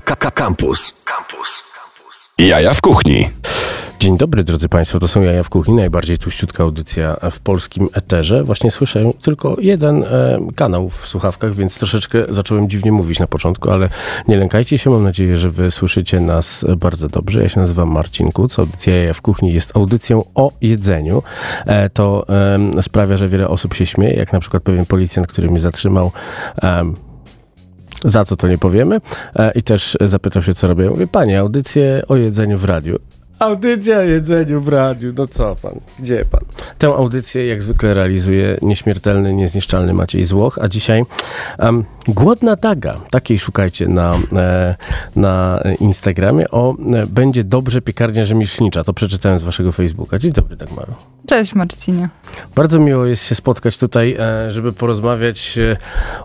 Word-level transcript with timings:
Campus. 0.00 0.94
Campus. 1.04 1.62
Jaja 2.38 2.74
w 2.74 2.80
kuchni. 2.80 3.30
Dzień 4.00 4.16
dobry 4.18 4.44
drodzy 4.44 4.68
Państwo, 4.68 4.98
to 4.98 5.08
są 5.08 5.22
Jaja 5.22 5.42
w 5.42 5.50
Kuchni, 5.50 5.74
najbardziej 5.74 6.18
tuściutka 6.18 6.62
audycja 6.62 7.16
w 7.30 7.40
polskim 7.40 7.88
eterze. 7.92 8.44
Właśnie 8.44 8.70
słyszę 8.70 9.10
tylko 9.22 9.56
jeden 9.60 10.04
e, 10.04 10.38
kanał 10.56 10.88
w 10.88 11.08
słuchawkach, 11.08 11.54
więc 11.54 11.78
troszeczkę 11.78 12.24
zacząłem 12.28 12.68
dziwnie 12.68 12.92
mówić 12.92 13.18
na 13.18 13.26
początku, 13.26 13.70
ale 13.70 13.88
nie 14.28 14.36
lękajcie 14.36 14.78
się, 14.78 14.90
mam 14.90 15.02
nadzieję, 15.02 15.36
że 15.36 15.50
Wy 15.50 15.70
słyszycie 15.70 16.20
nas 16.20 16.64
bardzo 16.76 17.08
dobrze. 17.08 17.42
Ja 17.42 17.48
się 17.48 17.60
nazywam 17.60 17.88
Marcin 17.88 18.32
Kuc, 18.32 18.58
audycja 18.58 18.96
Jaja 18.96 19.14
w 19.14 19.20
Kuchni 19.20 19.52
jest 19.52 19.76
audycją 19.76 20.24
o 20.34 20.52
jedzeniu. 20.60 21.22
E, 21.66 21.90
to 21.90 22.26
e, 22.76 22.82
sprawia, 22.82 23.16
że 23.16 23.28
wiele 23.28 23.48
osób 23.48 23.74
się 23.74 23.86
śmieje, 23.86 24.14
jak 24.14 24.32
na 24.32 24.40
przykład 24.40 24.62
pewien 24.62 24.86
policjant, 24.86 25.26
który 25.26 25.48
mnie 25.48 25.60
zatrzymał 25.60 26.12
za 28.04 28.24
co 28.24 28.36
to 28.36 28.48
nie 28.48 28.58
powiemy. 28.58 29.00
E, 29.36 29.52
I 29.54 29.62
też 29.62 29.96
zapytał 30.00 30.42
się, 30.42 30.54
co 30.54 30.66
robię. 30.66 30.90
Mówię, 30.90 31.06
panie, 31.06 31.40
audycję 31.40 32.02
o 32.08 32.16
jedzeniu 32.16 32.58
w 32.58 32.64
radiu. 32.64 32.98
Audycja 33.38 33.98
o 33.98 34.02
jedzeniu 34.02 34.60
w 34.60 34.68
radiu, 34.68 35.12
no 35.18 35.26
co 35.26 35.56
pan, 35.62 35.80
gdzie 35.98 36.24
pan? 36.30 36.40
Tę 36.78 36.86
audycję 36.86 37.46
jak 37.46 37.62
zwykle 37.62 37.94
realizuje 37.94 38.58
nieśmiertelny, 38.62 39.34
niezniszczalny 39.34 39.94
Maciej 39.94 40.24
Złoch, 40.24 40.58
a 40.62 40.68
dzisiaj 40.68 41.04
um, 41.58 41.84
Głodna 42.08 42.56
Daga, 42.56 42.96
takiej 43.10 43.38
szukajcie 43.38 43.88
na, 43.88 44.14
e, 44.36 44.76
na 45.16 45.62
Instagramie, 45.80 46.50
o 46.50 46.76
e, 46.94 47.06
będzie 47.06 47.44
dobrze 47.44 47.82
piekarnia 47.82 48.24
rzemieślnicza, 48.24 48.84
to 48.84 48.92
przeczytałem 48.92 49.38
z 49.38 49.42
waszego 49.42 49.72
Facebooka. 49.72 50.18
Dzień 50.18 50.32
dobry 50.32 50.56
Dagmaro. 50.56 50.94
Cześć 51.26 51.54
Marcinie. 51.54 52.08
Bardzo 52.54 52.78
miło 52.78 53.06
jest 53.06 53.24
się 53.24 53.34
spotkać 53.34 53.78
tutaj, 53.78 54.16
e, 54.18 54.52
żeby 54.52 54.72
porozmawiać 54.72 55.58
e, 55.58 55.76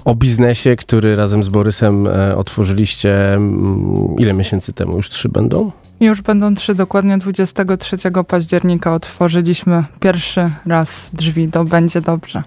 o 0.05 0.15
biznesie, 0.15 0.75
który 0.75 1.15
razem 1.15 1.43
z 1.43 1.49
Borysem 1.49 2.07
e, 2.07 2.37
otworzyliście 2.37 3.33
mm, 3.33 4.15
ile 4.17 4.33
miesięcy 4.33 4.73
temu? 4.73 4.95
Już 4.95 5.09
trzy 5.09 5.29
będą? 5.29 5.71
Już 5.99 6.21
będą 6.21 6.55
trzy, 6.55 6.75
dokładnie 6.75 7.02
23 7.17 7.97
października 8.27 8.93
otworzyliśmy 8.93 9.83
pierwszy 9.99 10.51
raz 10.65 11.11
drzwi, 11.13 11.47
to 11.47 11.65
będzie 11.65 12.01
dobrze. 12.01 12.43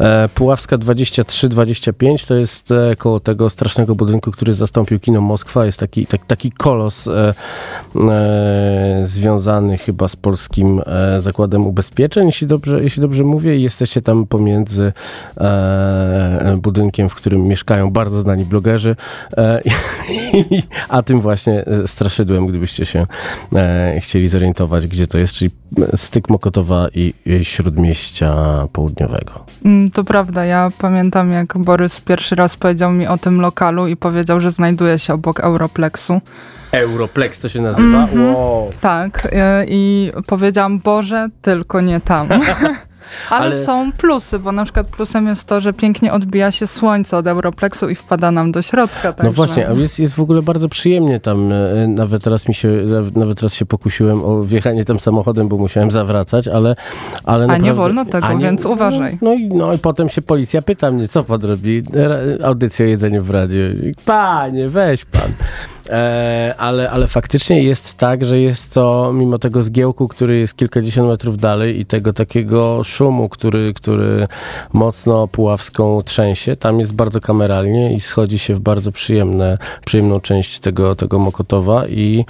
E, 0.00 0.28
Puławska 0.34 0.78
23-25 0.78 2.28
to 2.28 2.34
jest 2.34 2.70
e, 2.70 2.96
koło 2.96 3.20
tego 3.20 3.50
strasznego 3.50 3.94
budynku, 3.94 4.30
który 4.30 4.52
zastąpił 4.52 5.00
kino 5.00 5.20
Moskwa. 5.20 5.66
Jest 5.66 5.80
taki, 5.80 6.06
tak, 6.06 6.26
taki 6.26 6.52
kolos 6.52 7.08
e, 7.08 7.34
e, 8.10 9.00
związany 9.04 9.78
chyba 9.78 10.08
z 10.08 10.16
polskim 10.16 10.82
e, 10.86 11.20
zakładem 11.20 11.66
ubezpieczeń, 11.66 12.26
jeśli 12.26 12.46
dobrze, 12.46 12.82
jeśli 12.82 13.02
dobrze 13.02 13.24
mówię. 13.24 13.56
I 13.56 13.62
jesteście 13.62 14.00
tam 14.00 14.26
pomiędzy 14.26 14.92
e, 15.36 16.56
budynkiem, 16.62 17.08
w 17.08 17.14
którym 17.14 17.42
mieszkają 17.42 17.90
bardzo 17.90 18.20
znani 18.20 18.44
blogerzy, 18.44 18.96
a 20.88 21.02
tym 21.02 21.20
właśnie 21.20 21.64
straszydłem, 21.86 22.46
gdybyście 22.46 22.86
się 22.86 23.06
chcieli 24.00 24.28
zorientować, 24.28 24.86
gdzie 24.86 25.06
to 25.06 25.18
jest, 25.18 25.32
czyli 25.32 25.50
styk 25.94 26.30
Mokotowa 26.30 26.88
i 26.94 27.14
Śródmieścia 27.42 28.34
Południowego. 28.72 29.44
To 29.90 30.04
prawda, 30.04 30.44
ja 30.44 30.70
pamiętam 30.78 31.32
jak 31.32 31.58
Borys 31.58 32.00
pierwszy 32.00 32.34
raz 32.34 32.56
powiedział 32.56 32.92
mi 32.92 33.06
o 33.06 33.18
tym 33.18 33.40
lokalu 33.40 33.86
i 33.86 33.96
powiedział, 33.96 34.40
że 34.40 34.50
znajduje 34.50 34.98
się 34.98 35.14
obok 35.14 35.40
Europlexu. 35.40 36.20
Europlex 36.72 37.40
to 37.40 37.48
się 37.48 37.62
nazywa? 37.62 37.98
Mm 37.98 38.06
-hmm. 38.06 38.34
wow. 38.34 38.70
Tak, 38.80 39.28
e, 39.32 39.64
i 39.68 40.12
powiedziałam, 40.26 40.78
Boże, 40.78 41.28
tylko 41.42 41.80
nie 41.80 42.00
tam. 42.00 42.28
Ale, 43.30 43.46
Ale, 43.46 43.64
są 43.64 43.92
plusy, 43.92 44.38
bo 44.38 44.52
na 44.52 44.64
przykład 44.64 44.86
plusem 44.86 45.26
jest 45.26 45.44
to, 45.44 45.60
że 45.60 45.72
pięknie 45.72 46.12
odbija 46.12 46.50
się 46.50 46.66
słońce 46.66 47.16
od 47.16 47.26
Europlexu 47.26 47.88
i 47.88 47.94
wpada 47.94 48.30
nam 48.30 48.52
do 48.52 48.62
środka. 48.62 49.12
Także. 49.12 49.24
No 49.24 49.32
właśnie, 49.32 49.68
a 49.68 49.72
jest, 49.72 50.00
jest 50.00 50.14
w 50.14 50.20
ogóle 50.20 50.42
bardzo 50.42 50.68
przyjemnie 50.68 51.20
tam. 51.20 51.52
E, 51.52 51.88
nawet 51.88 52.24
teraz 52.24 52.48
mi 52.48 52.54
się, 52.54 52.68
nawet 53.14 53.38
teraz 53.38 53.54
się 53.54 53.66
pokusiłem 53.66 54.24
o 54.24 54.42
wjechanie 54.42 54.84
tam 54.84 55.00
samochodem, 55.00 55.48
bo 55.48 55.56
musiałem 55.56 55.90
zawracać, 55.90 56.48
ale... 56.48 56.76
ale 57.24 57.44
a 57.44 57.46
naprawdę, 57.46 57.66
nie 57.66 57.74
wolno 57.74 58.04
tego, 58.04 58.32
nie, 58.32 58.44
więc 58.44 58.66
uważaj. 58.66 59.18
No, 59.22 59.30
no, 59.30 59.34
i, 59.34 59.48
no 59.48 59.72
i 59.72 59.78
potem 59.78 60.08
się 60.08 60.22
policja 60.22 60.62
pyta 60.62 60.90
mnie, 60.90 61.08
co 61.08 61.22
pan 61.22 61.40
robi? 61.42 61.82
Audycję 62.44 62.86
o 62.86 62.88
jedzeniu 62.88 63.22
w 63.22 63.30
radiu. 63.30 63.58
Panie, 64.04 64.68
weź 64.68 65.04
pan. 65.04 65.32
E, 65.90 66.54
ale, 66.58 66.90
ale 66.90 67.06
faktycznie 67.06 67.62
jest 67.62 67.94
tak, 67.94 68.24
że 68.24 68.40
jest 68.40 68.74
to, 68.74 69.12
mimo 69.12 69.38
tego 69.38 69.62
zgiełku, 69.62 70.08
który 70.08 70.38
jest 70.38 70.56
kilkadziesiąt 70.56 71.08
metrów 71.08 71.36
dalej 71.36 71.80
i 71.80 71.86
tego 71.86 72.12
takiego 72.12 72.84
szumu, 72.84 73.28
który, 73.28 73.74
który 73.74 74.28
mocno 74.72 75.28
Puławską 75.28 76.02
trzęsie, 76.02 76.56
tam 76.56 76.80
jest 76.80 76.94
bardzo 76.94 77.20
kameralnie 77.20 77.94
i 77.94 78.00
schodzi 78.00 78.38
się 78.38 78.54
w 78.54 78.60
bardzo 78.60 78.92
przyjemne, 78.92 79.58
przyjemną 79.86 80.20
część 80.20 80.58
tego, 80.58 80.96
tego 80.96 81.18
Mokotowa 81.18 81.86
i, 81.86 82.24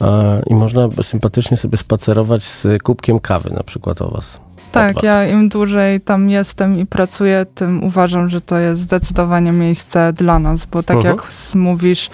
e, 0.00 0.42
i 0.46 0.54
można 0.54 0.88
sympatycznie 1.02 1.56
sobie 1.56 1.78
spacerować 1.78 2.44
z 2.44 2.66
kubkiem 2.82 3.20
kawy 3.20 3.50
na 3.50 3.62
przykład 3.62 4.02
o 4.02 4.10
was. 4.10 4.40
Tak, 4.72 5.02
ja 5.02 5.26
im 5.26 5.48
dłużej 5.48 6.00
tam 6.00 6.30
jestem 6.30 6.78
i 6.78 6.86
pracuję, 6.86 7.46
tym 7.54 7.84
uważam, 7.84 8.28
że 8.28 8.40
to 8.40 8.58
jest 8.58 8.80
zdecydowanie 8.80 9.52
miejsce 9.52 10.12
dla 10.12 10.38
nas, 10.38 10.64
bo 10.64 10.82
tak 10.82 10.96
uh 10.96 11.04
mhm. 11.04 11.16
-huh. 11.16 11.50
jak 11.50 11.54
mówisz, 11.54 12.10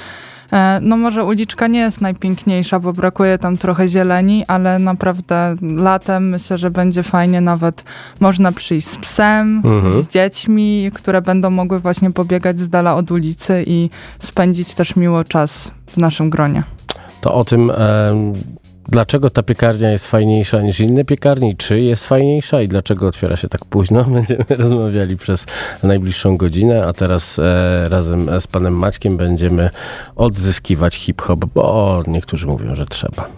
no 0.80 0.96
może 0.96 1.24
uliczka 1.24 1.66
nie 1.66 1.78
jest 1.78 2.00
najpiękniejsza, 2.00 2.80
bo 2.80 2.92
brakuje 2.92 3.38
tam 3.38 3.58
trochę 3.58 3.88
zieleni, 3.88 4.44
ale 4.46 4.78
naprawdę 4.78 5.56
latem 5.62 6.28
myślę, 6.28 6.58
że 6.58 6.70
będzie 6.70 7.02
fajnie, 7.02 7.40
nawet 7.40 7.84
można 8.20 8.52
przyjść 8.52 8.86
z 8.86 8.96
psem, 8.96 9.62
mhm. 9.64 9.92
z 9.92 10.06
dziećmi, 10.06 10.90
które 10.94 11.22
będą 11.22 11.50
mogły 11.50 11.78
właśnie 11.78 12.10
pobiegać 12.10 12.60
z 12.60 12.68
dala 12.68 12.94
od 12.94 13.10
ulicy 13.10 13.64
i 13.66 13.90
spędzić 14.18 14.74
też 14.74 14.96
miło 14.96 15.24
czas 15.24 15.70
w 15.86 15.96
naszym 15.96 16.30
gronie. 16.30 16.62
To 17.20 17.34
o 17.34 17.44
tym 17.44 17.72
dlaczego 18.88 19.30
ta 19.30 19.42
piekarnia 19.42 19.90
jest 19.90 20.06
fajniejsza 20.06 20.60
niż 20.60 20.80
inne 20.80 21.04
piekarnie, 21.04 21.56
czy 21.56 21.80
jest 21.80 22.06
fajniejsza 22.06 22.62
i 22.62 22.68
dlaczego 22.68 23.06
otwiera 23.06 23.36
się 23.36 23.48
tak 23.48 23.64
późno. 23.64 24.04
Będziemy 24.14 24.44
rozmawiali 24.48 25.16
przez 25.16 25.46
najbliższą 25.82 26.36
godzinę, 26.36 26.86
a 26.86 26.92
teraz 26.92 27.38
e, 27.38 27.84
razem 27.88 28.40
z 28.40 28.46
panem 28.46 28.74
Maćkiem 28.74 29.16
będziemy 29.16 29.70
odzyskiwać 30.16 30.96
hip-hop, 30.96 31.44
bo 31.54 32.02
niektórzy 32.06 32.46
mówią, 32.46 32.74
że 32.74 32.86
trzeba. 32.86 33.28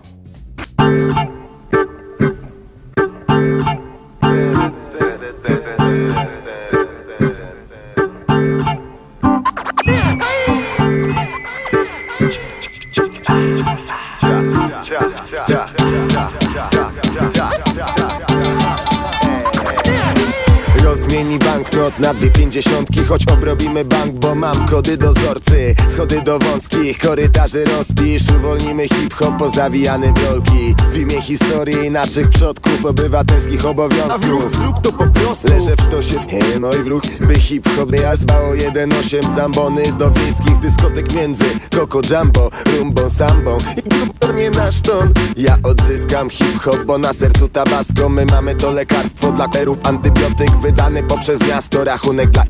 position. 22.60 22.69
Pięćdziesiątki 22.86 23.08
Choć 23.08 23.28
obrobimy 23.28 23.84
bank, 23.84 24.14
bo 24.14 24.34
mam 24.34 24.66
kody 24.68 24.96
dozorcy. 24.96 25.74
Schody 25.88 26.22
do 26.22 26.38
wąskich 26.38 26.98
korytarzy 26.98 27.64
rozpisz. 27.64 28.22
Uwolnimy 28.38 28.88
hip-hop 28.88 29.36
pozawijany 29.38 30.12
w 30.12 30.24
rolki. 30.24 30.74
W 30.92 30.96
imię 30.96 31.22
historii 31.22 31.90
naszych 31.90 32.28
przodków 32.28 32.86
Obywatelskich 32.86 33.66
obowiązków 33.66 34.12
A 34.14 34.18
w 34.18 34.24
ruch 34.24 34.50
zrób 34.50 34.80
to 34.80 34.92
po 34.92 35.06
prostu. 35.06 35.48
Leżę 35.48 35.76
w 35.76 35.80
sztosie 35.80 36.18
w 36.20 36.60
no 36.60 36.74
i 36.74 36.82
w 36.82 36.86
ruch 36.86 37.02
By 37.20 37.34
hip-hop 37.34 37.92
ja 37.92 38.16
zbało 38.16 38.52
1-8 38.54 39.36
Zambony 39.36 39.82
do 39.98 40.10
wiejskich 40.10 40.58
dyskotek 40.58 41.12
między 41.14 41.44
Coco 41.74 42.00
Jumbo, 42.10 42.50
Rumbo, 42.78 43.10
Sambo 43.10 43.58
I 43.76 44.34
nie 44.36 44.50
nasz 44.50 44.80
ton 44.80 45.12
Ja 45.36 45.56
odzyskam 45.62 46.30
hip-hop, 46.30 46.84
bo 46.84 46.98
na 46.98 47.12
sercu 47.12 47.48
tabasco. 47.48 48.08
My 48.08 48.26
mamy 48.26 48.54
to 48.54 48.70
lekarstwo 48.70 49.32
dla 49.32 49.48
kerów 49.48 49.78
Antybiotyk 49.82 50.50
wydany 50.62 51.02
poprzez 51.02 51.40
miasto 51.40 51.84
Rachunek 51.84 52.30
dla 52.30 52.44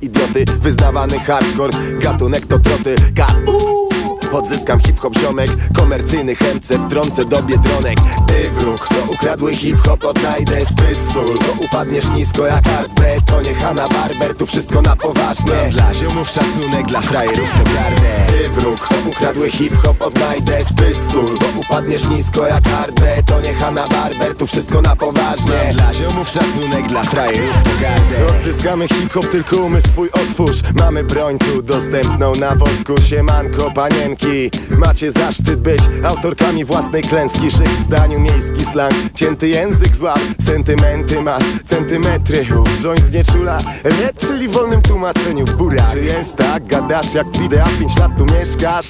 wyznawany 0.63 1.19
hardcore 1.19 1.73
Gatunek 2.01 2.47
to 2.47 2.59
troty, 2.59 2.95
K.U. 3.15 3.90
Odzyskam 4.33 4.81
hip-hop 4.81 5.19
ziomek 5.19 5.51
Komercyjny 5.77 6.35
chemce 6.35 6.79
wtrącę 6.79 7.25
do 7.25 7.43
biedronek. 7.43 7.99
Ty 8.27 8.51
wróg, 8.51 8.89
to 8.89 9.13
ukradły 9.13 9.55
hip-hop 9.55 10.05
odnajdę 10.05 10.65
Strysful, 10.65 11.39
to 11.39 11.65
upadniesz 11.65 12.11
nisko 12.11 12.47
jak 12.47 12.67
Art 12.67 12.91
To 13.27 13.43
nie 13.43 13.55
Hanna 13.55 13.89
Barber, 13.89 14.37
tu 14.37 14.47
wszystko 14.47 14.83
na 14.83 14.97
poważnie. 14.97 15.71
Dla 15.71 15.95
ziomów 15.95 16.29
szacunek, 16.29 16.87
dla 16.87 17.01
frajerów 17.01 17.51
to 17.51 17.71
gardę 17.75 18.27
Ty 18.27 18.49
wróg, 18.49 18.89
to 18.89 18.95
ukradły 19.09 19.51
hip-hop 19.51 20.03
odnajdę 20.03 20.65
Strysful, 20.65 21.39
to 21.39 21.47
upadniesz 21.61 22.09
nisko 22.09 22.47
jak 22.47 22.67
Art 22.67 23.01
To 23.27 23.41
nie 23.41 23.55
Hanna 23.55 23.89
Barber, 23.89 24.37
tu 24.37 24.47
wszystko 24.47 24.83
na 24.83 24.97
poważnie. 24.97 25.73
Dla 25.73 25.95
ziomów 25.95 26.29
szacunek, 26.29 26.89
dla 26.89 27.03
frajerów 27.03 27.55
to 27.65 27.71
gardę 27.81 28.27
Odzyskamy 28.37 28.89
hip-hop, 28.89 29.27
tylko 29.27 29.57
umysł 29.57 29.89
swój 29.89 30.11
otwórz. 30.11 30.61
Mamy 30.75 31.05
broń 31.05 31.39
tu 31.39 31.63
dostępną 31.63 32.35
na 32.35 32.55
wosku 32.55 32.95
Siemanko, 33.09 33.71
panienki 33.71 34.20
klęski 34.21 34.51
Macie 34.71 35.13
zaszczyt 35.13 35.61
być 35.61 35.81
autorkami 36.05 36.65
własnej 36.65 37.03
klęski. 37.03 37.51
Szyk 37.51 37.69
w 37.69 37.85
zdaniu 37.85 38.21
miejski 38.21 38.65
slang. 38.73 38.95
Cięty 39.15 39.49
język 39.49 39.97
złap, 39.97 40.21
sentymenty 40.47 41.23
masz. 41.23 41.43
Centymetry, 41.67 42.47
joint 42.83 43.01
z 43.01 43.13
nieczula 43.13 43.59
Red, 43.85 44.19
czyli 44.19 44.49
w 44.49 44.53
wolnym 44.53 44.83
tłumaczeniu. 44.83 45.45
Burak 45.45 45.93
Czy 45.93 46.01
jest 46.01 46.37
tak, 46.37 46.67
gadasz 46.67 47.15
jak 47.15 47.31
Cide, 47.31 47.65
a 47.65 47.79
pięć 47.79 47.97
lat 47.97 48.13
tu 48.19 48.25
mieszkasz? 48.25 48.89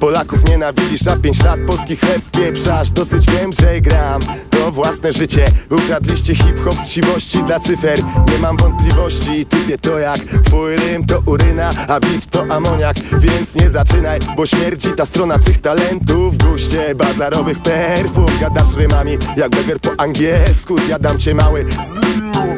Polaków 0.00 0.48
nienawidzisz, 0.48 1.06
a 1.06 1.16
pięć 1.16 1.44
lat 1.44 1.60
polskich 1.66 2.00
chleb 2.00 2.22
wpieprzasz. 2.22 2.90
Dosyć 2.90 3.26
wiem, 3.26 3.52
że 3.52 3.80
gram 3.80 4.20
to 4.62 4.72
własne 4.72 5.12
życie. 5.12 5.44
Ukradliście 5.70 6.34
hip-hop 6.34 6.74
z 6.84 6.88
siwości 6.88 7.42
dla 7.44 7.60
cyfer. 7.60 7.98
Nie 8.32 8.38
mam 8.38 8.56
wątpliwości, 8.56 9.46
typie 9.46 9.78
to 9.78 9.98
jak 9.98 10.18
Twój 10.44 10.76
rym 10.76 11.06
to 11.06 11.22
uryna, 11.26 11.70
a 11.88 12.00
beat 12.00 12.26
to 12.30 12.54
amoniak. 12.54 12.96
Więc 13.18 13.54
nie 13.54 13.70
zaczynaj, 13.70 14.18
bo 14.36 14.46
śmierdzi 14.46 14.88
ta 14.96 15.06
strona 15.06 15.38
twych 15.38 15.60
talentów. 15.60 16.38
Guście 16.38 16.94
bazarowych 16.94 17.62
perfum 17.62 18.26
Gadasz 18.40 18.74
rymami 18.76 19.18
jak 19.36 19.50
beger 19.50 19.80
po 19.80 19.90
angielsku. 20.00 20.78
Zjadam 20.78 21.18
cię 21.18 21.34
mały 21.34 21.64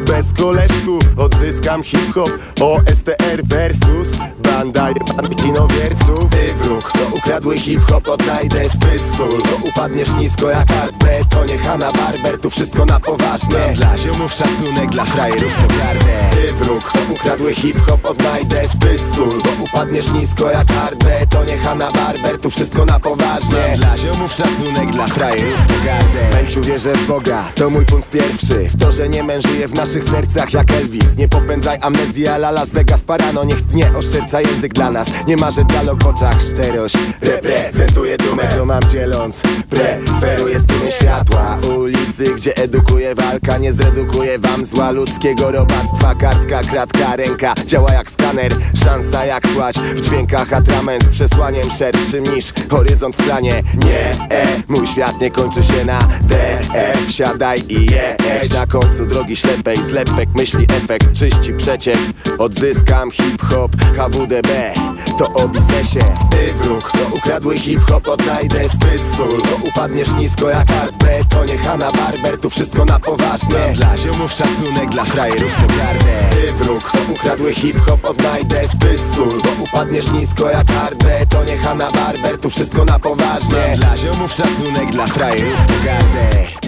bez 0.07 0.27
koleżków 0.39 1.03
Odzyskam 1.17 1.83
hip-hop 1.83 2.31
OSTR 2.61 3.45
versus 3.45 4.09
Banda 4.45 4.89
jebanych 4.89 5.37
kinowierców. 5.37 6.31
Ty 6.31 6.55
wróg, 6.55 6.93
to 6.93 7.17
ukradły 7.17 7.59
hip-hop 7.59 8.09
Odnajdę 8.09 8.69
smysł, 8.69 9.19
bo 9.19 9.69
upadniesz 9.69 10.15
nisko 10.15 10.51
jak 10.51 10.71
Art 10.71 10.97
B 10.97 11.21
To 11.31 11.45
nie 11.45 11.59
Hanna 11.59 11.93
Barber, 11.93 12.41
tu 12.41 12.51
wszystko 12.51 12.85
na 12.85 13.01
poważnie. 13.01 13.75
Dla 13.75 13.99
ziomów 13.99 14.33
szacunek, 14.33 14.91
dla 14.91 15.05
frajerów 15.05 15.55
pogardę. 15.55 16.15
Ty 16.31 16.53
wróg, 16.53 16.93
to 16.93 16.99
ukradły 17.13 17.55
hip-hop 17.55 18.05
Odnajdę 18.05 18.69
smysł, 18.69 19.39
bo 19.45 19.65
upadniesz 19.65 20.13
nisko 20.13 20.51
jak 20.51 20.71
Art 20.71 21.05
B 21.05 21.27
To 21.31 21.45
nie 21.45 21.59
Hanna 21.59 21.93
Barber, 21.93 22.41
tu 22.41 22.51
wszystko 22.51 22.85
na 22.85 23.01
poważnie. 23.01 23.65
Mam 23.69 23.77
dla 23.77 23.97
ziomów 23.97 24.33
szacunek, 24.33 24.91
dla 24.91 25.07
frajerów 25.07 25.63
pogardę. 25.63 26.43
Męciu 26.43 26.61
wierzę 26.63 26.93
w 26.93 27.07
Boga, 27.07 27.45
to 27.55 27.71
mój 27.71 27.87
punkt 27.87 28.11
pierwszy. 28.11 28.69
W 28.75 28.81
to, 28.81 28.93
że 28.93 29.09
nie 29.09 29.23
mężyje 29.23 29.69
w 29.69 29.75
naszych 29.75 30.05
sercach 30.05 30.53
jak 30.53 30.71
Elvis. 30.71 31.17
Nie 31.17 31.29
popędzaj 31.29 31.79
amnezji, 31.81 32.29
a 32.29 32.37
la 32.37 32.51
Las 32.51 32.69
Vegas 32.69 33.01
parano. 33.01 33.45
Niech 33.45 33.63
tnie 33.63 33.91
oszczerca 34.35 34.41
język 34.41 34.73
dla 34.73 34.91
nas. 34.91 35.09
Nie 35.27 35.37
marzę 35.37 35.65
dialog 35.65 36.03
w 36.03 36.07
oczach, 36.07 36.43
szczerość 36.43 36.99
Reprezentuję 37.21 38.17
dumę, 38.17 38.43
co 38.57 38.65
mam 38.65 38.83
dzieląc 38.83 39.41
Preferuję 39.71 40.61
strumień 40.61 40.93
światła. 40.93 41.59
Ulicy, 41.79 42.35
gdzie 42.37 42.57
edukuje 42.57 43.15
walka 43.15 43.59
Nie 43.59 43.73
zredukuje 43.73 44.39
wam 44.39 44.65
zła 44.65 44.91
ludzkiego 44.91 45.53
robactwa. 45.53 46.15
Kartka, 46.15 46.61
kratka, 46.61 47.17
ręka 47.17 47.55
Działa 47.67 47.93
jak 47.93 48.11
skaner, 48.11 48.53
szansa 48.85 49.25
jak 49.25 49.47
słać 49.47 49.77
W 49.79 50.01
dźwiękach 50.01 50.53
atrament 50.53 51.09
przesłaniem 51.09 51.71
szerszym 51.71 52.25
niż 52.35 52.53
horyzont 52.71 53.17
w 53.17 53.25
planie. 53.25 53.63
Nie, 53.85 54.11
e, 54.37 54.63
mój 54.69 54.87
świat 54.87 55.21
nie 55.21 55.31
kończy 55.31 55.63
się 55.63 55.85
na 55.85 55.99
D, 56.23 56.37
E. 56.75 56.95
Wsiadaj 57.09 57.63
i 57.69 57.87
jedź. 57.87 58.53
Na 58.55 58.67
końcu 58.67 59.07
drogi 59.07 59.37
ślepej 59.37 59.77
Zlepek 59.85 60.29
myśli 60.35 60.67
efekt, 60.83 61.13
czyści 61.13 61.53
przeciek. 61.53 61.99
Odzyskam 62.39 63.11
hip-hop, 63.11 63.77
HWDB 64.25 64.75
To 65.19 65.33
o 65.33 65.49
biznesie, 65.49 66.01
ty 66.31 66.55
wróg 66.55 66.91
To 66.93 67.17
ukradły 67.17 67.59
hip-hop, 67.59 68.09
odnajdę 68.09 68.69
smysł 68.69 69.43
Bo 69.51 69.69
upadniesz 69.69 70.13
nisko 70.13 70.49
jak 70.49 70.71
Art 70.71 70.97
B 70.97 71.21
To 71.29 71.45
nie 71.45 71.59
Hanna 71.59 71.93
Barber, 71.93 72.41
tu 72.41 72.51
wszystko 72.51 72.85
na 72.85 73.01
poważnie. 73.01 73.59
Mam 73.67 73.75
dla 73.75 73.97
ziomów 73.97 74.33
szacunek, 74.33 74.91
dla 74.91 75.05
frajerów 75.05 75.55
pogardę. 75.55 76.21
Ty 76.31 76.53
wróg 76.53 76.91
To 76.93 77.13
ukradły 77.13 77.55
hip-hop, 77.55 78.05
odnajdę 78.05 78.69
smysł 78.69 79.43
Bo 79.45 79.65
upadniesz 79.65 80.13
nisko 80.13 80.51
jak 80.51 80.71
Art 80.71 81.05
B 81.05 81.27
To 81.27 81.45
nie 81.45 81.59
Hanna 81.59 81.91
Barber, 81.91 82.41
tu 82.41 82.51
wszystko 82.51 82.85
na 82.85 82.99
poważnie. 82.99 83.67
Mam 83.69 83.77
dla 83.77 83.97
ziomów 83.97 84.33
szacunek, 84.33 84.91
dla 84.91 85.07
frajerów 85.07 85.61
pogardę 85.61 86.64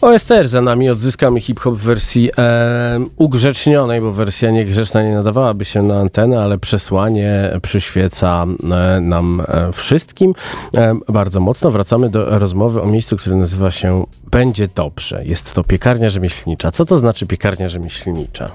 OSTR 0.00 0.48
za 0.48 0.60
nami, 0.60 0.90
odzyskamy 0.90 1.40
hip-hop 1.40 1.74
w 1.74 1.82
wersji 1.82 2.30
e, 2.38 3.00
ugrzecznionej, 3.16 4.00
bo 4.00 4.12
wersja 4.12 4.50
niegrzeczna 4.50 5.02
nie 5.02 5.14
nadawałaby 5.14 5.64
się 5.64 5.82
na 5.82 6.00
antenę, 6.00 6.40
ale 6.42 6.58
przesłanie 6.58 7.52
przyświeca 7.62 8.46
e, 8.74 9.00
nam 9.00 9.42
e, 9.48 9.72
wszystkim 9.72 10.34
e, 10.74 10.94
bardzo 11.08 11.40
mocno. 11.40 11.70
Wracamy 11.70 12.10
do 12.10 12.38
rozmowy 12.38 12.82
o 12.82 12.86
miejscu, 12.86 13.16
które 13.16 13.36
nazywa 13.36 13.70
się 13.70 14.04
Będzie 14.30 14.68
Dobrze. 14.74 15.24
Jest 15.24 15.54
to 15.54 15.64
piekarnia 15.64 16.10
rzemieślnicza. 16.10 16.70
Co 16.70 16.84
to 16.84 16.98
znaczy 16.98 17.26
piekarnia 17.26 17.68
rzemieślnicza? 17.68 18.50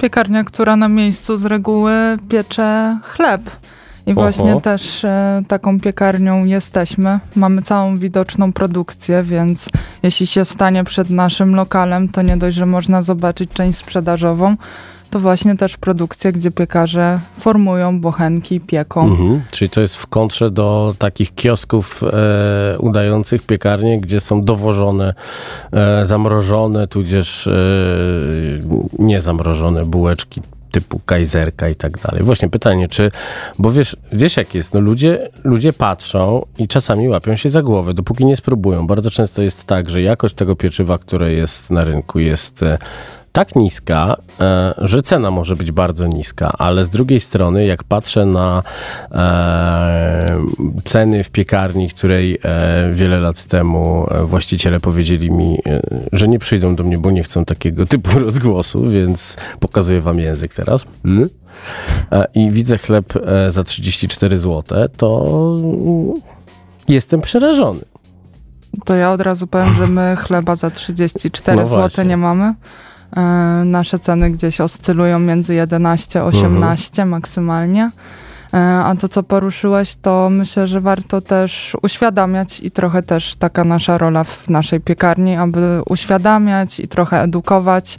Piekarnia, 0.00 0.44
która 0.44 0.76
na 0.76 0.88
miejscu 0.88 1.38
z 1.38 1.44
reguły 1.44 1.92
piecze 2.28 2.98
chleb. 3.02 3.40
I 4.06 4.14
właśnie 4.14 4.52
Oho. 4.52 4.60
też 4.60 5.04
e, 5.04 5.42
taką 5.48 5.80
piekarnią 5.80 6.44
jesteśmy. 6.44 7.20
Mamy 7.36 7.62
całą 7.62 7.96
widoczną 7.96 8.52
produkcję, 8.52 9.22
więc 9.22 9.68
jeśli 10.02 10.26
się 10.26 10.44
stanie 10.44 10.84
przed 10.84 11.10
naszym 11.10 11.54
lokalem, 11.54 12.08
to 12.08 12.22
nie 12.22 12.36
dość, 12.36 12.56
że 12.56 12.66
można 12.66 13.02
zobaczyć 13.02 13.50
część 13.50 13.78
sprzedażową, 13.78 14.56
to 15.10 15.20
właśnie 15.20 15.56
też 15.56 15.76
produkcję, 15.76 16.32
gdzie 16.32 16.50
piekarze 16.50 17.20
formują 17.38 18.00
bochenki, 18.00 18.60
pieką. 18.60 19.04
Mhm. 19.04 19.42
Czyli 19.50 19.70
to 19.70 19.80
jest 19.80 19.96
w 19.96 20.06
kontrze 20.06 20.50
do 20.50 20.94
takich 20.98 21.34
kiosków 21.34 22.02
e, 22.02 22.78
udających 22.78 23.42
piekarnie, 23.42 24.00
gdzie 24.00 24.20
są 24.20 24.44
dowożone, 24.44 25.14
e, 25.72 26.06
zamrożone, 26.06 26.86
tudzież 26.86 27.46
e, 27.46 27.52
niezamrożone 28.98 29.84
bułeczki 29.84 30.42
typu 30.74 31.00
kajzerka 31.06 31.68
i 31.68 31.74
tak 31.74 31.98
dalej. 31.98 32.24
Właśnie 32.24 32.48
pytanie, 32.48 32.88
czy, 32.88 33.10
bo 33.58 33.70
wiesz, 33.70 33.96
wiesz 34.12 34.36
jak 34.36 34.54
jest, 34.54 34.74
no 34.74 34.80
ludzie, 34.80 35.28
ludzie 35.44 35.72
patrzą 35.72 36.46
i 36.58 36.68
czasami 36.68 37.08
łapią 37.08 37.36
się 37.36 37.48
za 37.48 37.62
głowę, 37.62 37.94
dopóki 37.94 38.24
nie 38.24 38.36
spróbują. 38.36 38.86
Bardzo 38.86 39.10
często 39.10 39.42
jest 39.42 39.64
tak, 39.64 39.90
że 39.90 40.02
jakość 40.02 40.34
tego 40.34 40.56
pieczywa, 40.56 40.98
które 40.98 41.32
jest 41.32 41.70
na 41.70 41.84
rynku 41.84 42.18
jest 42.18 42.62
e, 42.62 42.78
tak 43.34 43.56
niska, 43.56 44.16
e, 44.40 44.74
że 44.78 45.02
cena 45.02 45.30
może 45.30 45.56
być 45.56 45.72
bardzo 45.72 46.06
niska, 46.06 46.52
ale 46.58 46.84
z 46.84 46.90
drugiej 46.90 47.20
strony, 47.20 47.66
jak 47.66 47.84
patrzę 47.84 48.26
na 48.26 48.62
e, 49.12 50.40
ceny 50.84 51.24
w 51.24 51.30
piekarni, 51.30 51.88
której 51.88 52.38
e, 52.42 52.92
wiele 52.92 53.20
lat 53.20 53.44
temu 53.44 54.06
właściciele 54.24 54.80
powiedzieli 54.80 55.30
mi, 55.30 55.58
że 56.12 56.28
nie 56.28 56.38
przyjdą 56.38 56.76
do 56.76 56.84
mnie, 56.84 56.98
bo 56.98 57.10
nie 57.10 57.22
chcą 57.22 57.44
takiego 57.44 57.86
typu 57.94 58.18
rozgłosu, 58.18 58.90
więc 58.90 59.36
pokazuję 59.60 60.00
wam 60.00 60.18
język 60.18 60.54
teraz. 60.54 60.84
Mm. 61.04 61.28
E, 62.12 62.26
I 62.34 62.50
widzę 62.50 62.78
chleb 62.78 63.12
za 63.48 63.64
34 63.64 64.38
zł, 64.38 64.88
to 64.96 65.26
jestem 66.88 67.20
przerażony. 67.20 67.80
To 68.84 68.96
ja 68.96 69.12
od 69.12 69.20
razu 69.20 69.46
powiem, 69.46 69.74
że 69.74 69.86
my 69.86 70.16
chleba 70.16 70.56
za 70.56 70.70
34 70.70 71.58
No 71.58 71.66
zł 71.66 72.04
nie 72.04 72.16
mamy. 72.16 72.54
E, 73.16 73.20
Nasze 73.64 73.98
ceny 73.98 74.30
gdzieś 74.30 74.60
oscylują 74.60 75.18
między 75.18 75.54
11 75.54 76.20
a 76.20 76.24
18 76.24 77.02
Mhm. 77.02 77.08
maksymalnie. 77.08 77.90
E, 78.54 78.58
A 78.84 78.94
to, 78.98 79.08
co 79.08 79.22
poruszyłeś, 79.22 79.94
to 79.94 80.28
myślę, 80.30 80.66
że 80.66 80.80
warto 80.80 81.20
też 81.20 81.76
uświadamiać 81.82 82.60
i 82.60 82.70
trochę 82.70 83.02
też 83.02 83.36
taka 83.36 83.64
nasza 83.64 83.98
rola 83.98 84.24
w 84.24 84.48
naszej 84.48 84.80
piekarni, 84.80 85.36
aby 85.36 85.80
uświadamiać 85.86 86.80
i 86.80 86.88
trochę 86.88 87.22
edukować 87.22 87.98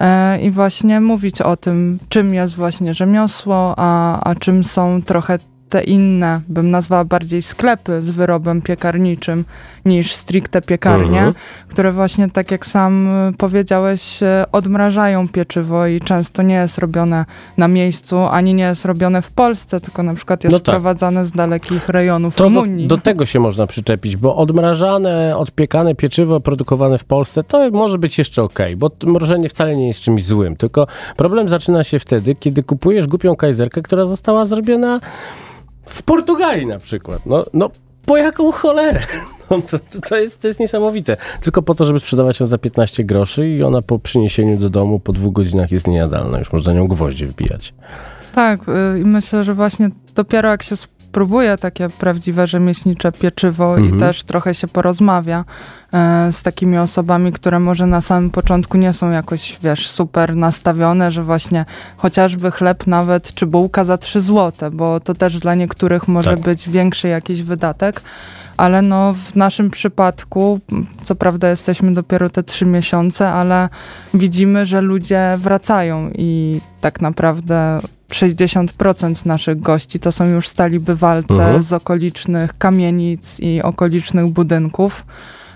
e, 0.00 0.40
i 0.40 0.50
właśnie 0.50 1.00
mówić 1.00 1.40
o 1.40 1.56
tym, 1.56 1.98
czym 2.08 2.34
jest 2.34 2.54
właśnie 2.56 2.94
rzemiosło, 2.94 3.74
a, 3.76 4.20
a 4.30 4.34
czym 4.34 4.64
są 4.64 5.02
trochę 5.02 5.38
te 5.72 5.84
inne, 5.84 6.40
bym 6.48 6.70
nazwała 6.70 7.04
bardziej 7.04 7.42
sklepy 7.42 8.02
z 8.02 8.10
wyrobem 8.10 8.62
piekarniczym 8.62 9.44
niż 9.84 10.12
stricte 10.14 10.62
piekarnie, 10.62 11.18
Mhm. 11.18 11.34
które 11.68 11.92
właśnie, 11.92 12.30
tak 12.30 12.50
jak 12.50 12.66
sam 12.66 13.08
y, 13.28 13.32
powiedziałeś, 13.38 14.22
y, 14.22 14.26
odmrażają 14.52 15.28
pieczywo 15.28 15.86
i 15.86 16.00
często 16.00 16.42
nie 16.42 16.54
jest 16.54 16.78
robione 16.78 17.24
na 17.56 17.68
miejscu, 17.68 18.18
ani 18.18 18.54
nie 18.54 18.64
jest 18.64 18.84
robione 18.84 19.22
w 19.22 19.30
Polsce, 19.30 19.80
tylko 19.80 20.02
na 20.02 20.14
przykład 20.14 20.44
jest 20.44 20.52
No 20.52 20.58
tak. 20.58 20.72
sprowadzane 20.72 21.24
z 21.24 21.32
dalekich 21.32 21.88
rejonów 21.88 22.34
To 22.36 22.44
do, 22.44 22.44
Rumunii. 22.44 22.86
do 22.88 22.98
tego 22.98 23.26
się 23.26 23.40
można 23.40 23.66
przyczepić, 23.66 24.16
bo 24.16 24.36
odmrażane, 24.36 25.36
odpiekane 25.36 25.94
pieczywo 25.94 26.40
produkowane 26.40 26.98
w 26.98 27.04
Polsce 27.04 27.44
to 27.44 27.70
może 27.70 27.98
być 27.98 28.18
jeszcze 28.18 28.42
ok, 28.42 28.58
bo 28.76 28.90
mrożenie 29.06 29.48
wcale 29.48 29.76
nie 29.76 29.86
jest 29.88 30.00
czymś 30.00 30.24
złym. 30.24 30.56
Tylko 30.56 30.86
problem 31.16 31.48
zaczyna 31.48 31.84
się 31.84 31.98
wtedy, 31.98 32.34
kiedy 32.34 32.62
kupujesz 32.62 33.06
głupią 33.06 33.36
kajzerkę, 33.36 33.82
która 33.82 34.04
została 34.04 34.44
zrobiona 34.44 35.00
w 35.86 36.02
Portugalii 36.02 36.66
na 36.66 36.78
przykład. 36.78 37.26
No, 37.26 37.44
no 37.52 37.70
po 38.06 38.16
jaką 38.16 38.52
cholerę? 38.52 39.00
No, 39.50 39.62
to, 39.62 39.78
to, 40.08 40.16
jest, 40.16 40.40
to 40.40 40.48
jest 40.48 40.60
niesamowite. 40.60 41.16
Tylko 41.40 41.62
po 41.62 41.74
to, 41.74 41.84
żeby 41.84 42.00
sprzedawać 42.00 42.40
ją 42.40 42.46
za 42.46 42.58
15 42.58 43.04
groszy 43.04 43.48
i 43.48 43.62
ona 43.62 43.82
po 43.82 43.98
przyniesieniu 43.98 44.56
do 44.56 44.70
domu 44.70 45.00
po 45.00 45.12
dwóch 45.12 45.32
godzinach 45.32 45.72
jest 45.72 45.86
niejadalna. 45.86 46.38
Już 46.38 46.52
można 46.52 46.72
nią 46.72 46.88
gwoździe 46.88 47.26
wbijać. 47.26 47.74
Tak, 48.34 48.60
y, 48.68 48.72
myślę, 49.04 49.44
że 49.44 49.54
właśnie 49.54 49.90
dopiero 50.14 50.48
jak 50.48 50.62
się 50.62 50.76
spróbuje 51.12 51.58
takie 51.58 51.88
prawdziwe 51.88 52.46
rzemieślnicze 52.46 53.12
pieczywo 53.12 53.76
mhm. 53.76 53.96
i 53.96 54.00
też 54.00 54.24
trochę 54.24 54.54
się 54.54 54.68
porozmawia 54.68 55.44
e, 55.92 56.32
z 56.32 56.42
takimi 56.42 56.78
osobami, 56.78 57.32
które 57.32 57.60
może 57.60 57.86
na 57.86 58.00
samym 58.00 58.30
początku 58.30 58.76
nie 58.76 58.92
są 58.92 59.10
jakoś, 59.10 59.58
wiesz, 59.62 59.88
super 59.88 60.36
nastawione, 60.36 61.10
że 61.10 61.24
właśnie 61.24 61.64
chociażby 61.96 62.50
chleb 62.50 62.86
nawet, 62.86 63.34
czy 63.34 63.46
bułka 63.46 63.84
za 63.84 63.98
3 63.98 64.20
złote, 64.20 64.70
bo 64.70 65.00
to 65.00 65.14
też 65.14 65.38
dla 65.38 65.54
niektórych 65.54 66.08
może 66.08 66.30
tak. 66.30 66.40
być 66.40 66.68
większy 66.68 67.08
jakiś 67.08 67.42
wydatek 67.42 68.02
ale 68.56 68.82
no 68.82 69.14
w 69.14 69.36
naszym 69.36 69.70
przypadku, 69.70 70.60
co 71.04 71.14
prawda 71.14 71.50
jesteśmy 71.50 71.92
dopiero 71.92 72.30
te 72.30 72.42
trzy 72.42 72.66
miesiące, 72.66 73.28
ale 73.28 73.68
widzimy, 74.14 74.66
że 74.66 74.80
ludzie 74.80 75.34
wracają 75.38 76.10
i 76.14 76.60
tak 76.80 77.00
naprawdę 77.00 77.80
60% 78.08 79.26
naszych 79.26 79.60
gości 79.60 80.00
to 80.00 80.12
są 80.12 80.24
już 80.24 80.48
stali 80.48 80.80
bywalcy 80.80 81.42
mhm. 81.42 81.62
z 81.62 81.72
okolicznych 81.72 82.58
kamienic 82.58 83.40
i 83.40 83.62
okolicznych 83.62 84.26
budynków, 84.26 85.06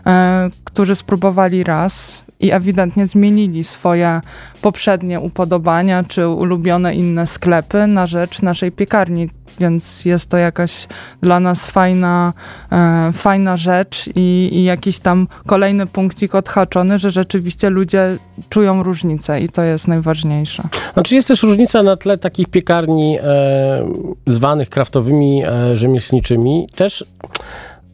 e, 0.07 0.50
którzy 0.65 0.95
spróbowali 0.95 1.65
raz 1.65 2.25
i 2.40 2.52
ewidentnie 2.52 3.07
zmienili 3.07 3.64
swoje 3.64 4.21
poprzednie 4.62 5.21
upodobania 5.21 6.05
czy 6.05 6.28
ulubione 6.28 6.95
inne 6.95 7.26
sklepy 7.26 7.87
na 7.87 8.07
rzecz 8.07 8.43
naszej 8.43 8.73
piekarni. 8.73 9.28
Więc 9.61 10.05
jest 10.05 10.31
to 10.31 10.37
jakaś 10.37 10.87
dla 11.23 11.40
nas 11.40 11.66
fajna, 11.66 12.33
e, 12.73 13.11
fajna 13.12 13.57
rzecz 13.57 14.11
i, 14.14 14.49
i 14.52 14.64
jakiś 14.64 14.99
tam 14.99 15.28
kolejny 15.47 15.87
punkcik 15.87 16.35
odhaczony, 16.35 16.99
że 16.99 17.11
rzeczywiście 17.11 17.71
ludzie 17.71 18.19
czują 18.49 18.83
różnicę 18.83 19.40
i 19.40 19.49
to 19.49 19.62
jest 19.62 19.88
najważniejsze. 19.88 20.62
Znaczy 20.95 21.14
jest 21.14 21.28
też 21.28 21.43
różnica 21.43 21.83
na 21.83 21.97
tle 21.97 22.19
takich 22.19 22.49
piekarni 22.49 23.19
e, 23.23 23.88
zwanych 24.26 24.71
kraftowymi, 24.71 25.43
e, 25.45 25.76
rzemieślniczymi. 25.76 26.69
Też 26.75 27.05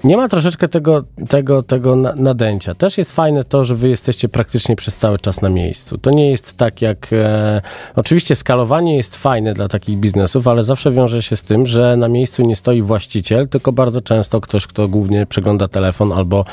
nie 0.05 0.17
ma 0.17 0.29
troszeczkę 0.29 0.69
tego, 0.69 1.05
tego, 1.29 1.63
tego 1.63 1.97
nadęcia. 1.97 2.75
Też 2.75 2.99
jest 2.99 3.13
fajne 3.13 3.45
to, 3.45 3.65
że 3.65 3.75
wy 3.75 3.89
jesteście 3.89 4.29
praktycznie 4.29 4.77
przez 4.77 4.97
cały 4.97 5.19
czas 5.19 5.43
na 5.43 5.49
miejscu. 5.49 5.99
To 5.99 6.11
nie 6.11 6.31
jest 6.31 6.57
tak 6.57 6.83
jak... 6.83 7.13
E, 7.13 7.63
oczywiście 7.97 8.37
skalowanie 8.37 8.97
jest 8.97 9.17
fajne 9.17 9.55
dla 9.55 9.69
takich 9.69 9.99
biznesów, 9.99 10.49
ale 10.49 10.63
zawsze 10.63 10.91
wiąże 10.91 11.23
się 11.23 11.37
z 11.37 11.43
tym, 11.43 11.67
że 11.67 11.97
na 11.97 12.09
miejscu 12.09 12.47
nie 12.47 12.57
stoi 12.57 12.83
właściciel, 12.83 13.49
tylko 13.49 13.73
bardzo 13.73 14.01
często 14.01 14.41
ktoś, 14.41 14.67
kto 14.67 14.89
głównie 14.89 15.27
przegląda 15.27 15.69
telefon 15.69 16.13
albo 16.13 16.45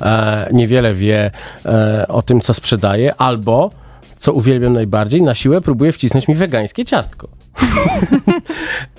e, 0.00 0.48
niewiele 0.52 0.94
wie 0.94 1.30
e, 1.66 2.08
o 2.08 2.22
tym, 2.22 2.40
co 2.40 2.54
sprzedaje, 2.54 3.14
albo 3.14 3.70
co 4.18 4.32
uwielbiam 4.32 4.72
najbardziej, 4.72 5.22
na 5.22 5.34
siłę 5.34 5.60
próbuje 5.60 5.92
wcisnąć 5.92 6.28
mi 6.28 6.34
wegańskie 6.34 6.84
ciastko. 6.84 7.28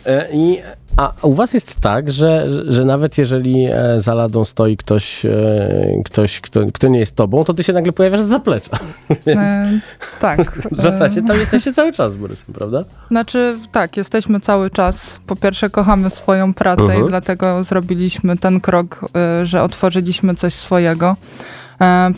E, 0.06 0.28
I, 0.34 0.62
a 0.98 1.13
u 1.22 1.34
was 1.34 1.54
jest 1.54 1.80
tak, 1.80 2.12
że, 2.12 2.48
że 2.68 2.86
nawet 2.86 3.18
jeżeli 3.18 3.66
e, 3.66 4.00
za 4.00 4.13
ladą 4.13 4.46
stoi 4.46 4.78
ktoś, 4.78 5.25
e, 5.25 6.01
ktoś 6.06 6.42
kto, 6.42 6.60
kto 6.74 6.88
nie 6.88 7.00
jest 7.00 7.16
tobą, 7.16 7.44
to 7.44 7.54
ty 7.54 7.63
się 7.63 7.74
nagle 7.74 7.94
pojawiasz 7.94 8.22
z 8.22 8.28
zaplecza. 8.28 8.80
Więc 9.28 9.39
e, 9.39 9.80
tak. 10.20 10.51
W 10.72 10.82
zasadzie 10.82 11.22
tam 11.22 11.39
jesteście 11.39 11.74
cały 11.74 11.94
czas 11.94 12.12
z 12.12 12.16
Borysem, 12.16 12.54
prawda? 12.54 12.84
Znaczy 13.12 13.58
tak, 13.72 13.98
jesteśmy 13.98 14.39
cały 14.39 14.70
czas. 14.70 15.20
Po 15.28 15.36
pierwsze 15.36 15.70
kochamy 15.70 16.10
swoją 16.10 16.54
pracę 16.54 16.82
uh 16.82 16.88
-huh. 16.88 16.92
i 16.92 16.94
mhm. 16.94 17.10
dlatego 17.10 17.63
zrobiliśmy 17.63 18.38
ten 18.38 18.60
krok, 18.60 19.06
że 19.44 19.63
otworzyliśmy 19.63 20.36
coś 20.36 20.54
swojego. 20.54 21.16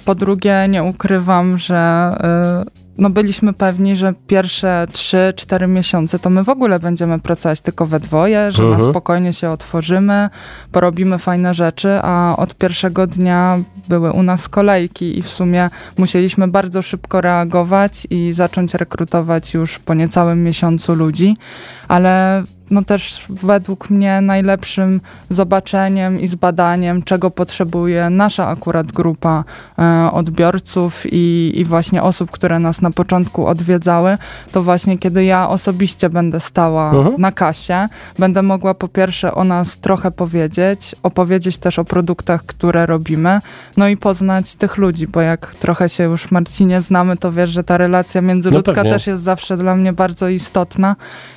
Po 0.06 0.16
drugie, 0.16 0.68
nie 0.70 0.84
ukrywam, 0.84 1.58
że 1.58 2.12
no 2.98 3.10
byliśmy 3.10 3.54
pewni, 3.54 3.96
że 3.96 4.14
pierwsze 4.28 4.88
3-4 4.92 5.68
miesiące 5.68 6.20
to 6.20 6.30
my 6.30 6.44
w 6.44 6.50
ogóle 6.50 6.80
będziemy 6.80 7.20
pracować 7.20 7.62
tylko 7.62 7.86
we 7.86 8.00
dwoje, 8.00 8.52
że 8.52 8.64
mhm. 8.64 8.82
na 8.82 8.92
spokojnie 8.92 9.34
się 9.34 9.50
otworzymy, 9.50 10.30
porobimy 10.72 11.20
fajne 11.20 11.54
rzeczy, 11.54 12.00
a 12.02 12.36
od 12.38 12.56
pierwszego 12.56 13.08
dnia 13.08 13.60
były 13.90 14.12
u 14.12 14.24
nas 14.24 14.50
kolejki 14.50 15.20
i 15.20 15.22
w 15.22 15.30
sumie 15.30 15.70
musieliśmy 15.98 16.48
bardzo 16.48 16.82
szybko 16.82 17.22
reagować 17.22 18.08
i 18.10 18.34
zacząć 18.34 18.74
rekrutować 18.74 19.54
już 19.54 19.80
po 19.80 19.94
niecałym 19.94 20.44
miesiącu 20.44 20.96
ludzi, 20.96 21.38
ale 21.88 22.44
no 22.72 22.84
też 22.84 23.26
według 23.30 23.90
mnie 23.90 24.22
najlepszym 24.22 25.02
zobaczeniem 25.30 26.20
i 26.20 26.28
zbadaniem, 26.28 27.04
czego 27.04 27.32
potrzebuje 27.32 28.10
nasza 28.10 28.48
akurat 28.48 28.92
grupa 28.92 29.44
e, 29.80 30.10
odbiorców 30.12 31.04
i, 31.14 31.52
i 31.56 31.66
właśnie 31.66 32.04
osób, 32.04 32.32
które 32.32 32.60
nas 32.60 32.82
na 32.82 32.92
początku 32.92 33.48
odwiedzały, 33.48 34.18
to 34.52 34.64
właśnie 34.64 34.98
kiedy 34.98 35.24
ja 35.24 35.50
osobiście 35.50 36.10
będę 36.10 36.40
stała 36.40 36.92
mhm. 36.92 37.16
na 37.22 37.32
kasie, 37.32 37.88
będę 38.20 38.42
mogła 38.42 38.74
po 38.74 38.88
pierwsze 38.88 39.36
o 39.36 39.44
nas 39.44 39.78
trochę 39.78 40.12
powiedzieć, 40.12 40.96
opowiedzieć 41.04 41.58
też 41.58 41.80
o 41.80 41.86
produktach, 41.86 42.46
które 42.46 42.86
robimy, 42.86 43.40
no 43.78 43.88
i 43.88 43.98
poznać 43.98 44.56
tych 44.56 44.78
ludzi, 44.78 45.08
bo 45.08 45.22
jak 45.22 45.56
trochę 45.56 45.90
się 45.90 46.04
już 46.04 46.32
Marcinie 46.32 46.82
znamy, 46.82 47.18
to 47.18 47.32
wiesz, 47.32 47.50
że 47.50 47.64
ta 47.64 47.78
relacja 47.78 48.22
międzyludzka 48.22 48.84
no 48.84 48.90
też 48.90 49.08
jest 49.08 49.24
zawsze 49.24 49.58
dla 49.58 49.76
mnie 49.76 49.94
bardzo 49.94 50.30
istotna 50.30 50.96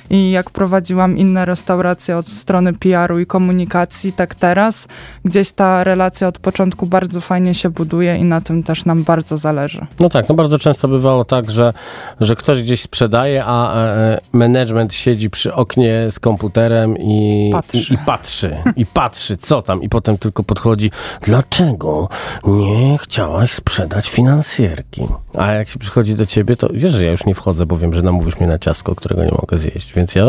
i 0.09 0.31
jak 0.31 0.49
prowadziłam 0.49 1.17
inne 1.25 1.45
restauracje 1.45 2.17
od 2.17 2.27
strony 2.27 2.73
PR-u 2.73 3.19
i 3.19 3.25
komunikacji, 3.25 4.13
tak 4.13 4.35
teraz 4.35 4.87
gdzieś 5.25 5.51
ta 5.51 5.83
relacja 5.83 6.27
od 6.27 6.39
początku 6.39 6.85
bardzo 6.85 7.21
fajnie 7.21 7.55
się 7.55 7.69
buduje 7.69 8.17
i 8.17 8.23
na 8.23 8.41
tym 8.41 8.63
też 8.63 8.85
nam 8.85 9.03
bardzo 9.03 9.37
zależy. 9.37 9.85
No 9.99 10.09
tak, 10.09 10.29
no 10.29 10.35
bardzo 10.35 10.59
często 10.59 10.87
bywało 10.87 11.25
tak, 11.25 11.51
że, 11.51 11.73
że 12.19 12.35
ktoś 12.35 12.63
gdzieś 12.63 12.81
sprzedaje, 12.81 13.43
a 13.45 13.75
e, 13.75 14.21
management 14.31 14.93
siedzi 14.93 15.29
przy 15.29 15.53
oknie 15.53 16.07
z 16.11 16.19
komputerem 16.19 16.97
i 16.97 17.49
patrzy. 17.53 17.77
I, 17.77 17.93
i 17.93 17.97
patrzy, 17.97 18.57
i 18.75 18.85
patrzy, 18.85 19.37
co 19.37 19.61
tam, 19.61 19.81
i 19.81 19.89
potem 19.89 20.17
tylko 20.17 20.43
podchodzi, 20.43 20.91
dlaczego 21.21 22.09
nie 22.43 22.97
chciałaś 22.97 23.51
sprzedać 23.51 24.09
finansjerki? 24.09 25.07
A 25.37 25.51
jak 25.51 25.69
się 25.69 25.79
przychodzi 25.79 26.15
do 26.15 26.25
ciebie, 26.25 26.55
to 26.55 26.69
wiesz, 26.73 26.91
że 26.91 27.05
ja 27.05 27.11
już 27.11 27.25
nie 27.25 27.35
wchodzę, 27.35 27.65
bo 27.65 27.77
wiem, 27.77 27.93
że 27.93 28.01
namówisz 28.01 28.39
mnie 28.39 28.47
na 28.47 28.59
ciasko, 28.59 28.95
którego 28.95 29.23
nie 29.23 29.31
mogę 29.31 29.57
zjeść, 29.57 29.93
więc 29.93 30.15
ja, 30.15 30.25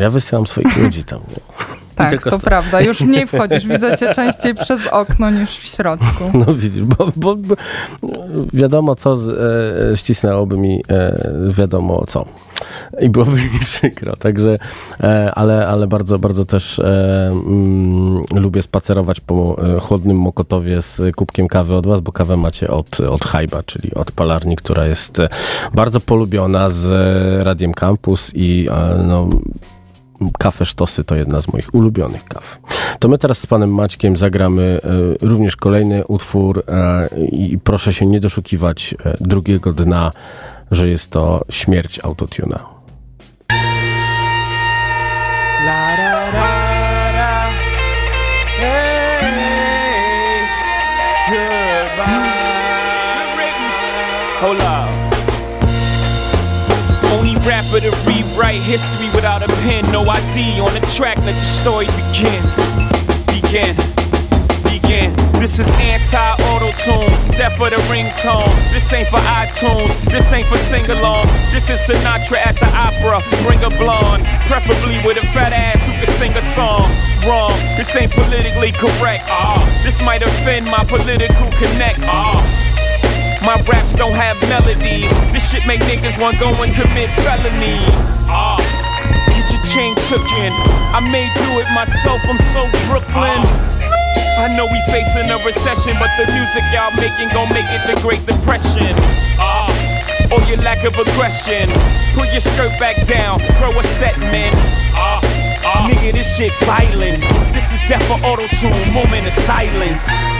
ja 0.00 0.10
wysyłam 0.10 0.46
swoich 0.46 0.76
ludzi 0.76 1.04
tam. 1.04 1.20
Nie? 1.28 1.76
Tak, 1.94 2.22
to 2.22 2.38
prawda. 2.38 2.80
Już 2.80 3.00
mniej 3.10 3.26
wchodzisz. 3.26 3.66
Widzę 3.66 3.98
cię 3.98 4.14
częściej 4.14 4.54
przez 4.54 4.86
okno 4.86 5.30
niż 5.30 5.50
w 5.50 5.66
środku. 5.66 6.24
No 6.34 6.54
widzisz, 6.54 6.82
bo, 6.82 7.12
bo, 7.16 7.36
bo 7.36 7.54
wiadomo 8.52 8.94
co 8.94 9.16
z, 9.16 9.28
e, 9.92 9.96
ścisnęłoby 9.96 10.58
mi 10.58 10.82
e, 10.88 11.30
wiadomo 11.50 12.04
co. 12.06 12.24
I 13.00 13.10
byłoby 13.10 13.32
mi 13.36 13.60
przykro. 13.60 14.16
Także, 14.16 14.58
e, 15.00 15.34
ale, 15.34 15.68
ale 15.68 15.86
bardzo, 15.86 16.18
bardzo 16.18 16.44
też 16.44 16.78
e, 16.78 16.82
mm, 17.30 18.24
lubię 18.34 18.62
spacerować 18.62 19.20
po 19.20 19.56
e, 19.76 19.80
chłodnym 19.80 20.18
Mokotowie 20.18 20.82
z 20.82 21.16
kubkiem 21.16 21.48
kawy 21.48 21.74
od 21.74 21.86
was, 21.86 22.00
bo 22.00 22.12
kawę 22.12 22.36
macie 22.36 22.68
od, 22.68 23.00
od 23.00 23.24
Hajba, 23.24 23.62
czyli 23.62 23.94
od 23.94 24.12
palarni, 24.12 24.56
która 24.56 24.86
jest 24.86 25.20
e, 25.20 25.28
bardzo 25.74 26.00
polubiona 26.00 26.68
z 26.68 26.92
Radiem 27.44 27.74
Campus 27.74 28.32
i 28.34 28.68
no, 29.06 29.28
Kafę 30.38 30.64
Sztosy 30.64 31.04
to 31.04 31.14
jedna 31.14 31.40
z 31.40 31.52
moich 31.52 31.74
ulubionych 31.74 32.24
kaw. 32.24 32.58
To 32.98 33.08
my 33.08 33.18
teraz 33.18 33.38
z 33.38 33.46
panem 33.46 33.74
Maćkiem 33.74 34.16
zagramy 34.16 34.80
e, 35.22 35.26
również 35.26 35.56
kolejny 35.56 36.06
utwór 36.06 36.62
e, 36.68 37.08
i 37.18 37.58
proszę 37.58 37.94
się 37.94 38.06
nie 38.06 38.20
doszukiwać 38.20 38.94
e, 39.04 39.16
drugiego 39.20 39.72
dna, 39.72 40.12
że 40.70 40.88
jest 40.88 41.10
to 41.10 41.44
śmierć 41.50 42.00
autotuna. 42.02 42.60
La, 45.66 45.96
ra, 45.96 46.30
ra. 46.30 46.64
Hold 54.44 54.60
up. 54.60 55.03
Rapper 57.46 57.80
to 57.80 57.90
rewrite 58.08 58.62
history 58.62 59.10
without 59.14 59.42
a 59.42 59.48
pen. 59.60 59.92
No 59.92 60.00
ID 60.08 60.60
on 60.60 60.72
the 60.72 60.80
track, 60.96 61.18
let 61.18 61.34
the 61.34 61.44
story 61.44 61.84
begin. 61.92 62.40
Begin. 63.28 63.76
Begin. 64.64 65.12
This 65.38 65.58
is 65.58 65.68
anti-auto-tune, 65.68 67.12
death 67.36 67.52
for 67.58 67.68
the 67.68 67.76
ringtone. 67.92 68.48
This 68.72 68.90
ain't 68.94 69.08
for 69.08 69.18
iTunes, 69.18 69.92
this 70.10 70.32
ain't 70.32 70.48
for 70.48 70.56
sing-alongs. 70.56 71.30
This 71.52 71.68
is 71.68 71.80
Sinatra 71.80 72.38
at 72.38 72.56
the 72.56 72.70
opera, 72.72 73.20
bring 73.44 73.62
a 73.62 73.68
blonde, 73.76 74.24
preferably 74.48 74.96
with 75.04 75.18
a 75.18 75.26
fat 75.36 75.52
ass 75.52 75.84
who 75.84 75.92
can 75.92 76.10
sing 76.16 76.32
a 76.32 76.42
song. 76.56 76.88
Wrong, 77.28 77.52
this 77.76 77.94
ain't 77.94 78.12
politically 78.12 78.72
correct. 78.72 79.24
Uh, 79.28 79.60
this 79.84 80.00
might 80.00 80.22
offend 80.22 80.64
my 80.64 80.82
political 80.84 81.50
connects. 81.60 82.08
Uh, 82.10 82.63
my 83.44 83.60
raps 83.68 83.94
don't 83.94 84.16
have 84.16 84.40
melodies. 84.48 85.12
This 85.32 85.44
shit 85.50 85.66
make 85.66 85.80
niggas 85.84 86.18
want 86.20 86.40
go 86.40 86.48
and 86.64 86.72
commit 86.74 87.12
felonies. 87.20 88.24
Ah, 88.32 88.56
get 89.28 89.44
your 89.52 89.60
chain 89.68 89.94
took 90.08 90.24
in. 90.40 90.52
I 90.96 91.00
may 91.00 91.28
do 91.36 91.60
it 91.60 91.68
myself, 91.76 92.24
I'm 92.24 92.40
so 92.50 92.64
Brooklyn. 92.88 93.44
I 94.40 94.48
know 94.56 94.64
we 94.64 94.80
facing 94.88 95.30
a 95.30 95.38
recession, 95.44 95.94
but 96.00 96.10
the 96.16 96.26
music 96.32 96.64
y'all 96.72 96.90
making 96.96 97.28
gon' 97.36 97.52
make 97.52 97.68
it 97.68 97.84
the 97.86 98.00
Great 98.00 98.24
Depression. 98.26 98.96
Ah, 99.36 99.68
or 100.32 100.40
your 100.48 100.58
lack 100.64 100.82
of 100.84 100.96
aggression. 100.96 101.68
Pull 102.16 102.26
your 102.32 102.40
skirt 102.40 102.72
back 102.80 103.06
down, 103.06 103.40
throw 103.60 103.76
a 103.78 103.84
set, 104.00 104.18
man. 104.18 104.52
Ah. 104.96 105.20
Uh, 105.64 105.88
nigga, 105.88 106.12
this 106.12 106.36
shit 106.36 106.52
violent. 106.64 107.20
This 107.52 107.72
is 107.72 107.80
death 107.88 108.04
for 108.06 108.20
auto 108.24 108.46
tune, 108.48 108.92
moment 108.92 109.26
of 109.26 109.32
silence. 109.32 110.33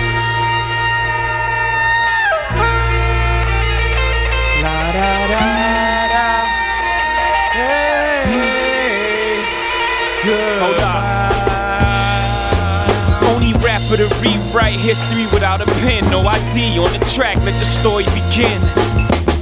To 14.08 14.14
rewrite 14.20 14.74
history 14.74 15.26
without 15.32 15.60
a 15.60 15.66
pen. 15.80 16.10
No 16.10 16.20
ID 16.20 16.78
on 16.78 16.92
the 16.92 17.04
track, 17.14 17.36
let 17.38 17.54
the 17.58 17.64
story 17.64 18.04
begin. 18.10 18.60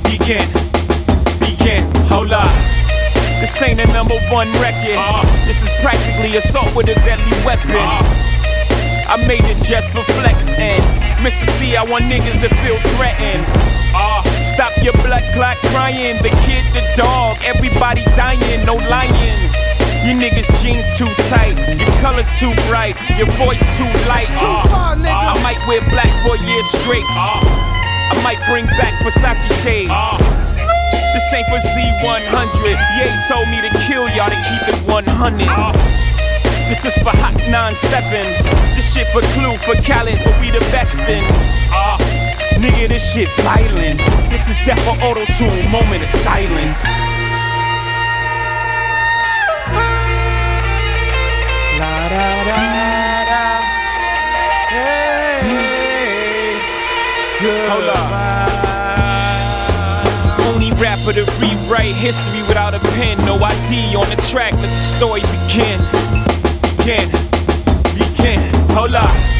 Begin. 0.04 0.46
Begin. 1.40 1.88
Hold 2.06 2.32
up. 2.32 2.52
This 3.40 3.60
ain't 3.62 3.80
a 3.80 3.86
number 3.88 4.18
one 4.30 4.52
record. 4.60 4.96
Uh, 4.98 5.24
this 5.46 5.62
is 5.62 5.70
practically 5.80 6.36
assault 6.36 6.74
with 6.76 6.88
a 6.88 6.94
deadly 7.00 7.32
weapon. 7.44 7.70
Uh, 7.74 8.02
I 9.08 9.24
made 9.26 9.42
this 9.42 9.66
just 9.66 9.90
for 9.90 10.04
flex 10.20 10.48
and 10.50 10.82
Mr. 11.24 11.48
C, 11.58 11.76
I 11.76 11.84
want 11.84 12.04
niggas 12.04 12.40
to 12.42 12.48
feel 12.62 12.78
threatened. 12.96 13.44
Uh, 13.94 14.21
stop 14.62 14.84
your 14.84 14.94
blood 15.02 15.26
clot 15.34 15.56
crying. 15.74 16.22
The 16.22 16.30
kid, 16.46 16.62
the 16.70 16.82
dog, 16.94 17.38
everybody 17.42 18.04
dying, 18.14 18.64
no 18.64 18.76
lying. 18.76 19.38
You 20.06 20.14
niggas 20.14 20.46
jeans 20.62 20.86
too 20.94 21.10
tight, 21.26 21.58
your 21.78 21.90
colors 21.98 22.30
too 22.38 22.54
bright, 22.70 22.94
your 23.18 23.26
voice 23.42 23.62
too 23.76 23.90
light. 24.06 24.30
Uh, 24.38 24.62
far, 24.70 24.94
nigga. 24.94 25.18
I 25.18 25.42
might 25.42 25.58
wear 25.66 25.82
black 25.90 26.10
for 26.22 26.38
a 26.38 26.42
year 26.46 26.62
straight. 26.78 27.06
I 27.10 28.14
might 28.22 28.38
bring 28.46 28.66
back 28.78 28.94
Versace 29.02 29.50
shades. 29.66 29.90
This 31.10 31.26
ain't 31.34 31.46
for 31.50 31.58
Z100. 31.58 32.78
Ye 32.98 33.06
told 33.26 33.48
me 33.50 33.58
to 33.66 33.70
kill 33.86 34.06
y'all 34.14 34.30
to 34.30 34.38
keep 34.46 34.62
it 34.70 34.78
100. 34.86 36.02
This 36.68 36.84
is 36.84 36.94
for 37.02 37.10
Hot 37.18 37.34
97. 37.50 38.78
This 38.78 38.94
shit 38.94 39.08
for 39.08 39.22
Clue, 39.34 39.58
for 39.58 39.74
Khaled, 39.82 40.18
but 40.24 40.38
we 40.40 40.50
the 40.50 40.60
best 40.70 41.00
in. 41.00 41.24
Uh, 41.74 41.98
nigga, 42.62 42.88
this 42.88 43.12
shit 43.12 43.28
violent. 43.42 43.98
This 44.30 44.48
is 44.48 44.56
death 44.64 44.78
for 44.84 44.96
auto 45.02 45.24
tune, 45.36 45.70
moment 45.70 46.04
of 46.04 46.10
silence. 46.10 46.84
La 51.78 52.08
da 52.08 52.44
da 52.48 52.62
da. 53.30 53.42
Hey, 54.70 55.42
Hold 57.68 57.88
up. 57.90 58.12
Only 60.46 60.70
rapper 60.80 61.12
to 61.12 61.24
rewrite 61.40 61.96
history 61.96 62.42
without 62.46 62.74
a 62.74 62.78
pen. 62.94 63.18
No 63.24 63.34
ID 63.42 63.96
on 63.96 64.08
the 64.08 64.16
track, 64.30 64.52
let 64.54 64.70
the 64.70 64.78
story 64.78 65.22
begin. 65.22 65.80
Begin. 66.76 67.10
Begin. 67.98 68.40
Hold 68.70 68.94
up. 68.94 69.31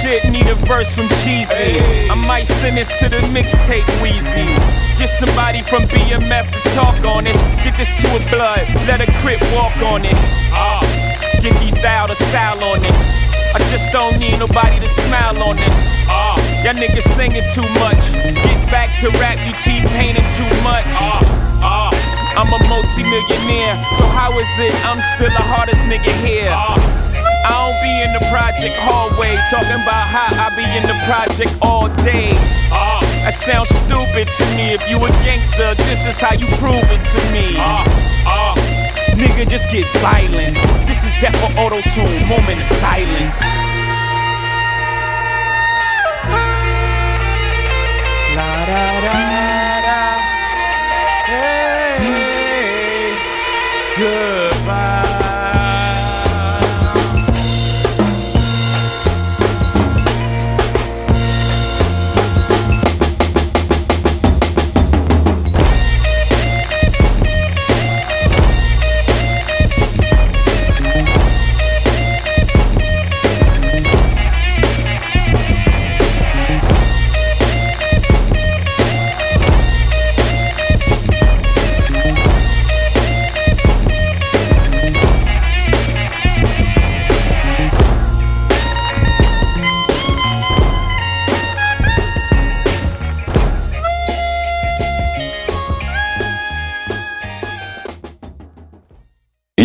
Shit 0.00 0.24
need 0.32 0.48
a 0.48 0.54
verse 0.64 0.94
from 0.94 1.08
Cheesy. 1.20 1.76
I 2.08 2.14
might 2.14 2.46
send 2.46 2.78
this 2.78 2.88
to 3.00 3.10
the 3.10 3.20
mixtape 3.36 3.84
Wheezy. 4.00 4.48
Get 4.96 5.10
somebody 5.20 5.60
from 5.60 5.84
BMF 5.92 6.48
to 6.52 6.60
talk 6.72 7.04
on 7.04 7.24
this. 7.24 7.36
Get 7.60 7.76
this 7.76 7.92
to 8.00 8.08
a 8.16 8.20
blood, 8.32 8.64
let 8.88 9.04
a 9.04 9.08
crip 9.20 9.42
walk 9.52 9.76
on 9.84 10.06
it. 10.06 10.16
Uh, 10.56 10.80
get 11.42 11.52
these 11.60 11.76
thou 11.82 12.06
the 12.06 12.14
style 12.14 12.64
on 12.64 12.80
this. 12.80 12.96
I 13.52 13.58
just 13.68 13.92
don't 13.92 14.18
need 14.18 14.38
nobody 14.38 14.80
to 14.80 14.88
smile 14.88 15.36
on 15.42 15.56
this. 15.56 15.76
Uh, 16.08 16.40
y'all 16.64 16.72
niggas 16.72 17.04
singing 17.12 17.44
too 17.52 17.68
much. 17.76 18.00
Get 18.40 18.56
back 18.72 18.96
to 19.00 19.10
rap, 19.20 19.36
you 19.44 19.52
T-painting 19.60 20.24
too 20.32 20.48
much. 20.64 20.88
Uh, 20.96 21.20
uh, 21.60 21.90
I'm 22.40 22.48
a 22.48 22.60
multi-millionaire, 22.72 23.76
so 24.00 24.08
how 24.16 24.32
is 24.38 24.48
it 24.64 24.72
I'm 24.80 25.02
still 25.12 25.28
the 25.28 25.44
hardest 25.44 25.84
nigga 25.84 26.08
here? 26.24 27.09
I 27.44 27.50
don't 27.56 27.78
be 27.80 27.92
in 28.04 28.12
the 28.12 28.24
project 28.28 28.76
hallway 28.76 29.36
talking 29.50 29.80
about 29.80 30.06
how 30.08 30.28
I 30.28 30.52
be 30.56 30.64
in 30.76 30.84
the 30.84 30.96
project 31.08 31.56
all 31.62 31.88
day. 32.04 32.32
Uh, 32.70 33.00
that 33.24 33.34
sounds 33.34 33.70
stupid 33.70 34.28
to 34.28 34.44
me. 34.56 34.74
If 34.76 34.84
you 34.88 34.96
a 35.00 35.08
gangster, 35.24 35.74
this 35.74 36.06
is 36.06 36.20
how 36.20 36.34
you 36.34 36.46
prove 36.60 36.84
it 36.92 37.02
to 37.16 37.20
me. 37.32 37.56
Uh, 37.56 37.84
uh, 38.28 38.54
nigga, 39.16 39.48
just 39.48 39.70
get 39.70 39.86
violent. 40.04 40.56
This 40.86 41.04
is 41.04 41.12
death 41.20 41.36
for 41.40 41.50
auto 41.58 41.80
tune, 41.92 42.28
moment 42.28 42.60
of 42.60 42.68
silence. 42.76 43.40
La 48.36 48.66
da 48.66 49.00
da. 49.00 49.29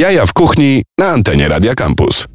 Jaja 0.06 0.26
w 0.26 0.34
kuchni 0.34 0.84
na 1.00 1.08
antenie 1.10 1.50
Radia 1.50 1.76
Campus. 1.76 2.28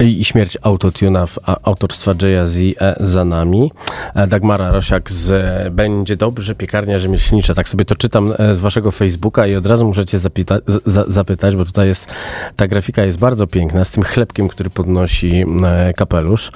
I 0.00 0.24
śmierć 0.24 0.58
autotuna 0.62 1.26
w 1.26 1.38
autorstwa 1.62 2.14
Jaya 2.22 2.46
Z 2.46 2.56
e, 2.80 2.96
za 3.00 3.24
nami. 3.24 3.72
E, 4.14 4.26
Dagmara 4.26 4.70
Rosiak 4.70 5.10
z 5.10 5.30
e, 5.30 5.70
Będzie 5.70 6.16
Dobrze, 6.16 6.54
piekarnia 6.54 6.98
rzemieślnicza. 6.98 7.54
Tak 7.54 7.68
sobie 7.68 7.84
to 7.84 7.94
czytam 7.96 8.34
z 8.52 8.58
waszego 8.60 8.90
Facebooka 8.90 9.46
i 9.46 9.54
od 9.54 9.66
razu 9.66 9.92
cię 10.06 10.18
zapyta- 10.18 10.60
za- 10.86 11.04
zapytać, 11.06 11.56
bo 11.56 11.64
tutaj 11.64 11.86
jest, 11.88 12.06
ta 12.56 12.68
grafika 12.68 13.04
jest 13.04 13.18
bardzo 13.18 13.46
piękna, 13.46 13.84
z 13.84 13.90
tym 13.90 14.02
chlebkiem, 14.02 14.48
który 14.48 14.70
podnosi 14.70 15.44
kapelusz. 15.96 16.52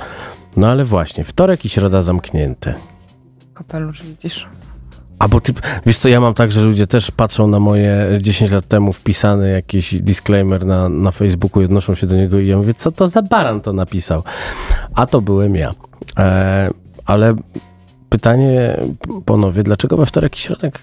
No 0.57 0.68
ale 0.68 0.85
właśnie, 0.85 1.25
wtorek 1.25 1.64
i 1.64 1.68
środa 1.68 2.01
zamknięte. 2.01 2.75
Kapelusz 3.55 4.03
widzisz. 4.03 4.49
A 5.22 5.28
bo 5.28 5.40
ty, 5.40 5.52
wiesz 5.87 5.98
co, 5.98 6.08
ja 6.08 6.20
mam 6.20 6.35
tak, 6.35 6.52
że 6.52 6.61
ludzie 6.61 6.87
też 6.87 7.11
patrzą 7.11 7.46
na 7.46 7.61
moje 7.61 8.18
10 8.20 8.50
lat 8.50 8.68
temu 8.68 8.92
wpisany 8.92 9.50
jakiś 9.50 10.02
disclaimer 10.02 10.66
na, 10.66 10.88
na 10.88 11.11
Facebooku 11.11 11.62
i 11.62 11.64
odnoszą 11.64 11.94
się 11.94 12.06
do 12.06 12.16
niego 12.16 12.38
i 12.38 12.46
ja 12.46 12.56
mówię, 12.56 12.74
co 12.74 12.92
to 12.92 13.08
za 13.08 13.22
baran 13.22 13.61
to 13.61 13.72
napisał? 13.72 14.22
A 14.94 15.06
to 15.06 15.20
byłem 15.20 15.54
ja. 15.54 15.70
E, 16.18 16.70
ale 17.04 17.35
pytanie 18.08 18.80
ponownie, 19.24 19.62
dlaczego 19.62 19.96
we 19.96 20.06
wtorek 20.06 20.37
i 20.37 20.40
środek 20.40 20.78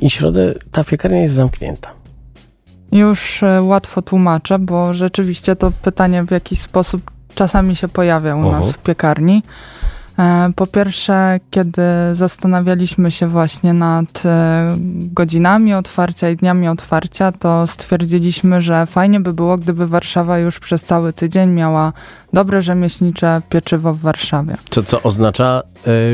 i 0.00 0.10
środę 0.10 0.54
ta 0.72 0.84
piekarnia 0.84 1.22
jest 1.22 1.34
zamknięta? 1.34 1.90
Już 2.92 3.42
e, 3.42 3.62
łatwo 3.62 4.02
tłumaczę, 4.02 4.58
bo 4.58 4.94
rzeczywiście 4.94 5.56
to 5.56 5.70
pytanie 5.82 6.24
w 6.24 6.30
jakiś 6.30 6.60
sposób 6.60 7.10
czasami 7.34 7.76
się 7.76 7.88
pojawia 7.88 8.36
u 8.36 8.40
Oho. 8.40 8.50
nas 8.50 8.72
w 8.72 8.78
piekarni. 8.78 9.42
E, 10.18 10.52
Po 10.56 10.66
pierwsze, 10.66 11.40
kiedy 11.50 11.82
zastanawialiśmy 12.12 13.10
się 13.10 13.28
właśnie 13.28 13.72
nad 13.72 14.22
e, 14.26 14.76
godzinami 15.12 15.74
otwarcia 15.74 16.30
i 16.30 16.36
dniami 16.36 16.68
otwarcia, 16.68 17.32
to 17.32 17.66
stwierdziliśmy, 17.66 18.60
że 18.62 18.86
fajnie 18.86 19.20
by 19.20 19.32
było, 19.32 19.58
gdyby 19.58 19.86
Warszawa 19.86 20.38
już 20.38 20.58
przez 20.58 20.84
cały 20.84 21.12
tydzień 21.12 21.50
miała 21.50 21.92
dobre 22.32 22.62
rzemieślnicze 22.62 23.42
pieczywo 23.48 23.94
w 23.94 24.00
Warszawie. 24.00 24.56
Co, 24.70 24.82
co 24.82 25.02
oznacza 25.02 25.62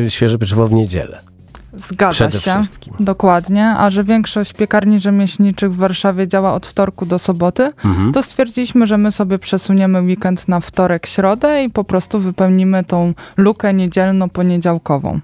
e, 0.05 0.11
świeże 0.11 0.38
pieczywo 0.38 0.67
w 0.67 0.73
niedzielę? 0.73 1.32
Zgadza 1.76 2.12
Przede 2.12 2.38
się. 2.40 2.50
wszystkim. 2.50 2.94
Dokładnie, 3.00 3.66
a 3.68 3.90
że 3.90 4.04
większość 4.04 4.52
piekarni 4.52 5.00
rzemieślniczych 5.00 5.72
w 5.72 5.76
Warszawie 5.76 6.28
działa 6.28 6.54
od 6.54 6.66
wtorku 6.66 7.06
do 7.06 7.18
soboty, 7.18 7.62
Mhm. 7.85 8.12
to 8.12 8.22
stwierdziliśmy, 8.22 8.87
że 8.87 8.98
my 8.98 9.11
sobie 9.12 9.38
przesuniemy 9.38 10.02
weekend 10.02 10.48
na 10.48 10.61
wtorek, 10.61 11.06
środę 11.06 11.64
i 11.64 11.70
po 11.70 11.85
prostu 11.85 12.20
wypełnimy 12.20 12.85
tą 12.85 13.14
lukę 13.37 13.74
niedzielno-poniedziałkową. 13.74 15.20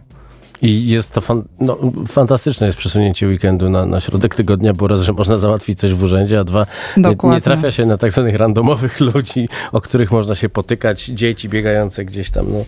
I 0.63 0.87
jest 0.89 1.11
to 1.13 1.21
fan, 1.21 1.43
no, 1.61 1.79
fantastyczne 2.07 2.67
jest 2.67 2.79
przesunięcie 2.79 3.27
weekendu 3.27 3.71
na, 3.71 3.87
na 3.87 4.01
środek 4.01 4.35
tygodnia, 4.35 4.73
bo 4.73 4.89
raz, 4.89 5.01
że 5.01 5.13
można 5.13 5.39
załatwić 5.39 5.79
coś 5.79 5.95
w 5.95 6.03
urzędzie, 6.03 6.41
a 6.41 6.45
dwa, 6.45 6.67
nie, 6.97 7.17
nie 7.31 7.41
trafia 7.41 7.71
się 7.71 7.87
na 7.87 7.97
tak 7.99 8.13
zwanych 8.13 8.37
randomowych 8.37 9.01
ludzi, 9.15 9.49
o 9.73 9.81
których 9.81 10.11
można 10.13 10.35
się 10.35 10.49
potykać, 10.49 11.05
dzieci 11.05 11.49
biegające 11.49 12.05
gdzieś 12.05 12.31
tam. 12.31 12.47
No, 12.53 12.65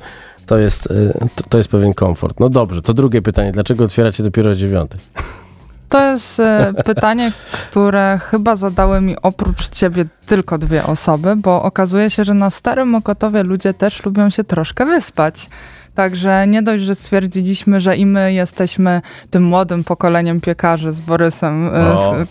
to, 0.50 0.58
jest, 0.58 0.86
y, 0.90 1.12
to, 1.34 1.44
to 1.48 1.58
jest 1.58 1.70
pewien 1.70 1.94
komfort. 1.94 2.40
No 2.40 2.48
dobrze, 2.48 2.82
to 2.82 2.94
drugie 2.94 3.22
pytanie. 3.22 3.52
Dlaczego 3.52 3.84
otwieracie 3.84 4.22
dopiero 4.22 4.50
o 4.50 4.54
dziewiątej? 4.54 5.00
To 5.88 6.06
jest 6.06 6.40
e, 6.40 6.74
pytanie, 6.84 7.32
które 7.52 8.18
chyba 8.22 8.56
zadały 8.56 9.00
mi 9.00 9.16
oprócz 9.22 9.68
ciebie 9.68 10.04
tylko 10.26 10.58
dwie 10.58 10.86
osoby, 10.86 11.36
bo 11.36 11.62
okazuje 11.62 12.10
się, 12.10 12.24
że 12.24 12.34
na 12.34 12.50
Starym 12.50 12.88
Mokotowie 12.88 13.42
ludzie 13.42 13.74
też 13.74 14.04
lubią 14.04 14.30
się 14.30 14.44
troszkę 14.44 14.86
wyspać. 14.86 15.48
Także 15.94 16.46
nie 16.46 16.62
dość, 16.62 16.84
że 16.84 16.94
stwierdziliśmy, 16.94 17.80
że 17.80 17.96
i 17.96 18.06
my 18.06 18.32
jesteśmy 18.32 19.02
tym 19.30 19.42
młodym 19.42 19.84
pokoleniem 19.84 20.40
piekarzy 20.40 20.92
z 20.92 21.00
Borysem, 21.00 21.70
e, 21.74 21.96
z, 21.96 22.28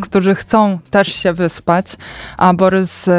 którzy 0.00 0.34
chcą 0.34 0.78
też 0.90 1.08
się 1.08 1.32
wyspać, 1.32 1.96
a 2.36 2.54
Borys 2.54 3.10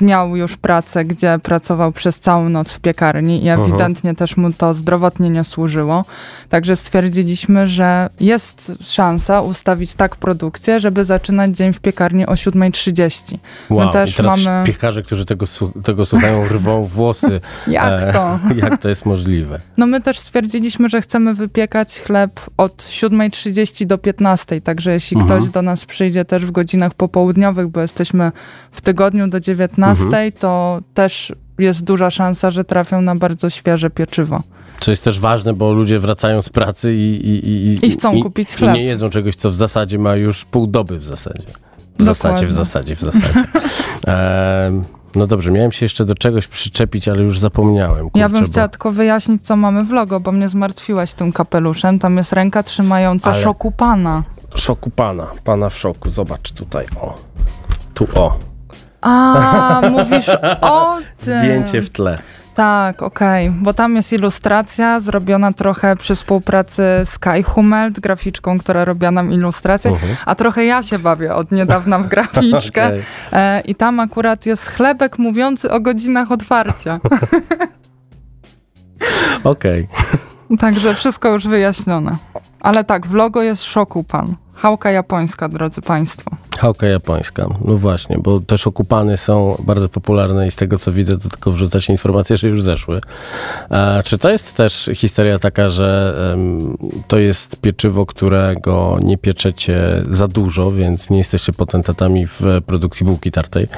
miał 0.00 0.36
już 0.36 0.56
pracę, 0.56 1.04
gdzie 1.04 1.38
pracował 1.42 1.92
przez 1.92 2.20
całą 2.20 2.48
noc 2.48 2.72
w 2.72 2.80
piekarni 2.80 3.44
i 3.44 3.48
ewidentnie 3.48 4.14
też 4.14 4.36
mu 4.36 4.52
to 4.52 4.74
zdrowotnie 4.74 5.30
nie 5.30 5.44
służyło. 5.44 6.04
Także 6.48 6.76
stwierdziliśmy, 6.76 7.66
że 7.66 8.10
jest 8.20 8.72
szansa 8.82 9.40
ustawić 9.40 9.94
tak 9.94 10.16
produkcję, 10.16 10.80
żeby 10.80 11.04
zaczynać 11.04 11.56
dzień 11.56 11.72
w 11.72 11.80
piekarni 11.80 12.26
o 12.26 12.32
7.30. 12.32 13.38
Wow, 13.70 13.86
My 13.86 13.92
też 13.92 14.10
i 14.10 14.14
teraz 14.14 14.44
mamy... 14.44 14.66
piekarze, 14.66 15.02
którzy 15.02 15.24
tego, 15.24 15.46
tego 15.84 16.04
słuchają, 16.04 16.44
rwą 16.54 16.84
włosy. 16.84 17.40
jak 17.66 18.12
to? 18.12 18.38
E, 18.50 18.54
jak 18.62 18.78
to 18.78 18.88
jest 18.88 19.06
możliwe? 19.06 19.60
No 19.76 19.86
my 19.86 20.00
też 20.00 20.18
stwierdziliśmy, 20.18 20.88
że 20.88 21.00
chcemy 21.00 21.34
wypiekać 21.34 22.00
chleb 22.00 22.40
od 22.56 22.76
7.30 22.76 23.86
do 23.86 23.96
15.00, 23.96 24.62
także 24.62 24.92
jeśli 24.92 25.16
mhm. 25.20 25.40
ktoś 25.40 25.50
do 25.50 25.62
nas 25.62 25.84
przyjdzie 25.84 26.24
też 26.24 26.46
w 26.46 26.50
godzinach 26.50 26.94
popołudniowych, 26.94 27.68
bo 27.68 27.80
jesteśmy 27.80 28.32
w 28.72 28.80
tygodniu 28.80 29.28
do 29.28 29.40
19 29.40 29.79
15, 29.80 30.04
mhm. 30.04 30.32
to 30.32 30.80
też 30.94 31.32
jest 31.58 31.84
duża 31.84 32.10
szansa, 32.10 32.50
że 32.50 32.64
trafią 32.64 33.00
na 33.00 33.16
bardzo 33.16 33.50
świeże 33.50 33.90
pieczywo. 33.90 34.42
Co 34.80 34.90
jest 34.90 35.04
też 35.04 35.20
ważne, 35.20 35.52
bo 35.52 35.72
ludzie 35.72 35.98
wracają 35.98 36.42
z 36.42 36.48
pracy 36.48 36.94
i, 36.94 37.28
i, 37.28 37.48
i, 37.48 37.86
I 37.86 37.90
chcą 37.90 38.12
i, 38.12 38.22
kupić 38.22 38.56
chleb. 38.56 38.74
I 38.76 38.78
nie 38.78 38.84
jedzą 38.84 39.10
czegoś, 39.10 39.34
co 39.34 39.50
w 39.50 39.54
zasadzie 39.54 39.98
ma 39.98 40.16
już 40.16 40.44
pół 40.44 40.66
doby 40.66 40.98
w 40.98 41.04
zasadzie. 41.04 41.46
W 41.98 42.04
zasadzie, 42.04 42.46
w 42.46 42.52
zasadzie, 42.52 42.96
w 42.96 43.00
zasadzie. 43.00 43.44
no 45.14 45.26
dobrze, 45.26 45.50
miałem 45.50 45.72
się 45.72 45.84
jeszcze 45.84 46.04
do 46.04 46.14
czegoś 46.14 46.46
przyczepić, 46.46 47.08
ale 47.08 47.22
już 47.22 47.38
zapomniałem. 47.38 48.02
Kurczę, 48.02 48.18
ja 48.18 48.28
bym 48.28 48.46
chciała 48.46 48.66
bo... 48.66 48.70
tylko 48.70 48.92
wyjaśnić, 48.92 49.46
co 49.46 49.56
mamy 49.56 49.84
w 49.84 49.92
logo, 49.92 50.20
bo 50.20 50.32
mnie 50.32 50.48
zmartwiłaś 50.48 51.12
tym 51.12 51.32
kapeluszem. 51.32 51.98
Tam 51.98 52.16
jest 52.16 52.32
ręka 52.32 52.62
trzymająca 52.62 53.30
ale... 53.30 53.42
szoku 53.42 53.72
pana. 53.72 54.22
Szoku 54.54 54.90
pana, 54.90 55.26
pana 55.44 55.70
w 55.70 55.78
szoku. 55.78 56.10
Zobacz 56.10 56.52
tutaj, 56.52 56.86
o. 57.00 57.14
Tu 57.94 58.06
o. 58.14 58.49
A, 59.00 59.80
mówisz 59.90 60.28
o 60.60 60.98
tym. 61.18 61.38
Zdjęcie 61.40 61.80
w 61.80 61.90
tle. 61.90 62.14
Tak, 62.54 63.02
okej, 63.02 63.48
okay. 63.48 63.60
bo 63.62 63.74
tam 63.74 63.96
jest 63.96 64.12
ilustracja 64.12 65.00
zrobiona 65.00 65.52
trochę 65.52 65.96
przy 65.96 66.14
współpracy 66.14 66.82
z 67.04 67.18
Kai 67.18 67.42
Hummelt, 67.42 68.00
graficzką, 68.00 68.58
która 68.58 68.84
robiła 68.84 69.10
nam 69.10 69.32
ilustrację, 69.32 69.92
uh 69.92 69.98
-huh. 69.98 70.16
a 70.26 70.34
trochę 70.34 70.64
ja 70.64 70.82
się 70.82 70.98
bawię 70.98 71.34
od 71.34 71.52
niedawna 71.52 71.98
w 71.98 72.08
graficzkę 72.08 72.86
okay. 72.86 73.02
e, 73.32 73.60
i 73.60 73.74
tam 73.74 74.00
akurat 74.00 74.46
jest 74.46 74.68
chlebek 74.68 75.18
mówiący 75.18 75.70
o 75.70 75.80
godzinach 75.80 76.32
otwarcia. 76.32 77.00
Okej. 79.44 79.88
Także 80.58 80.94
wszystko 80.94 81.28
już 81.28 81.46
wyjaśnione. 81.46 82.16
Ale 82.60 82.84
tak, 82.84 83.06
w 83.06 83.14
logo 83.14 83.42
jest 83.42 83.62
szoku 83.64 84.04
pan. 84.04 84.34
Hałka 84.54 84.90
japońska, 84.90 85.48
drodzy 85.48 85.80
Państwo. 85.82 86.30
Hałka 86.58 86.86
japońska, 86.86 87.46
no 87.64 87.76
właśnie, 87.76 88.18
bo 88.18 88.40
też 88.40 88.66
okupany 88.66 89.16
są 89.16 89.62
bardzo 89.66 89.88
popularne 89.88 90.46
i 90.46 90.50
z 90.50 90.56
tego 90.56 90.78
co 90.78 90.92
widzę, 90.92 91.18
to 91.18 91.28
tylko 91.28 91.52
wrzucać 91.52 91.88
informacje, 91.88 92.36
że 92.36 92.48
już 92.48 92.62
zeszły. 92.62 93.00
Czy 94.04 94.18
to 94.18 94.30
jest 94.30 94.54
też 94.54 94.90
historia 94.94 95.38
taka, 95.38 95.68
że 95.68 96.16
um, 96.30 96.76
to 97.08 97.18
jest 97.18 97.56
pieczywo, 97.60 98.06
którego 98.06 98.98
nie 99.02 99.18
pieczecie 99.18 100.02
za 100.08 100.28
dużo, 100.28 100.72
więc 100.72 101.10
nie 101.10 101.18
jesteście 101.18 101.52
potentatami 101.52 102.26
w 102.26 102.42
produkcji 102.66 103.06
bułki 103.06 103.30
tartej 103.30 103.68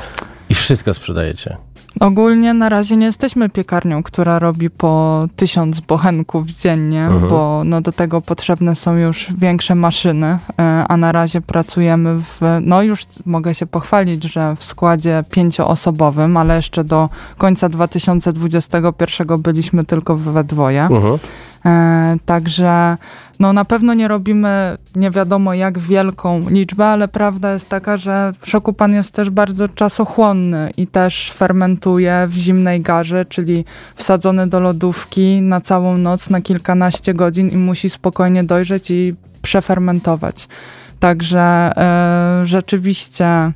i 0.49 0.55
wszystko 0.55 0.95
sprzedajecie? 0.95 1.57
Ogólnie 2.01 2.55
na 2.55 2.69
razie 2.69 2.97
nie 2.97 3.07
jesteśmy 3.07 3.49
piekarnią, 3.49 4.03
która 4.03 4.39
robi 4.39 4.71
po 4.71 5.27
tysiąc 5.37 5.81
bochenków 5.81 6.47
dziennie, 6.47 7.05
mhm. 7.05 7.29
bo 7.29 7.63
no 7.65 7.81
do 7.81 7.93
tego 7.93 8.21
potrzebne 8.21 8.77
są 8.77 8.97
już 8.97 9.27
większe 9.39 9.75
maszyny, 9.75 10.27
e, 10.27 10.85
a 10.89 10.97
na 10.97 11.13
razie 11.13 11.41
pracujemy 11.41 12.21
w, 12.21 12.41
no 12.61 12.83
już 12.83 13.03
mogę 13.27 13.55
się 13.55 13.67
pochwalić, 13.67 14.25
że 14.25 14.57
w 14.57 14.65
składzie 14.65 15.25
pięcioosobowym, 15.31 16.37
ale 16.37 16.57
jeszcze 16.57 16.85
do 16.85 17.09
końca 17.39 17.69
2021 17.69 19.43
byliśmy 19.43 19.85
tylko 19.85 20.17
we 20.17 20.45
dwoje. 20.45 20.83
Mhm. 20.83 21.19
E, 21.67 22.17
także 22.27 22.97
no 23.41 23.53
na 23.53 23.65
pewno 23.65 23.95
nie 23.95 24.09
robimy 24.09 24.79
nie 24.97 25.11
wiadomo 25.11 25.55
jak 25.55 25.79
wielką 25.79 26.49
liczbę, 26.49 26.87
ale 26.87 27.09
prawda 27.09 27.53
jest 27.53 27.69
taka, 27.69 27.97
że 27.97 28.33
szokupan 28.45 28.93
jest 28.93 29.15
też 29.15 29.31
bardzo 29.31 29.69
czasochłonny 29.69 30.71
i 30.77 30.87
też 30.87 31.33
fermentuje 31.35 32.25
w 32.29 32.33
zimnej 32.33 32.81
garze, 32.81 33.25
czyli 33.25 33.65
wsadzony 33.97 34.47
do 34.47 34.61
lodówki 34.61 35.43
na 35.43 35.61
całą 35.61 35.99
noc, 35.99 36.31
na 36.31 36.41
kilkanaście 36.41 37.15
godzin 37.15 37.49
i 37.49 37.57
musi 37.57 37.91
spokojnie 37.91 38.45
dojrzeć 38.45 38.91
i 38.91 39.15
przefermentować. 39.43 40.49
Także 41.01 41.41
e, 41.77 42.47
rzeczywiście 42.47 43.53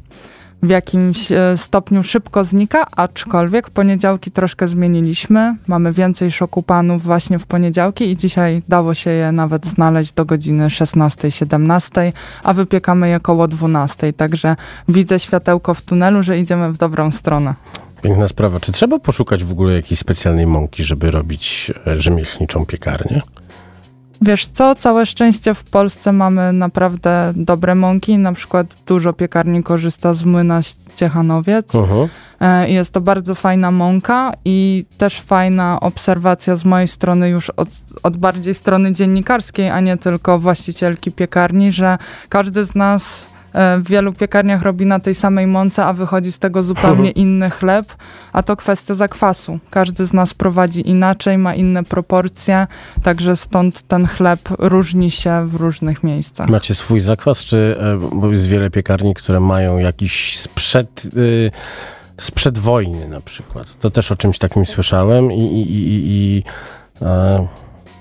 w 0.63 0.71
jakimś 0.71 1.33
e, 1.33 1.57
stopniu 1.57 2.03
szybko 2.03 2.45
znika, 2.45 2.87
aczkolwiek 2.97 3.71
poniedziałki 3.71 4.31
troszkę 4.31 4.69
zmieniliśmy. 4.69 5.57
Mamy 5.67 5.93
więcej 5.93 6.33
szokupanów 6.33 7.03
właśnie 7.03 7.39
w 7.39 7.47
poniedziałki 7.47 8.11
i 8.11 8.17
dzisiaj 8.17 8.63
dało 8.69 8.95
się 8.95 9.11
je 9.11 9.33
nawet 9.33 9.67
znaleźć 9.67 10.13
do 10.13 10.25
godziny 10.25 10.69
16-17, 10.69 12.13
a 12.43 12.53
wypiekamy 12.53 13.09
je 13.09 13.21
koło 13.21 13.49
12. 13.49 14.13
Także 14.13 14.57
widzę 14.89 15.19
światełko 15.19 15.75
w 15.75 15.83
tunelu, 15.83 16.23
że 16.23 16.39
idziemy 16.39 16.73
w 16.73 16.79
dobrą 16.79 17.11
stronę. 17.11 17.55
Piękna 18.03 18.29
sprawa. 18.29 18.61
Czy 18.61 18.73
trzeba 18.73 18.99
poszukać 18.99 19.45
w 19.45 19.53
ogóle 19.53 19.73
jakiejś 19.73 20.01
specjalnej 20.01 20.47
mąki, 20.47 20.85
żeby 20.85 21.11
robić 21.11 21.73
e, 21.87 21.97
rzemieślniczą 21.97 22.67
piekarnię? 22.67 23.23
Wiesz 24.23 24.47
co, 24.47 24.75
całe 24.75 25.07
szczęście 25.07 25.55
w 25.55 25.65
Polsce 25.65 26.13
mamy 26.13 26.53
naprawdę 26.53 27.33
dobre 27.37 27.75
mąki. 27.75 28.19
Na 28.19 28.33
przykład 28.33 28.67
dużo 28.87 29.13
piekarni 29.13 29.63
korzysta 29.63 30.15
z 30.15 30.25
młyna 30.25 30.61
Ciechanowiec. 30.95 31.73
E, 32.41 32.71
jest 32.71 32.93
to 32.93 33.01
bardzo 33.01 33.35
fajna 33.35 33.71
mąka 33.71 34.33
i 34.45 34.85
też 34.99 35.21
fajna 35.21 35.81
obserwacja 35.81 36.57
z 36.57 36.65
mojej 36.65 36.89
strony 36.89 37.29
już 37.29 37.51
od, 37.51 37.69
od 38.03 38.17
bardziej 38.17 38.55
strony 38.55 38.93
dziennikarskiej, 38.93 39.71
a 39.71 39.81
nie 39.81 39.97
tylko 39.97 40.39
właścicielki 40.39 41.13
piekarni, 41.13 41.73
że 41.73 41.99
każdy 42.29 42.65
z 42.65 42.75
nas 42.75 43.27
w 43.57 43.89
wielu 43.89 44.13
piekarniach 44.13 44.63
robi 44.63 44.87
na 44.87 45.01
tej 45.01 45.15
samej 45.15 45.47
mące, 45.47 45.85
a 45.85 45.93
wychodzi 45.93 46.33
z 46.33 46.39
tego 46.39 46.63
zupełnie 46.63 47.11
inny 47.25 47.51
chleb, 47.51 47.87
a 48.33 48.43
to 48.43 48.57
kwestia 48.57 48.95
zakwasu. 48.95 49.59
Każdy 49.71 50.07
z 50.07 50.13
nas 50.13 50.35
prowadzi 50.35 50.91
inaczej, 50.91 51.39
ma 51.39 51.55
inne 51.55 51.85
proporcje, 51.85 52.67
także 53.03 53.37
stąd 53.37 53.83
ten 53.83 54.07
chleb 54.07 54.41
różni 54.59 55.11
się 55.11 55.49
w 55.49 55.55
różnych 55.55 56.05
miejscach. 56.05 56.49
Macie 56.49 56.75
swój 56.75 57.01
zakwas, 57.01 57.45
czy 57.45 57.77
e, 57.81 58.17
bo 58.17 58.31
jest 58.31 58.47
wiele 58.47 58.71
piekarni, 58.71 59.15
które 59.15 59.41
mają 59.41 59.79
jakiś 59.79 60.39
sprzed... 60.39 61.05
Yy 61.15 61.51
sprzed 62.21 62.59
wojny 62.59 63.09
na 63.09 63.21
przykład. 63.21 63.79
To 63.79 63.91
też 63.91 64.13
o 64.13 64.17
czymś 64.17 64.39
takim 64.39 64.67
słyszałem 64.67 65.33
i, 65.33 65.41
i, 65.41 65.73
i, 65.73 66.03
i 66.07 66.43
e, 67.03 67.47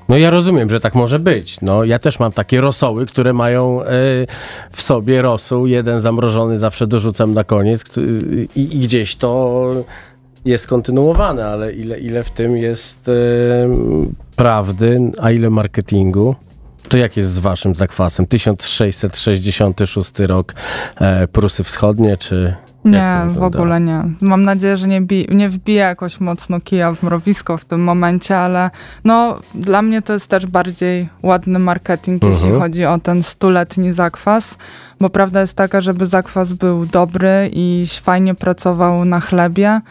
no 0.09 0.17
ja 0.17 0.29
rozumiem, 0.29 0.69
że 0.69 0.79
tak 0.79 0.95
może 0.95 1.19
być. 1.19 1.61
No 1.61 1.83
ja 1.83 1.99
też 1.99 2.19
mam 2.19 2.31
takie 2.31 2.61
rosoły, 2.61 3.05
które 3.05 3.33
mają 3.33 3.81
y, 3.81 3.85
w 4.71 4.81
sobie 4.81 5.21
rosół, 5.21 5.67
jeden 5.67 6.01
zamrożony 6.01 6.57
zawsze 6.57 6.87
dorzucam 6.87 7.33
na 7.33 7.43
koniec 7.43 7.83
i, 8.55 8.61
i 8.75 8.79
gdzieś 8.79 9.15
to 9.15 9.71
jest 10.45 10.67
kontynuowane, 10.67 11.45
ale 11.45 11.73
ile, 11.73 11.99
ile 11.99 12.23
w 12.23 12.31
tym 12.31 12.57
jest 12.57 13.07
y, 13.07 13.13
prawdy, 14.35 15.11
a 15.21 15.31
ile 15.31 15.49
marketingu? 15.49 16.35
To 16.89 16.97
jak 16.97 17.17
jest 17.17 17.31
z 17.31 17.39
waszym 17.39 17.75
zakwasem? 17.75 18.27
1666 18.27 20.19
rok 20.19 20.53
e, 20.95 21.27
Prusy 21.27 21.63
Wschodnie, 21.63 22.17
czy 22.17 22.55
nie, 22.85 23.13
w 23.29 23.43
ogóle 23.43 23.81
nie. 23.81 24.03
Mam 24.21 24.41
nadzieję, 24.41 24.77
że 24.77 24.87
nie, 24.87 25.01
bi- 25.01 25.27
nie 25.31 25.49
wbije 25.49 25.79
jakoś 25.79 26.19
mocno 26.19 26.61
kija 26.61 26.91
w 26.91 27.03
mrowisko 27.03 27.57
w 27.57 27.65
tym 27.65 27.83
momencie, 27.83 28.37
ale 28.37 28.69
no 29.03 29.39
dla 29.55 29.81
mnie 29.81 30.01
to 30.01 30.13
jest 30.13 30.27
też 30.27 30.45
bardziej 30.45 31.09
ładny 31.23 31.59
marketing, 31.59 32.23
jeśli 32.23 32.45
mhm. 32.45 32.61
chodzi 32.61 32.85
o 32.85 32.99
ten 32.99 33.23
stuletni 33.23 33.93
zakwas, 33.93 34.57
bo 34.99 35.09
prawda 35.09 35.41
jest 35.41 35.57
taka, 35.57 35.81
żeby 35.81 36.07
zakwas 36.07 36.53
był 36.53 36.85
dobry 36.85 37.49
i 37.53 37.85
fajnie 38.01 38.35
pracował 38.35 39.05
na 39.05 39.19
chlebie, 39.19 39.81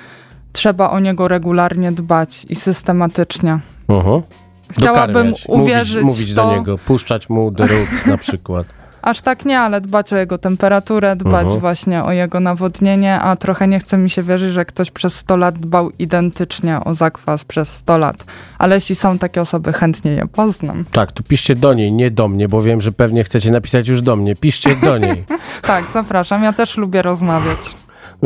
trzeba 0.52 0.90
o 0.90 1.00
niego 1.00 1.28
regularnie 1.28 1.92
dbać 1.92 2.46
i 2.48 2.54
systematycznie. 2.54 3.58
-huh. 3.88 4.22
Chciałabym 4.70 5.32
uwierzyć 5.48 6.04
Mówić, 6.04 6.18
mówić 6.18 6.34
to... 6.34 6.46
do 6.46 6.56
niego, 6.56 6.78
puszczać 6.78 7.28
mu 7.28 7.50
Roots 7.58 8.06
na 8.06 8.18
przykład. 8.18 8.66
Aż 9.04 9.22
tak 9.22 9.44
nie, 9.44 9.60
ale 9.60 9.80
dbać 9.80 10.12
o 10.12 10.16
jego 10.16 10.38
temperaturę, 10.38 11.16
dbać 11.16 11.42
Mhm. 11.42 11.60
właśnie 11.60 12.04
o 12.04 12.12
jego 12.12 12.40
nawodnienie, 12.40 13.20
a 13.20 13.36
trochę 13.36 13.68
nie 13.68 13.78
chce 13.78 13.96
mi 13.98 14.10
się 14.10 14.22
wierzyć, 14.22 14.52
że 14.52 14.64
ktoś 14.64 14.90
przez 14.90 15.14
100 15.16 15.36
lat 15.36 15.58
dbał 15.58 15.90
identycznie 15.98 16.80
o 16.84 16.94
zakwas 16.94 17.44
przez 17.44 17.68
100 17.68 17.98
lat. 17.98 18.24
Ale 18.58 18.74
jeśli 18.74 18.94
są 18.94 19.18
takie 19.18 19.40
osoby, 19.40 19.72
chętnie 19.72 20.10
je 20.10 20.26
poznam. 20.26 20.84
Tak, 20.90 21.12
tu 21.12 21.22
piszcie 21.22 21.54
do 21.54 21.74
niej, 21.74 21.92
nie 21.92 22.10
do 22.10 22.28
mnie, 22.28 22.48
bo 22.48 22.62
wiem, 22.62 22.80
że 22.80 22.92
pewnie 22.92 23.24
chcecie 23.24 23.50
napisać 23.50 23.88
już 23.88 24.02
do 24.02 24.16
mnie. 24.16 24.36
Piszcie 24.36 24.76
do 24.76 24.98
niej. 24.98 25.24
Tak, 25.62 25.84
zapraszam. 25.90 26.42
Ja 26.42 26.52
też 26.52 26.76
lubię 26.76 27.02
rozmawiać. 27.02 27.58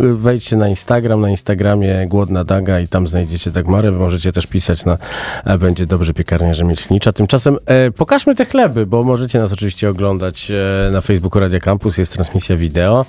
Wejdźcie 0.03 0.57
na 0.57 0.69
Instagram, 0.69 1.21
na 1.21 1.31
Instagramie 1.31 2.07
Głodna 2.07 2.45
Daga 2.45 2.81
i 2.81 2.89
tam 2.89 3.07
znajdziecie 3.07 3.51
Dagmarę. 3.51 3.91
Możecie 3.91 4.33
też 4.33 4.47
pisać 4.47 4.85
na 4.85 4.99
e, 5.45 5.59
Będzie 5.59 5.87
Dobrze 5.87 6.15
Piekarnia 6.15 6.55
Rzemieślnicza. 6.55 7.13
Tymczasem 7.13 7.57
e, 7.67 7.91
pokażmy 7.91 8.35
te 8.35 8.45
chleby, 8.45 8.87
bo 8.87 9.05
możecie 9.05 9.39
nas 9.39 9.53
oczywiście 9.53 9.91
oglądać 9.91 10.51
e, 10.51 10.91
na 10.93 11.01
Facebooku 11.01 11.41
Radia 11.41 11.61
Campus. 11.61 11.99
Jest 11.99 12.13
transmisja 12.13 12.57
wideo. 12.57 13.07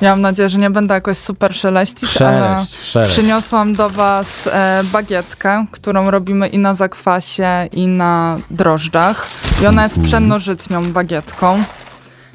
Ja 0.00 0.10
mam 0.10 0.20
nadzieję, 0.20 0.48
że 0.48 0.58
nie 0.58 0.70
będę 0.70 0.94
jakoś 0.94 1.18
super 1.18 1.54
szeleścić, 1.54 2.22
ale 2.22 2.54
Szeleść, 2.54 2.84
szeleść. 2.84 3.12
przyniosłam 3.12 3.74
do 3.74 3.90
was 3.90 4.46
e, 4.52 4.82
bagietkę, 4.92 5.66
którą 5.70 6.10
robimy 6.10 6.48
i 6.48 6.58
na 6.58 6.74
zakwasie, 6.74 7.48
i 7.72 7.86
na 7.86 8.38
drożdżach. 8.50 9.26
I 9.62 9.66
ona 9.66 9.82
jest 9.82 10.00
pszennożytnią 10.00 10.92
bagietką. 10.92 11.58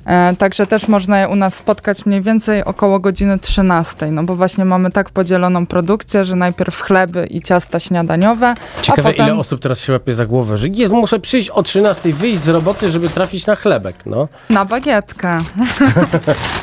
E, 0.10 0.36
także 0.36 0.67
też 0.67 0.88
można 0.88 1.19
je 1.19 1.28
u 1.28 1.36
nas 1.36 1.56
spotkać 1.56 2.06
mniej 2.06 2.22
więcej 2.22 2.63
około 2.63 3.00
godziny 3.00 3.39
13, 3.39 4.12
no 4.12 4.24
bo 4.24 4.36
właśnie 4.36 4.65
mamy 4.65 4.91
tak 4.91 5.10
podzieloną 5.10 5.65
produkcję, 5.65 6.26
że 6.26 6.36
najpierw 6.36 6.82
chleby 6.82 7.26
i 7.26 7.41
ciasta 7.41 7.80
śniadaniowe, 7.80 8.54
Ciekawe, 8.82 9.12
potem... 9.12 9.26
ile 9.26 9.36
osób 9.36 9.62
teraz 9.62 9.82
się 9.82 9.93
łapie 9.93 10.13
za 10.13 10.26
głowę, 10.26 10.58
że 10.58 10.67
jest, 10.67 10.93
muszę 10.93 11.19
przyjść 11.19 11.50
o 11.50 11.63
13, 11.63 12.13
wyjść 12.13 12.43
z 12.43 12.50
roboty, 12.50 12.91
żeby 12.91 13.10
trafić 13.10 13.45
na 13.45 13.56
chlebek, 13.56 13.95
no. 14.06 14.28
Na 14.50 14.65
bagietkę. 14.65 15.39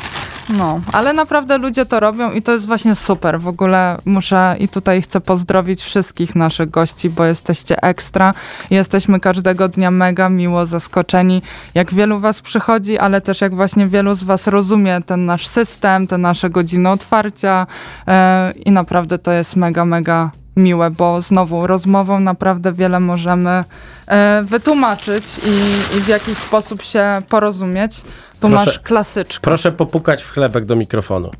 No, 0.49 0.81
ale 0.93 1.13
naprawdę 1.13 1.57
ludzie 1.57 1.85
to 1.85 1.99
robią 1.99 2.31
i 2.31 2.41
to 2.41 2.51
jest 2.51 2.67
właśnie 2.67 2.95
super. 2.95 3.39
W 3.39 3.47
ogóle 3.47 3.97
muszę 4.05 4.55
i 4.59 4.67
tutaj 4.67 5.01
chcę 5.01 5.21
pozdrowić 5.21 5.81
wszystkich 5.81 6.35
naszych 6.35 6.69
gości, 6.69 7.09
bo 7.09 7.25
jesteście 7.25 7.83
ekstra. 7.83 8.33
Jesteśmy 8.69 9.19
każdego 9.19 9.67
dnia 9.67 9.91
mega 9.91 10.29
miło 10.29 10.65
zaskoczeni, 10.65 11.41
jak 11.75 11.93
wielu 11.93 12.19
was 12.19 12.41
przychodzi, 12.41 12.97
ale 12.97 13.21
też 13.21 13.41
jak 13.41 13.55
właśnie 13.55 13.87
wielu 13.87 14.15
z 14.15 14.23
was 14.23 14.47
rozumie 14.47 15.01
ten 15.05 15.25
nasz 15.25 15.47
system, 15.47 16.07
te 16.07 16.17
nasze 16.17 16.49
godziny 16.49 16.89
otwarcia 16.89 17.67
e, 18.07 18.53
i 18.65 18.71
naprawdę 18.71 19.19
to 19.19 19.31
jest 19.31 19.55
mega, 19.55 19.85
mega 19.85 20.31
miłe, 20.57 20.91
bo 20.91 21.21
znowu 21.21 21.67
rozmową 21.67 22.19
naprawdę 22.19 22.73
wiele 22.73 22.99
możemy 22.99 23.63
e, 24.07 24.43
wytłumaczyć 24.43 25.23
i, 25.37 25.49
i 25.97 26.01
w 26.01 26.07
jakiś 26.07 26.37
sposób 26.37 26.83
się 26.83 27.21
porozumieć. 27.29 28.01
Tu 28.39 28.49
Proszę- 28.49 28.65
masz 28.65 28.79
klasyczkę. 28.79 29.41
Proszę 29.43 29.71
popukać 29.71 30.23
w 30.23 30.31
chlebek 30.31 30.65
do 30.65 30.75
mikrofonu. 30.75 31.31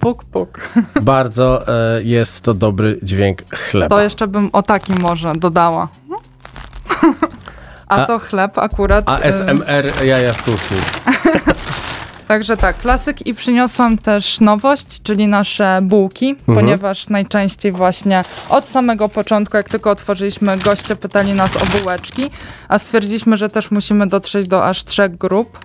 Puk, 0.00 0.24
puk. 0.24 0.60
Bardzo 1.02 1.68
e, 1.68 2.02
jest 2.02 2.40
to 2.40 2.54
dobry 2.54 2.98
dźwięk 3.02 3.54
chleba. 3.54 3.96
To 3.96 4.02
jeszcze 4.02 4.26
bym 4.26 4.50
o 4.52 4.62
takim 4.62 5.00
może 5.00 5.32
dodała. 5.36 5.88
A, 7.88 7.96
A- 7.96 8.06
to 8.06 8.18
chleb 8.18 8.58
akurat. 8.58 9.08
y, 9.08 9.12
ASMR 9.12 10.04
jaja 10.04 10.32
w 10.32 10.42
kuchni. 10.42 10.76
Także 12.28 12.56
tak, 12.56 12.78
klasyk 12.78 13.26
i 13.26 13.34
przyniosłam 13.34 13.98
też 13.98 14.40
nowość, 14.40 15.02
czyli 15.02 15.28
nasze 15.28 15.78
bułki, 15.82 16.28
Mhm. 16.30 16.58
ponieważ 16.58 17.08
najczęściej 17.08 17.72
właśnie 17.72 18.24
od 18.48 18.68
samego 18.68 19.08
początku, 19.08 19.56
jak 19.56 19.68
tylko 19.68 19.90
otworzyliśmy, 19.90 20.56
goście 20.58 20.96
pytali 20.96 21.34
nas 21.34 21.56
o 21.56 21.78
bułeczki, 21.78 22.30
a 22.68 22.78
stwierdziliśmy, 22.78 23.36
że 23.36 23.48
też 23.48 23.70
musimy 23.70 24.06
dotrzeć 24.06 24.48
do 24.48 24.64
aż 24.66 24.84
trzech 24.84 25.16
grup. 25.18 25.58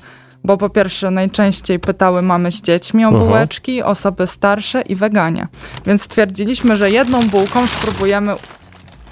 Bo 0.44 0.58
po 0.58 0.70
pierwsze 0.70 1.12
najczęściej 1.12 1.80
pytały 1.80 2.22
mamy 2.22 2.52
z 2.52 2.62
dziećmi 2.62 3.06
o 3.06 3.08
Mhm. 3.08 3.26
bułeczki, 3.28 3.84
osoby 3.84 4.28
starsze 4.28 4.82
i 4.82 4.96
weganie. 4.96 5.48
Więc 5.86 6.02
stwierdziliśmy, 6.02 6.76
że 6.78 6.90
jedną 6.92 7.28
bułką 7.28 7.68
spróbujemy 7.68 8.34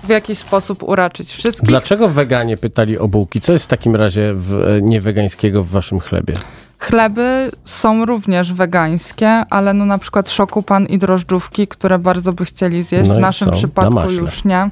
w 0.03 0.09
jakiś 0.09 0.37
sposób 0.37 0.83
uraczyć 0.83 1.31
wszystkich. 1.31 1.69
Dlaczego 1.69 2.09
weganie 2.09 2.57
pytali 2.57 2.97
o 2.97 3.07
bułki? 3.07 3.41
Co 3.41 3.53
jest 3.53 3.65
w 3.65 3.67
takim 3.67 3.95
razie 3.95 4.33
w, 4.33 4.53
e, 4.53 4.81
niewegańskiego 4.81 5.63
w 5.63 5.69
waszym 5.69 5.99
chlebie? 5.99 6.33
Chleby 6.79 7.51
są 7.65 8.05
również 8.05 8.53
wegańskie, 8.53 9.29
ale 9.29 9.73
no 9.73 9.85
na 9.85 9.97
przykład 9.97 10.29
szokupan 10.29 10.85
i 10.85 10.97
drożdżówki, 10.97 11.67
które 11.67 11.99
bardzo 11.99 12.33
by 12.33 12.45
chcieli 12.45 12.83
zjeść. 12.83 13.09
No 13.09 13.15
w 13.15 13.19
naszym 13.19 13.47
na 13.47 13.53
przypadku 13.53 13.95
maśle. 13.95 14.21
już 14.21 14.45
nie. 14.45 14.69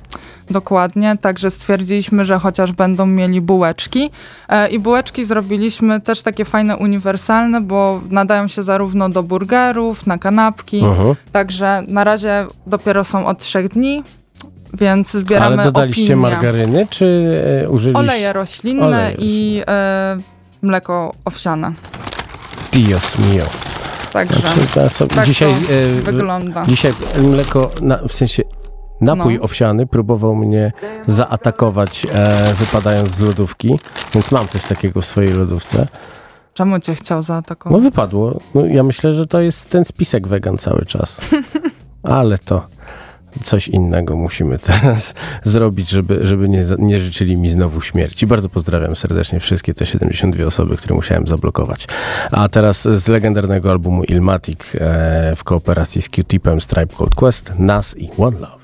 Dokładnie, 0.49 1.17
także 1.21 1.51
stwierdziliśmy, 1.51 2.25
że 2.25 2.39
chociaż 2.39 2.71
będą 2.71 3.05
mieli 3.05 3.41
bułeczki. 3.41 4.09
E, 4.49 4.67
I 4.67 4.79
bułeczki 4.79 5.25
zrobiliśmy 5.25 6.01
też 6.01 6.21
takie 6.21 6.45
fajne, 6.45 6.77
uniwersalne, 6.77 7.61
bo 7.61 8.01
nadają 8.09 8.47
się 8.47 8.63
zarówno 8.63 9.09
do 9.09 9.23
burgerów, 9.23 10.07
na 10.07 10.17
kanapki. 10.17 10.79
Mhm. 10.79 11.15
Także 11.31 11.83
na 11.87 12.03
razie 12.03 12.45
dopiero 12.67 13.03
są 13.03 13.25
od 13.25 13.39
trzech 13.39 13.69
dni, 13.69 14.03
więc 14.73 15.11
zbieramy 15.11 15.55
Ale 15.55 15.63
dodaliście 15.63 16.01
opinie. 16.03 16.15
margaryny, 16.15 16.87
czy 16.89 17.05
e, 17.65 17.69
użyliście... 17.69 17.99
Oleje 17.99 18.33
roślinne 18.33 18.85
Oleje 18.85 19.15
i 19.19 19.61
e, 19.67 20.17
mleko 20.61 21.13
owsiane. 21.25 21.73
Dios 22.71 23.17
mio. 23.19 23.43
Także 24.13 24.35
Znaczy, 24.73 25.07
tak 25.15 25.25
dzisiaj, 25.25 25.51
e, 25.51 26.01
wygląda. 26.01 26.65
dzisiaj 26.65 26.91
mleko, 27.21 27.71
na, 27.81 27.97
w 28.07 28.13
sensie 28.13 28.43
napój 29.01 29.35
No. 29.37 29.41
owsiany 29.43 29.87
próbował 29.87 30.35
mnie 30.35 30.71
zaatakować 31.07 32.07
e, 32.13 32.53
wypadając 32.53 33.09
z 33.09 33.19
lodówki, 33.19 33.79
więc 34.13 34.31
mam 34.31 34.47
coś 34.47 34.63
takiego 34.63 35.01
w 35.01 35.05
swojej 35.05 35.33
lodówce. 35.33 35.87
Czemu 36.53 36.79
cię 36.79 36.95
chciał 36.95 37.17
No 37.17 37.21
zaatakować? 37.21 37.81
wypadło. 37.81 38.39
No, 38.55 38.65
ja 38.65 38.83
myślę, 38.83 39.11
że 39.11 39.25
to 39.27 39.41
jest 39.41 39.69
ten 39.69 39.85
spisek 39.85 40.27
wegan 40.27 40.57
cały 40.57 40.85
czas. 40.85 41.21
Ale 42.03 42.37
to 42.37 42.67
coś 43.43 43.67
innego 43.67 44.15
musimy 44.15 44.59
teraz 44.69 45.13
zrobić, 45.43 45.89
żeby, 45.89 46.19
żeby 46.23 46.49
nie, 46.49 46.63
nie 46.79 46.99
życzyli 46.99 47.37
mi 47.37 47.49
znowu 47.49 47.81
śmierci. 47.81 48.27
Bardzo 48.27 48.49
pozdrawiam 48.49 48.95
serdecznie 48.95 49.39
wszystkie 49.39 49.73
te 49.73 49.85
72 49.85 50.45
osoby, 50.45 50.77
które 50.77 50.95
musiałem 50.95 51.27
zablokować. 51.27 51.87
A 52.31 52.49
teraz 52.49 52.81
z 52.81 53.07
legendarnego 53.07 53.69
albumu 53.69 54.03
Ilmatic 54.03 54.59
e, 54.75 55.35
w 55.35 55.43
kooperacji 55.43 56.01
z 56.01 56.09
Q-Tipem 56.09 56.61
Stripe 56.61 56.95
Cold 56.95 57.15
Quest, 57.15 57.53
Nas 57.59 57.97
i 57.97 58.09
One 58.17 58.39
Love. 58.39 58.57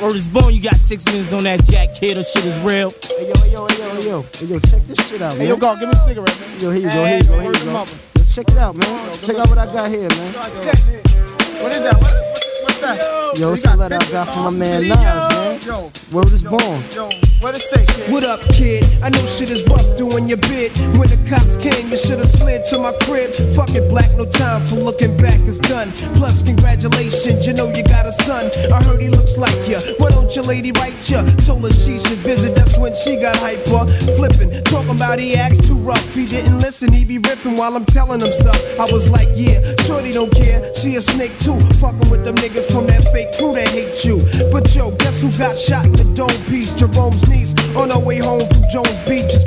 Word 0.00 0.16
is 0.16 0.26
born, 0.26 0.54
you 0.54 0.62
got 0.62 0.76
six 0.76 1.04
minutes 1.04 1.32
on 1.34 1.44
that 1.44 1.62
jack 1.64 1.92
kid, 2.00 2.16
or 2.16 2.24
shit 2.24 2.46
is 2.46 2.58
real. 2.64 2.90
Hey 3.18 3.28
yo, 3.28 3.34
hey 3.42 3.52
yo, 3.52 3.66
hey 3.66 3.78
yo, 3.78 3.90
hey 3.94 4.08
yo, 4.08 4.24
hey 4.38 4.46
yo, 4.46 4.58
check 4.60 4.86
this 4.86 4.98
shit 5.06 5.20
out, 5.20 5.32
man. 5.32 5.40
Hey, 5.40 5.48
yo, 5.48 5.56
go, 5.56 5.76
give 5.78 5.88
me 5.88 5.92
a 5.92 6.06
cigarette, 6.06 6.40
man. 6.40 6.60
Yo, 6.60 6.70
here 6.70 6.80
you 6.80 6.90
go, 6.90 7.04
Hey, 7.04 7.10
here 7.10 7.18
you 7.18 7.28
go, 7.28 7.40
here 7.40 7.52
you 7.52 7.64
go. 7.64 7.84
Yo, 8.16 8.24
check 8.24 8.48
it 8.48 8.56
out, 8.56 8.76
man. 8.76 9.12
Check 9.22 9.36
out 9.36 9.48
what 9.50 9.58
I 9.58 9.66
got 9.66 9.90
here, 9.90 10.08
man. 10.08 11.29
What 11.60 11.72
is 11.72 11.82
that? 11.82 12.00
What, 12.00 12.49
what, 12.80 12.98
what's 12.98 13.00
that? 13.00 13.38
Yo, 13.38 13.48
You 13.48 13.52
it's 13.54 13.66
a 13.66 13.76
letter 13.76 13.96
I 13.96 14.10
got 14.10 14.28
from 14.34 14.44
my 14.44 14.50
man 14.58 14.88
Nas, 14.88 14.98
man. 14.98 15.60
Yo, 15.62 15.90
Word 16.12 16.32
is 16.32 16.42
born. 16.42 16.82
yo, 16.92 17.08
what 17.40 17.54
it 17.54 17.62
say, 17.62 17.84
kid? 17.86 18.12
What 18.12 18.24
up, 18.24 18.40
kid? 18.52 18.82
I 19.02 19.08
know 19.08 19.24
shit 19.24 19.50
is 19.50 19.66
rough 19.68 19.86
doing 19.96 20.28
your 20.28 20.38
bid. 20.38 20.76
When 20.98 21.08
the 21.08 21.18
cops 21.28 21.56
came, 21.56 21.88
you 21.90 21.96
should've 21.96 22.28
slid 22.28 22.64
to 22.66 22.78
my 22.78 22.92
crib. 23.04 23.30
Fuck 23.54 23.70
it, 23.70 23.88
black, 23.88 24.10
no 24.16 24.26
time 24.26 24.66
for 24.66 24.76
looking 24.76 25.16
back, 25.16 25.38
it's 25.46 25.58
done. 25.58 25.92
Plus, 26.16 26.42
congratulations, 26.42 27.46
you 27.46 27.52
know 27.52 27.70
you 27.72 27.84
got 27.84 28.06
a 28.06 28.12
son. 28.24 28.50
I 28.72 28.82
heard 28.82 29.00
he 29.00 29.08
looks 29.08 29.38
like 29.38 29.56
you. 29.68 29.78
Why 29.98 30.10
don't 30.10 30.34
your 30.34 30.44
lady 30.44 30.72
write 30.72 30.98
you? 31.08 31.22
Told 31.46 31.62
her 31.62 31.72
she 31.72 31.98
should 31.98 32.18
visit, 32.26 32.54
that's 32.54 32.76
when 32.76 32.94
she 32.94 33.16
got 33.16 33.36
hyper. 33.36 33.86
Flipping, 34.16 34.50
talking 34.64 34.90
about 34.90 35.18
he 35.18 35.34
acts 35.36 35.66
too 35.66 35.76
rough. 35.76 36.14
He 36.14 36.24
didn't 36.26 36.58
listen, 36.58 36.92
he 36.92 37.04
be 37.04 37.18
ripping 37.18 37.56
while 37.56 37.76
I'm 37.76 37.84
telling 37.84 38.20
him 38.20 38.32
stuff. 38.32 38.58
I 38.78 38.90
was 38.90 39.08
like, 39.08 39.28
yeah, 39.34 39.60
shorty 39.86 40.10
don't 40.10 40.32
care. 40.32 40.74
She 40.74 40.96
a 40.96 41.00
snake 41.00 41.36
too. 41.38 41.58
Fucking 41.78 42.10
with 42.10 42.24
them 42.24 42.34
niggas 42.36 42.69
from 42.70 42.86
that 42.86 43.04
fake 43.12 43.36
crew 43.36 43.54
that 43.54 43.68
hate 43.68 44.04
you. 44.04 44.22
But 44.50 44.74
yo, 44.74 44.90
guess 45.02 45.22
who 45.22 45.30
got 45.38 45.58
shot 45.58 45.86
in 45.86 45.92
the 45.92 46.04
dome 46.14 46.28
piece? 46.46 46.72
Jerome's 46.74 47.28
niece 47.28 47.54
on 47.76 47.90
her 47.90 47.98
way 47.98 48.18
home 48.18 48.46
from 48.48 48.64
Jones 48.70 49.00
Beach 49.00 49.32
is. 49.34 49.44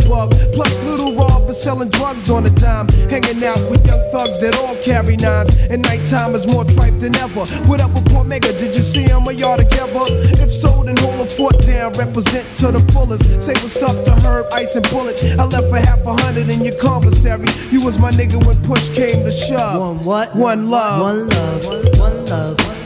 Plus, 0.54 0.80
little 0.84 1.16
Rob 1.16 1.50
is 1.50 1.62
selling 1.62 1.90
drugs 1.90 2.30
on 2.30 2.46
a 2.46 2.50
dime. 2.50 2.88
Hanging 3.10 3.44
out 3.44 3.60
with 3.70 3.86
young 3.86 4.02
thugs 4.12 4.40
that 4.40 4.56
all 4.56 4.76
carry 4.84 5.18
nines. 5.18 5.50
And 5.70 5.82
nighttime 5.82 6.36
is 6.36 6.46
more 6.48 6.64
tripe 6.64 7.00
than 7.00 7.16
ever. 7.16 7.46
What 7.66 7.82
up 7.82 7.94
with 7.94 8.06
Port 8.12 8.28
Mega? 8.28 8.54
Did 8.58 8.76
you 8.76 8.82
see 8.82 9.04
him 9.04 9.28
or 9.28 9.32
y'all 9.32 9.58
together? 9.58 10.06
If 10.44 10.52
so, 10.52 10.84
then 10.84 10.98
hold 10.98 11.20
a 11.22 11.26
foot 11.26 11.60
down. 11.66 11.94
Represent 11.94 12.46
to 12.58 12.72
the 12.72 12.80
fullest. 12.92 13.26
Say 13.42 13.54
what's 13.54 13.82
up 13.82 14.04
to 14.06 14.12
Herb, 14.12 14.46
Ice, 14.54 14.76
and 14.76 14.88
Bullet. 14.90 15.22
I 15.40 15.46
left 15.46 15.70
for 15.70 15.78
half 15.78 16.06
a 16.06 16.14
hundred 16.22 16.50
in 16.50 16.64
your 16.64 16.78
commissary. 16.80 17.48
You 17.72 17.84
was 17.84 17.98
my 17.98 18.12
nigga 18.12 18.44
when 18.46 18.62
push 18.64 18.90
came 18.90 19.24
to 19.24 19.32
shove. 19.32 19.80
One 19.80 20.06
what? 20.06 20.36
One 20.36 20.70
love. 20.70 21.02
One 21.02 21.30
love. 21.30 21.66
One 21.66 21.86
love. 21.86 22.00
One 22.00 22.26
love. 22.26 22.73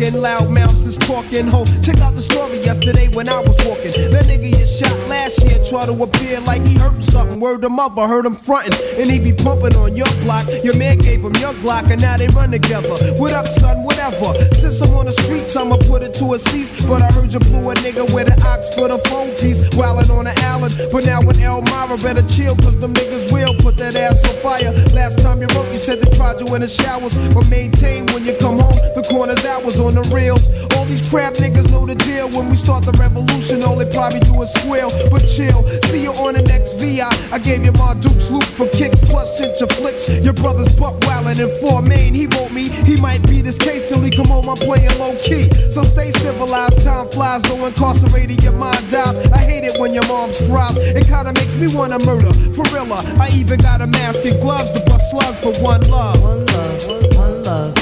stalking, 0.00 0.20
loud 0.20 0.50
mouths 0.50 0.86
is 0.86 0.96
talking. 0.96 1.46
Ho, 1.48 1.64
check 1.82 2.00
out 2.00 2.14
the 2.14 2.22
story 2.22 2.58
yesterday 2.58 3.08
when 3.08 3.28
I 3.28 3.40
was 3.40 3.56
walking. 3.64 3.92
That 4.12 4.24
nigga 4.24 4.48
you 4.58 4.66
shot 4.66 4.96
last 5.08 5.44
year 5.44 5.58
try 5.68 5.86
to 5.86 5.92
appear 6.02 6.40
like 6.40 6.62
he 6.62 6.78
hurt 6.78 7.02
something. 7.02 7.40
Word 7.40 7.64
him 7.64 7.78
up, 7.78 7.98
I 7.98 8.08
heard 8.08 8.24
him 8.24 8.36
frontin'. 8.36 8.74
And 8.98 9.10
he 9.10 9.18
be 9.18 9.32
pumping 9.32 9.76
on 9.76 9.96
your 9.96 10.10
block. 10.22 10.46
Your 10.64 10.76
man 10.76 10.98
gave 10.98 11.20
him 11.20 11.34
your 11.36 11.52
Glock, 11.60 11.90
and 11.90 12.00
now 12.00 12.16
they 12.16 12.28
run 12.28 12.50
together. 12.50 12.88
What 13.18 13.32
up, 13.32 13.46
son? 13.46 13.84
Whatever. 13.84 14.32
Since 14.54 14.80
I'm 14.80 14.94
on 14.94 15.06
the 15.06 15.12
streets, 15.12 15.56
I'ma 15.56 15.76
put 15.76 16.02
it 16.02 16.14
to 16.14 16.32
a 16.34 16.38
cease. 16.38 16.70
But 16.86 17.02
I 17.02 17.12
heard 17.12 17.32
you 17.32 17.40
blew 17.40 17.70
a 17.70 17.74
nigga 17.74 18.08
with 18.14 18.32
an 18.32 18.42
ox 18.42 18.72
for 18.74 18.88
the 18.88 18.98
phone 19.08 19.30
piece. 19.36 19.60
Wildin' 19.76 20.10
on 20.10 20.24
the 20.24 20.34
Allen. 20.40 20.72
But 20.92 21.04
now 21.04 21.20
with 21.20 21.40
Elmira, 21.40 21.96
better 21.98 22.26
chill, 22.28 22.56
cause 22.56 22.78
them 22.78 22.94
niggas 22.94 23.32
will 23.32 23.54
put 23.60 23.76
that 23.76 23.96
ass 23.96 24.24
on 24.24 24.34
fire. 24.40 24.72
Last 24.94 25.20
time 25.20 25.40
you 25.40 25.48
wrote, 25.54 25.70
you 25.70 25.78
said 25.78 26.00
they 26.00 26.10
tried 26.16 26.40
you 26.40 26.54
in 26.54 26.62
the 26.62 26.68
showers. 26.68 27.14
But 27.34 27.48
maintain 27.50 28.06
when 28.12 28.24
you 28.24 28.34
come 28.40 28.58
home, 28.58 28.78
the 28.96 29.04
corner's 29.10 29.44
hours 29.44 29.78
on 29.80 29.89
the 29.94 30.06
reels. 30.14 30.48
All 30.76 30.84
these 30.84 31.02
crap 31.08 31.34
niggas 31.34 31.70
know 31.70 31.86
the 31.86 31.94
deal. 31.94 32.28
When 32.30 32.48
we 32.48 32.56
start 32.56 32.84
the 32.84 32.92
revolution, 32.92 33.62
all 33.64 33.76
they 33.76 33.90
probably 33.92 34.20
do 34.20 34.40
is 34.42 34.52
squeal. 34.52 34.90
But 35.10 35.26
chill, 35.26 35.64
see 35.90 36.02
you 36.04 36.12
on 36.12 36.34
the 36.34 36.42
next 36.42 36.74
VI. 36.78 37.10
I 37.32 37.38
gave 37.38 37.64
you 37.64 37.72
my 37.72 37.94
Duke's 37.94 38.30
loop 38.30 38.44
for 38.44 38.68
kicks, 38.68 39.00
plus 39.00 39.38
sent 39.38 39.58
your 39.60 39.68
flicks. 39.68 40.08
Your 40.20 40.34
brother's 40.34 40.72
buck 40.76 41.00
wildin' 41.00 41.40
in 41.40 41.50
four 41.60 41.82
main. 41.82 42.14
He 42.14 42.26
wrote 42.26 42.52
me, 42.52 42.68
he 42.68 42.96
might 43.00 43.22
be 43.28 43.42
this 43.42 43.58
case 43.58 43.88
till 43.88 44.00
he 44.00 44.10
come 44.10 44.26
home. 44.26 44.48
I'm 44.48 44.56
playing 44.56 44.92
low 44.98 45.14
key. 45.16 45.50
So 45.70 45.82
stay 45.82 46.10
civilized, 46.12 46.82
time 46.84 47.08
flies, 47.08 47.42
though 47.42 47.66
incarcerated, 47.66 48.42
your 48.42 48.52
mind 48.52 48.90
dies. 48.90 49.16
I 49.32 49.38
hate 49.38 49.64
it 49.64 49.78
when 49.80 49.94
your 49.94 50.06
mom's 50.06 50.38
cries. 50.48 50.76
It 50.76 51.06
kinda 51.06 51.32
makes 51.32 51.54
me 51.54 51.68
wanna 51.74 51.98
murder. 52.04 52.32
For 52.54 52.64
real, 52.74 52.92
uh, 52.92 53.02
I 53.18 53.28
even 53.34 53.60
got 53.60 53.80
a 53.80 53.86
mask 53.86 54.24
and 54.24 54.40
gloves 54.40 54.70
to 54.72 54.80
bust 54.80 55.10
slugs, 55.10 55.38
but 55.42 55.58
one 55.60 55.82
love. 55.90 56.20
One 56.22 56.46
love, 56.46 57.16
one 57.16 57.42
love, 57.42 57.79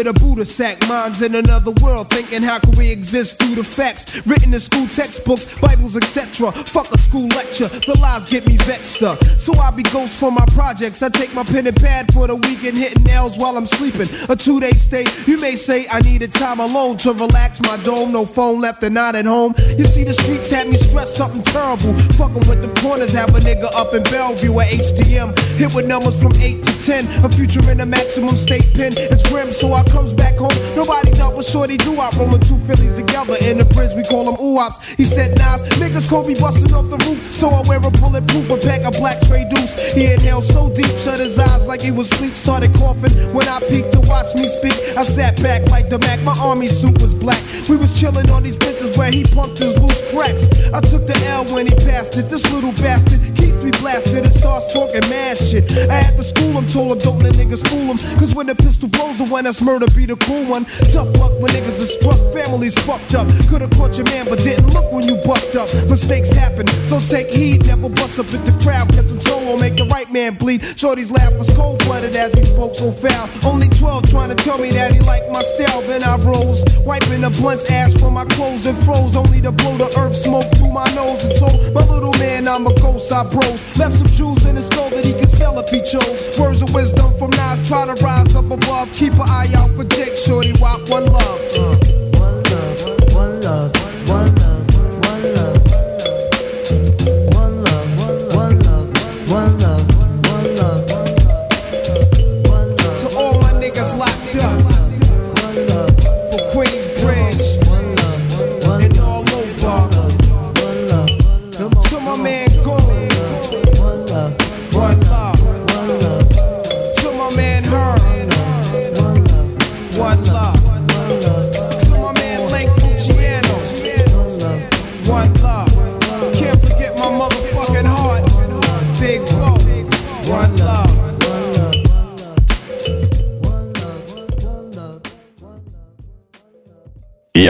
with 0.00 0.16
a 0.16 0.18
Buddha 0.18 0.46
sack, 0.46 0.80
minds 0.88 1.20
in 1.20 1.34
another 1.34 1.72
world, 1.82 2.08
thinking 2.08 2.42
how 2.42 2.58
can 2.58 2.72
we 2.78 2.90
exist 2.90 3.38
through 3.38 3.56
the 3.56 3.62
facts 3.62 4.26
written 4.26 4.54
in 4.54 4.60
school 4.60 4.86
textbooks, 4.86 5.58
Bibles, 5.58 5.94
etc. 5.94 6.52
Fuck 6.52 6.90
a 6.90 6.96
school 6.96 7.28
lecture, 7.28 7.68
the 7.68 7.98
lies 8.00 8.24
get 8.24 8.46
me 8.46 8.56
vexed 8.56 9.02
up. 9.02 9.22
So 9.38 9.52
I 9.58 9.70
be 9.72 9.82
ghost 9.82 10.18
for 10.18 10.32
my 10.32 10.46
projects. 10.54 11.02
I 11.02 11.10
take 11.10 11.34
my 11.34 11.44
pen 11.44 11.66
and 11.66 11.76
pad 11.76 12.10
for 12.14 12.26
the 12.26 12.36
weekend, 12.36 12.78
hitting 12.78 13.02
nails 13.04 13.36
while 13.36 13.58
I'm 13.58 13.66
sleeping. 13.66 14.08
A 14.30 14.36
two 14.36 14.58
day 14.58 14.70
stay, 14.70 15.04
you 15.26 15.38
may 15.38 15.54
say 15.54 15.86
I 15.90 16.00
needed 16.00 16.32
time 16.32 16.60
alone 16.60 16.96
to 16.98 17.12
relax 17.12 17.60
my 17.60 17.76
dome. 17.82 18.12
No 18.12 18.24
phone 18.24 18.58
left 18.62 18.82
and 18.82 18.94
not 18.94 19.14
at 19.16 19.26
home. 19.26 19.52
You 19.76 19.84
see, 19.84 20.04
the 20.04 20.14
streets 20.14 20.50
had 20.50 20.66
me 20.66 20.78
stressed 20.78 21.16
something 21.16 21.42
terrible. 21.42 21.92
Fucking 22.16 22.48
with 22.48 22.62
the 22.62 22.72
corners, 22.80 23.12
have 23.12 23.36
a 23.36 23.40
nigga 23.40 23.68
up 23.74 23.92
in 23.92 24.02
Bellevue 24.04 24.60
at 24.60 24.70
HDM. 24.70 25.38
Hit 25.58 25.74
with 25.74 25.86
numbers 25.86 26.18
from 26.20 26.32
8 26.36 26.62
to 26.62 26.82
10. 26.82 27.24
A 27.24 27.28
future 27.28 27.70
in 27.70 27.80
a 27.80 27.86
maximum 27.86 28.38
state 28.38 28.72
pen. 28.72 28.94
It's 28.96 29.28
grim, 29.28 29.52
so 29.52 29.74
I 29.74 29.82
comes 29.90 30.12
back 30.12 30.36
home. 30.36 30.54
Nobody's 30.74 31.18
out 31.20 31.34
but 31.34 31.44
shorty 31.44 31.76
do 31.76 31.98
I 31.98 32.10
rolling 32.16 32.40
two 32.40 32.58
Phillies 32.66 32.94
together 32.94 33.36
in 33.42 33.58
the 33.58 33.64
bridge. 33.64 33.92
We 33.94 34.02
call 34.04 34.24
them 34.24 34.38
oops. 34.40 34.78
He 34.94 35.04
said, 35.04 35.36
Nas, 35.36 35.62
niggas 35.80 36.08
me 36.26 36.34
busting 36.34 36.72
off 36.72 36.88
the 36.90 36.98
roof. 37.04 37.18
So 37.32 37.48
I 37.50 37.62
wear 37.66 37.78
a 37.78 37.90
bulletproof, 37.90 38.50
a 38.50 38.56
pack 38.56 38.84
of 38.84 38.92
black 39.00 39.20
tray 39.26 39.44
deuce. 39.50 39.74
He 39.92 40.12
inhaled 40.12 40.44
so 40.44 40.72
deep, 40.74 40.90
shut 40.98 41.18
his 41.18 41.38
eyes 41.38 41.66
like 41.66 41.80
he 41.80 41.90
was 41.90 42.08
sleep. 42.08 42.34
Started 42.34 42.74
coughing 42.74 43.12
when 43.34 43.48
I 43.48 43.60
peeked 43.68 43.92
to 43.92 44.00
watch 44.00 44.34
me 44.34 44.48
speak. 44.48 44.76
I 44.96 45.02
sat 45.02 45.40
back 45.42 45.68
like 45.70 45.88
the 45.88 45.98
Mac. 45.98 46.20
My 46.20 46.36
army 46.38 46.66
suit 46.66 47.00
was 47.00 47.14
black. 47.14 47.42
We 47.68 47.76
was 47.76 47.98
chilling 47.98 48.30
on 48.30 48.42
these 48.42 48.56
benches 48.56 48.96
where 48.96 49.10
he 49.10 49.24
pumped 49.24 49.58
his 49.58 49.76
loose 49.78 50.02
cracks. 50.12 50.46
I 50.72 50.80
took 50.80 51.06
the 51.06 51.16
L 51.26 51.44
when 51.54 51.66
he 51.66 51.74
passed 51.86 52.16
it. 52.16 52.28
This 52.28 52.50
little 52.52 52.72
bastard 52.72 53.20
keeps 53.36 53.62
me 53.64 53.70
blasted 53.80 54.24
and 54.24 54.32
starts 54.32 54.72
talking 54.72 55.00
mad 55.08 55.36
shit. 55.36 55.70
I 55.88 55.94
had 55.94 56.16
to 56.16 56.22
school 56.22 56.52
him, 56.52 56.66
told 56.66 56.92
him 56.92 56.98
don't 56.98 57.22
let 57.22 57.34
niggas 57.34 57.66
fool 57.68 57.94
him. 57.94 57.98
Cause 58.18 58.34
when 58.34 58.46
the 58.46 58.54
pistol 58.54 58.88
blows, 58.88 59.18
the 59.18 59.24
one 59.24 59.44
that's 59.44 59.62
murder 59.80 59.94
be 59.94 60.06
the 60.06 60.16
cool 60.26 60.44
one. 60.44 60.64
Tough 60.92 61.08
luck 61.16 61.32
when 61.40 61.52
niggas 61.52 61.80
are 61.80 61.88
struck, 61.88 62.18
families 62.32 62.74
fucked 62.84 63.14
up. 63.14 63.26
Could've 63.48 63.70
caught 63.70 63.96
your 63.96 64.06
man, 64.06 64.26
but 64.28 64.38
didn't 64.38 64.68
look 64.68 64.92
when 64.92 65.04
you 65.04 65.16
bucked 65.24 65.56
up. 65.56 65.68
Mistakes 65.88 66.30
happen, 66.32 66.66
so 66.86 67.00
take 67.00 67.28
heed. 67.32 67.66
Never 67.66 67.88
bust 67.88 68.18
up 68.18 68.26
at 68.26 68.44
the 68.44 68.52
crowd, 68.62 68.88
catch 68.92 69.10
him 69.10 69.20
solo, 69.20 69.56
make 69.56 69.76
the 69.76 69.86
right 69.86 70.10
man 70.12 70.34
bleed. 70.34 70.62
Shorty's 70.76 71.10
laugh 71.10 71.32
was 71.38 71.48
cold 71.56 71.78
blooded 71.84 72.14
as 72.14 72.32
he 72.34 72.44
spoke 72.44 72.74
so 72.74 72.92
foul. 72.92 73.28
Only 73.44 73.68
12 73.68 74.10
trying 74.10 74.30
to 74.30 74.36
tell 74.36 74.58
me 74.58 74.70
that 74.72 74.92
he 74.92 75.00
liked 75.00 75.30
my 75.32 75.42
style. 75.42 75.82
Then 75.82 76.02
I 76.02 76.16
rose, 76.18 76.64
wiping 76.84 77.22
the 77.22 77.30
blunt's 77.30 77.70
ash 77.70 77.94
from 77.94 78.14
my 78.14 78.24
clothes, 78.24 78.64
then 78.64 78.76
froze. 78.84 79.16
Only 79.16 79.40
to 79.40 79.52
blow 79.52 79.76
the 79.76 79.88
earth 79.98 80.16
smoke 80.16 80.48
through 80.56 80.72
my 80.72 80.88
nose 80.94 81.24
and 81.24 81.34
told 81.36 81.72
my 81.72 81.84
little 81.86 82.14
man 82.18 82.46
I'm 82.46 82.66
a 82.66 82.74
ghost. 82.80 83.12
I 83.12 83.24
bros 83.24 83.60
left 83.78 83.94
some 83.94 84.08
jewels 84.08 84.44
in 84.44 84.56
his 84.56 84.66
skull 84.66 84.90
that 84.90 85.04
he 85.04 85.12
could 85.12 85.30
sell 85.30 85.58
if 85.58 85.70
he 85.70 85.80
chose. 85.80 86.38
Words 86.38 86.62
of 86.62 86.74
wisdom 86.74 87.16
from 87.18 87.30
Nas, 87.30 87.66
try 87.66 87.86
to 87.86 87.96
rise 88.02 88.34
up 88.36 88.50
above. 88.50 88.92
Keep 88.92 89.14
an 89.14 89.28
eye 89.28 89.48
out 89.56 89.69
for 89.76 89.84
Jake 89.84 90.16
Shorty, 90.16 90.52
rock 90.60 90.88
one 90.88 91.06
love. 91.06 91.40
Uh. 91.54 91.99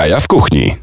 Jaja 0.00 0.20
w 0.20 0.26
kuchni. 0.26 0.79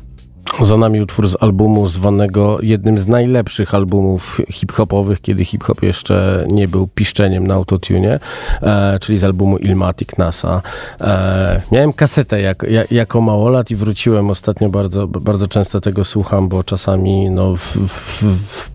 Za 0.67 0.77
nami 0.77 1.01
utwór 1.01 1.29
z 1.29 1.35
albumu 1.39 1.87
zwanego 1.87 2.57
jednym 2.61 2.99
z 2.99 3.07
najlepszych 3.07 3.73
albumów 3.73 4.41
hip-hopowych, 4.49 5.21
kiedy 5.21 5.45
hip-hop 5.45 5.83
jeszcze 5.83 6.45
nie 6.51 6.67
był 6.67 6.87
piszczeniem 6.87 7.47
na 7.47 7.53
autotune, 7.53 8.19
e, 8.61 8.99
czyli 8.99 9.19
z 9.19 9.23
albumu 9.23 9.57
Ilmatic 9.57 10.17
NASA. 10.17 10.61
E, 11.01 11.61
miałem 11.71 11.93
kasetę 11.93 12.41
jak, 12.41 12.63
jak, 12.63 12.91
jako 12.91 13.21
małolat 13.21 13.71
i 13.71 13.75
wróciłem 13.75 14.29
ostatnio, 14.29 14.69
bardzo, 14.69 15.07
bardzo 15.07 15.47
często 15.47 15.81
tego 15.81 16.03
słucham, 16.03 16.47
bo 16.49 16.63
czasami 16.63 17.29
no, 17.29 17.55
w, 17.55 17.77
w, 17.87 18.23
w, 18.23 18.69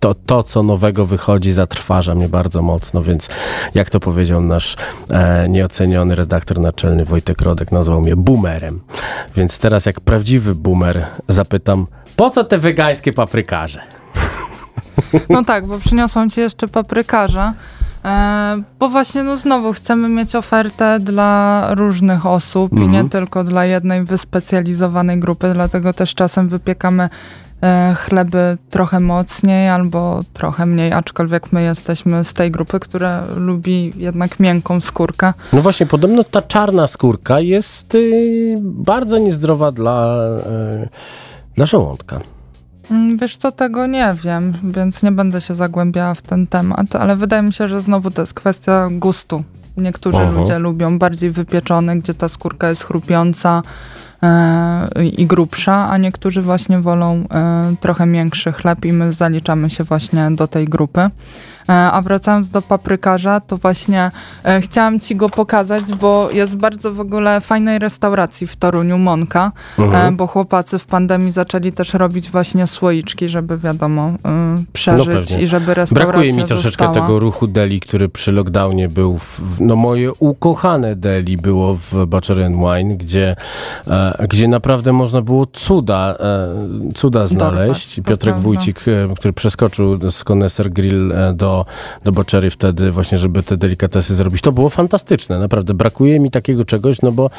to, 0.00 0.14
to, 0.14 0.42
co 0.42 0.62
nowego 0.62 1.06
wychodzi, 1.06 1.52
zatrważa 1.52 2.14
mnie 2.14 2.28
bardzo 2.28 2.62
mocno, 2.62 3.02
więc 3.02 3.28
jak 3.74 3.90
to 3.90 4.00
powiedział 4.00 4.40
nasz 4.40 4.76
e, 5.10 5.48
nieoceniony 5.48 6.14
redaktor 6.14 6.60
naczelny 6.60 7.04
Wojtek 7.04 7.42
Rodek, 7.42 7.72
nazwał 7.72 8.00
mnie 8.00 8.16
boomerem. 8.16 8.80
Więc 9.36 9.58
teraz 9.58 9.86
jak 9.86 10.00
prawdziwy 10.00 10.54
boomer 10.54 11.06
zapytam, 11.32 11.86
po 12.16 12.30
co 12.30 12.44
te 12.44 12.58
wegańskie 12.58 13.12
paprykarze? 13.12 13.80
No 15.30 15.44
tak, 15.44 15.66
bo 15.66 15.78
przyniosą 15.78 16.28
ci 16.28 16.40
jeszcze 16.40 16.68
paprykarza. 16.68 17.54
E, 18.04 18.62
bo 18.78 18.88
właśnie 18.88 19.22
no 19.22 19.36
znowu 19.36 19.72
chcemy 19.72 20.08
mieć 20.08 20.34
ofertę 20.34 20.98
dla 21.00 21.66
różnych 21.74 22.26
osób 22.26 22.72
i 22.72 22.76
nie 22.80 22.84
Mhm. 22.84 23.08
tylko 23.08 23.44
dla 23.44 23.64
jednej 23.64 24.04
wyspecjalizowanej 24.04 25.18
grupy, 25.20 25.50
dlatego 25.54 25.92
też 25.92 26.14
czasem 26.14 26.48
wypiekamy 26.48 27.08
chleby 27.96 28.58
trochę 28.70 29.00
mocniej 29.00 29.68
albo 29.68 30.20
trochę 30.32 30.66
mniej, 30.66 30.92
aczkolwiek 30.92 31.52
my 31.52 31.62
jesteśmy 31.62 32.24
z 32.24 32.32
tej 32.32 32.50
grupy, 32.50 32.80
która 32.80 33.24
lubi 33.36 33.92
jednak 33.96 34.40
miękką 34.40 34.80
skórkę. 34.80 35.32
No 35.52 35.60
właśnie, 35.60 35.86
podobno 35.86 36.24
ta 36.24 36.42
czarna 36.42 36.86
skórka 36.86 37.40
jest 37.40 37.94
y, 37.94 38.54
bardzo 38.62 39.18
niezdrowa 39.18 39.72
dla, 39.72 40.16
y, 40.84 40.88
dla 41.56 41.66
żołądka. 41.66 42.20
Mm, 42.90 43.18
Wiesz 43.18 43.36
co, 43.36 43.52
tego 43.52 43.86
nie 43.86 44.14
wiem, 44.24 44.52
więc 44.62 45.02
nie 45.02 45.12
będę 45.12 45.40
się 45.40 45.54
zagłębiała 45.54 46.14
w 46.14 46.22
ten 46.22 46.46
temat, 46.46 46.96
ale 46.96 47.16
wydaje 47.16 47.42
mi 47.42 47.52
się, 47.52 47.68
że 47.68 47.80
znowu 47.80 48.10
to 48.10 48.22
jest 48.22 48.34
kwestia 48.34 48.88
gustu. 48.92 49.44
Niektórzy 49.76 50.18
Aha. 50.22 50.30
ludzie 50.30 50.58
lubią 50.58 50.98
bardziej 50.98 51.30
wypieczone, 51.30 51.96
gdzie 51.96 52.14
ta 52.14 52.28
skórka 52.28 52.68
jest 52.68 52.84
chrupiąca 52.84 53.62
e, 54.22 55.04
i 55.04 55.26
grubsza, 55.26 55.90
a 55.90 55.98
niektórzy 55.98 56.42
właśnie 56.42 56.80
wolą 56.80 57.14
e, 57.14 57.74
trochę 57.80 58.06
miększy 58.06 58.52
chleb 58.52 58.84
i 58.84 58.92
my 58.92 59.12
zaliczamy 59.12 59.70
się 59.70 59.84
właśnie 59.84 60.30
do 60.30 60.48
tej 60.48 60.64
grupy. 60.64 61.10
E, 61.72 61.92
A 61.92 62.02
wracając 62.02 62.50
do 62.50 62.62
paprykarza, 62.62 63.40
to 63.40 63.56
właśnie 63.56 64.10
e, 64.44 64.60
chciałam 64.60 65.00
ci 65.00 65.16
go 65.16 65.28
pokazać, 65.28 65.82
bo 66.00 66.28
jest 66.32 66.56
bardzo 66.56 66.92
w 66.92 67.00
ogóle 67.00 67.40
fajnej 67.40 67.78
restauracji 67.78 68.46
w 68.46 68.56
Toruniu, 68.56 68.98
Monka, 68.98 69.52
Mhm. 69.78 70.14
e, 70.14 70.16
bo 70.16 70.26
chłopacy 70.26 70.78
w 70.78 70.86
pandemii 70.86 71.32
zaczęli 71.32 71.72
też 71.72 71.94
robić 71.94 72.30
właśnie 72.30 72.66
słoiczki, 72.66 73.28
żeby 73.28 73.58
wiadomo, 73.58 74.12
przeżyć 74.72 75.30
No 75.34 75.38
i 75.38 75.46
żeby 75.46 75.74
restauracja 75.74 76.12
Brakuje 76.12 76.32
mi 76.32 76.44
troszeczkę 76.44 76.84
została. 76.84 76.92
tego 77.06 77.18
ruchu 77.18 77.46
deli, 77.46 77.80
który 77.80 78.08
przy 78.08 78.32
lockdownie 78.32 78.88
był. 78.88 79.18
W, 79.18 79.40
no 79.60 79.76
moje 79.76 80.12
ukochane 80.12 80.96
deli 80.96 81.36
było 81.36 81.74
w 81.74 82.06
Butcher 82.06 82.42
and 82.42 82.56
Wine, 82.56 82.96
gdzie, 82.96 83.36
gdzie 84.28 84.48
naprawdę 84.48 84.92
można 84.92 85.22
było 85.22 85.46
cuda, 85.46 86.14
cuda 86.94 87.26
znaleźć. 87.26 88.00
Piotrek. 88.06 88.36
Wójcik, 88.38 88.80
który 89.16 89.32
przeskoczył 89.32 90.10
z 90.10 90.24
Connoisseur 90.30 90.70
Grill 90.70 91.12
e, 91.12 91.32
do, 91.64 92.04
do 92.04 92.12
Butchery 92.12 92.50
wtedy 92.50 92.90
właśnie, 92.90 93.18
żeby 93.18 93.42
te 93.42 93.56
delikatesy 93.56 94.14
zrobić. 94.14 94.40
To 94.40 94.52
było 94.52 94.68
fantastyczne, 94.70 95.38
naprawdę. 95.38 95.74
Brakuje 95.74 96.20
mi 96.20 96.30
takiego 96.30 96.64
czegoś, 96.64 97.02
no 97.02 97.12
bo 97.12 97.30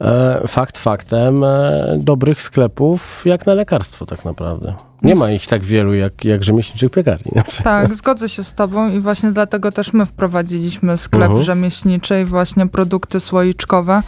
e, 0.00 0.42
fakt 0.48 0.78
faktem 0.78 1.44
e, 1.44 1.98
dobrych 2.00 2.42
sklepów 2.42 3.22
jak 3.24 3.46
na 3.46 3.54
lekarstwo 3.54 4.06
tak 4.06 4.24
naprawdę. 4.24 4.74
Nie 5.02 5.14
ma 5.14 5.30
ich 5.30 5.46
tak 5.46 5.64
wielu 5.64 5.94
jak, 5.94 6.24
jak 6.24 6.44
rzemieślniczych 6.44 6.90
piekarni. 6.90 7.32
Tak, 7.64 7.94
zgodzę 7.94 8.28
się 8.28 8.44
z 8.44 8.52
tobą 8.54 8.90
i 8.90 9.00
właśnie 9.00 9.32
dlatego 9.32 9.72
też 9.72 9.92
my 9.92 10.06
wprowadziliśmy 10.06 10.96
sklep 10.96 11.22
Mhm. 11.22 11.42
rzemieślniczy 11.44 12.20
i 12.20 12.24
właśnie 12.24 12.66
produkty 12.66 13.20
słoiczkowe, 13.20 14.02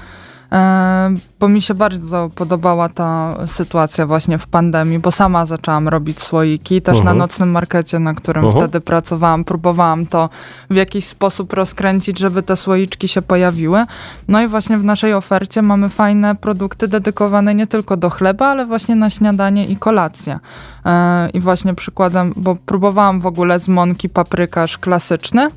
bo 1.40 1.48
mi 1.48 1.62
się 1.62 1.74
bardzo 1.74 2.30
podobała 2.34 2.88
ta 2.88 3.36
sytuacja 3.46 4.06
właśnie 4.06 4.38
w 4.38 4.46
pandemii, 4.46 4.98
bo 4.98 5.10
sama 5.10 5.46
zaczęłam 5.46 5.88
robić 5.88 6.22
słoiki, 6.22 6.82
też 6.82 6.96
Mhm. 6.96 7.16
na 7.16 7.24
nocnym 7.24 7.50
markecie, 7.50 7.98
na 7.98 8.14
którym 8.14 8.44
Mhm. 8.44 8.62
wtedy 8.64 8.80
pracowałam, 8.80 9.44
próbowałam 9.44 10.06
to 10.06 10.30
w 10.70 10.74
jakiś 10.74 11.04
sposób 11.06 11.52
rozkręcić, 11.52 12.18
żeby 12.18 12.42
te 12.42 12.56
słoiczki 12.56 13.08
się 13.08 13.22
pojawiły. 13.22 13.84
No 14.28 14.42
i 14.42 14.46
właśnie 14.48 14.78
w 14.78 14.84
naszej 14.84 15.14
ofercie 15.14 15.62
mamy 15.62 15.88
fajne 15.88 16.34
produkty 16.34 16.88
dedykowane 16.88 17.54
nie 17.54 17.66
tylko 17.66 17.96
do 17.96 18.10
chleba, 18.10 18.46
ale 18.46 18.66
właśnie 18.66 18.94
na 18.96 19.10
śniadanie 19.10 19.66
i 19.66 19.76
kolację. 19.76 20.38
E, 20.86 21.28
I 21.30 21.40
właśnie 21.40 21.74
przykładem, 21.74 22.32
bo 22.36 22.56
próbowałam 22.66 23.20
w 23.20 23.26
ogóle 23.26 23.58
z 23.58 23.68
mąki 23.68 24.08
paprykarz 24.08 24.78
klasyczny 24.78 25.50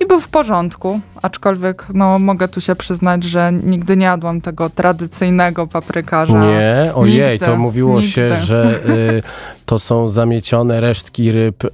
i 0.00 0.06
był 0.06 0.20
w 0.20 0.28
porządku, 0.28 1.00
aczkolwiek 1.22 1.86
no, 1.94 2.18
mogę 2.18 2.48
tu 2.48 2.60
się 2.60 2.76
przyznać, 2.76 3.24
że 3.24 3.52
nigdy 3.64 3.96
nie 3.96 4.04
jadłam 4.06 4.40
tego 4.40 4.70
tradycyjnego 4.70 5.66
paprykarza. 5.66 6.44
Nie, 6.46 6.92
ojej, 6.94 7.30
Nigdy, 7.30 7.46
to 7.46 7.56
mówiło 7.56 8.02
się, 8.02 8.22
nigdy. 8.22 8.36
że 8.36 8.80
y, 8.88 9.22
to 9.66 9.78
są 9.78 10.08
zamiecione 10.08 10.80
resztki 10.80 11.32
ryb 11.32 11.64
y, 11.64 11.68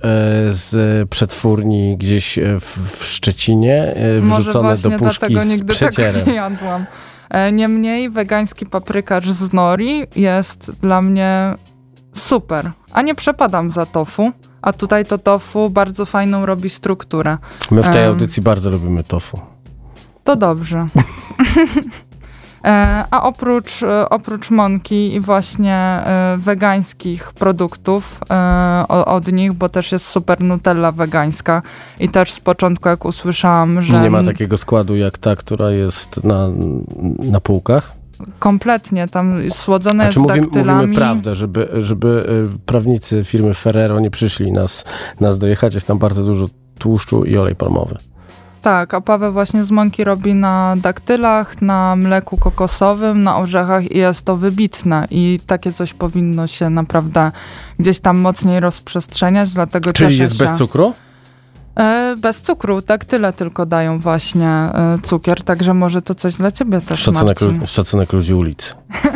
z 0.49 1.09
przetwórni 1.09 1.97
gdzieś 1.97 2.39
y, 2.39 2.61
w, 2.61 2.99
w 2.99 3.05
Szczecinie, 3.05 3.95
y, 4.19 4.21
wrzucone 4.21 4.77
do 4.77 4.91
puszki 4.91 5.39
z 5.39 5.65
przecierem. 5.65 6.27
nie 6.27 6.35
jadłam. 6.35 6.87
E, 7.31 7.53
Niemniej 7.53 8.11
wegański 8.11 8.67
paprykarz 8.67 9.31
z 9.33 9.53
nori 9.53 10.07
jest 10.17 10.71
dla 10.71 11.03
mnie 11.03 11.55
super, 12.15 12.71
a 12.93 13.03
nie 13.03 13.15
przepadam 13.15 13.71
za 13.71 13.87
tofu. 13.87 14.33
A 14.63 14.73
tutaj 14.73 15.05
to 15.05 15.19
tofu 15.19 15.71
bardzo 15.71 16.07
fajną 16.07 16.47
robi 16.47 16.71
strukturę. 16.71 17.39
My 17.71 17.83
w 17.83 17.89
tej 17.89 18.03
Em. 18.03 18.09
audycji 18.09 18.43
bardzo 18.43 18.71
lubimy 18.71 19.05
tofu. 19.05 19.41
To 20.25 20.37
dobrze. 20.37 20.87
E, 22.65 23.05
A 23.11 23.23
oprócz, 23.23 23.83
e, 23.83 24.09
oprócz 24.09 24.51
mąki 24.51 25.15
i 25.15 25.21
właśnie 25.21 25.75
e, 25.75 26.37
wegańskich 26.39 27.33
produktów 27.33 28.21
od 28.89 29.33
nich, 29.33 29.53
bo 29.53 29.69
też 29.69 29.93
jest 29.93 30.07
super 30.07 30.41
Nutella 30.41 30.93
wegańska 30.93 31.63
i 32.01 32.09
też 32.09 32.33
z 32.33 32.41
początku 32.41 32.89
jak 32.89 33.05
usłyszałam, 33.05 33.83
że 33.83 34.01
Nie 34.01 34.11
ma 34.11 34.23
takiego 34.23 34.57
składu 34.59 34.97
jak 34.97 35.19
ta, 35.19 35.37
która 35.37 35.71
jest 35.71 36.25
na, 36.25 36.49
na 37.19 37.41
półkach. 37.41 37.93
Kompletnie 38.39 39.09
tam 39.09 39.51
słodzone 39.51 39.95
Znaczy 40.05 40.19
jest 40.19 40.29
mówimy, 40.29 40.47
daktylami. 40.47 40.79
mówimy 40.81 40.95
prawdę, 40.95 41.35
żeby, 41.37 41.69
żeby 41.79 42.27
y, 42.55 42.59
prawnicy 42.67 43.25
firmy 43.25 43.55
Ferrero 43.55 44.01
nie 44.01 44.11
przyszli 44.11 44.53
nas, 44.53 44.85
nas 45.21 45.39
dojechać. 45.39 45.75
Jest 45.75 45.87
tam 45.87 45.99
bardzo 45.99 46.23
dużo 46.25 46.47
tłuszczu 46.79 47.25
i 47.25 47.37
olej 47.39 47.57
palmowy. 47.57 47.97
Tak, 48.63 48.95
a 48.95 49.01
Paweł 49.01 49.33
właśnie 49.33 49.65
z 49.65 49.71
mąki 49.71 50.05
robi 50.05 50.35
na 50.35 50.75
daktylach, 50.77 51.63
na 51.63 51.97
mleku 51.97 52.37
kokosowym, 52.37 53.23
na 53.23 53.37
orzechach 53.39 53.91
i 53.91 53.99
jest 53.99 54.23
to 54.25 54.37
wybitne 54.37 55.07
i 55.11 55.41
takie 55.47 55.73
coś 55.73 55.95
powinno 55.95 56.47
się 56.47 56.71
naprawdę 56.71 57.33
gdzieś 57.79 58.01
tam 58.01 58.19
mocniej 58.19 58.61
rozprzestrzeniać, 58.61 59.55
dlatego 59.55 59.93
Czyli 59.93 60.19
jest 60.19 60.39
się. 60.39 60.45
bez 60.45 60.59
cukru? 60.59 60.93
E, 61.79 62.17
bez 62.19 62.43
cukru, 62.43 62.83
tak 62.83 63.05
tyle 63.05 63.33
tylko 63.33 63.67
dają 63.67 63.99
właśnie 63.99 64.49
e, 64.49 64.99
cukier, 65.03 65.43
także 65.43 65.75
może 65.75 66.03
to 66.03 66.15
coś 66.15 66.37
dla 66.37 66.51
ciebie 66.51 66.81
też, 66.81 67.01
Szacunek, 67.01 67.41
Marcin. 67.41 67.67
szacunek 67.67 68.13
ludzi 68.13 68.35
ulicy. 68.35 68.75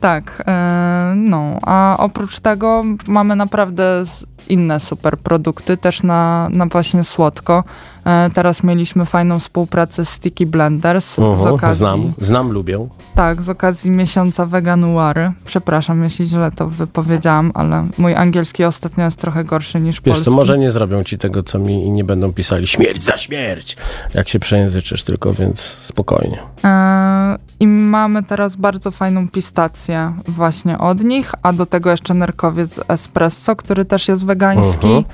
Tak, 0.00 0.42
e, 0.46 1.12
no, 1.16 1.58
a 1.62 1.96
oprócz 1.98 2.40
tego 2.40 2.82
mamy 3.06 3.36
naprawdę 3.36 4.04
inne 4.48 4.80
super 4.80 5.16
produkty, 5.16 5.76
też 5.76 6.02
na, 6.02 6.48
na 6.50 6.66
właśnie 6.66 7.04
słodko. 7.04 7.64
E, 8.04 8.30
teraz 8.34 8.62
mieliśmy 8.64 9.06
fajną 9.06 9.38
współpracę 9.38 10.04
z 10.04 10.08
Sticky 10.08 10.46
Blenders 10.46 11.14
z 11.14 11.18
Mhm, 11.18 11.54
okazji, 11.54 11.76
znam, 11.78 12.12
znam, 12.20 12.52
lubię. 12.52 12.88
tak, 13.14 13.42
z 13.42 13.48
okazji 13.48 13.90
miesiąca 13.90 14.46
veganuary. 14.46 15.32
Przepraszam, 15.44 16.02
jeśli 16.04 16.26
źle 16.26 16.50
to 16.52 16.68
wypowiedziałam, 16.68 17.52
ale 17.54 17.86
mój 17.98 18.14
angielski 18.14 18.64
ostatnio 18.64 19.04
jest 19.04 19.18
trochę 19.18 19.44
gorszy 19.44 19.80
niż 19.80 19.96
Wiesz 19.96 20.00
polski. 20.00 20.24
co, 20.24 20.30
może 20.30 20.58
nie 20.58 20.70
zrobią 20.70 21.04
ci 21.04 21.18
tego, 21.18 21.42
co 21.42 21.58
mi 21.58 21.84
i 21.86 21.90
nie 21.90 22.04
będą 22.04 22.32
pisali 22.32 22.66
śmierć 22.66 23.02
za 23.02 23.16
śmierć, 23.16 23.76
jak 24.14 24.28
się 24.28 24.38
przejęzyczysz 24.38 25.04
tylko, 25.04 25.32
więc 25.32 25.60
spokojnie. 25.60 26.38
E, 26.64 27.38
I 27.60 27.66
mamy 27.66 28.22
teraz 28.22 28.56
bardzo 28.56 28.90
fajną 28.90 29.28
pistację 29.28 30.12
właśnie 30.28 30.78
od 30.78 31.04
nich, 31.04 31.32
a 31.42 31.52
do 31.52 31.66
tego 31.66 31.90
jeszcze 31.90 32.14
nerkowiec 32.14 32.80
espresso, 32.88 33.56
który 33.56 33.84
też 33.84 34.08
jest 34.08 34.26
wegański. 34.26 34.86
Mhm. 34.86 35.04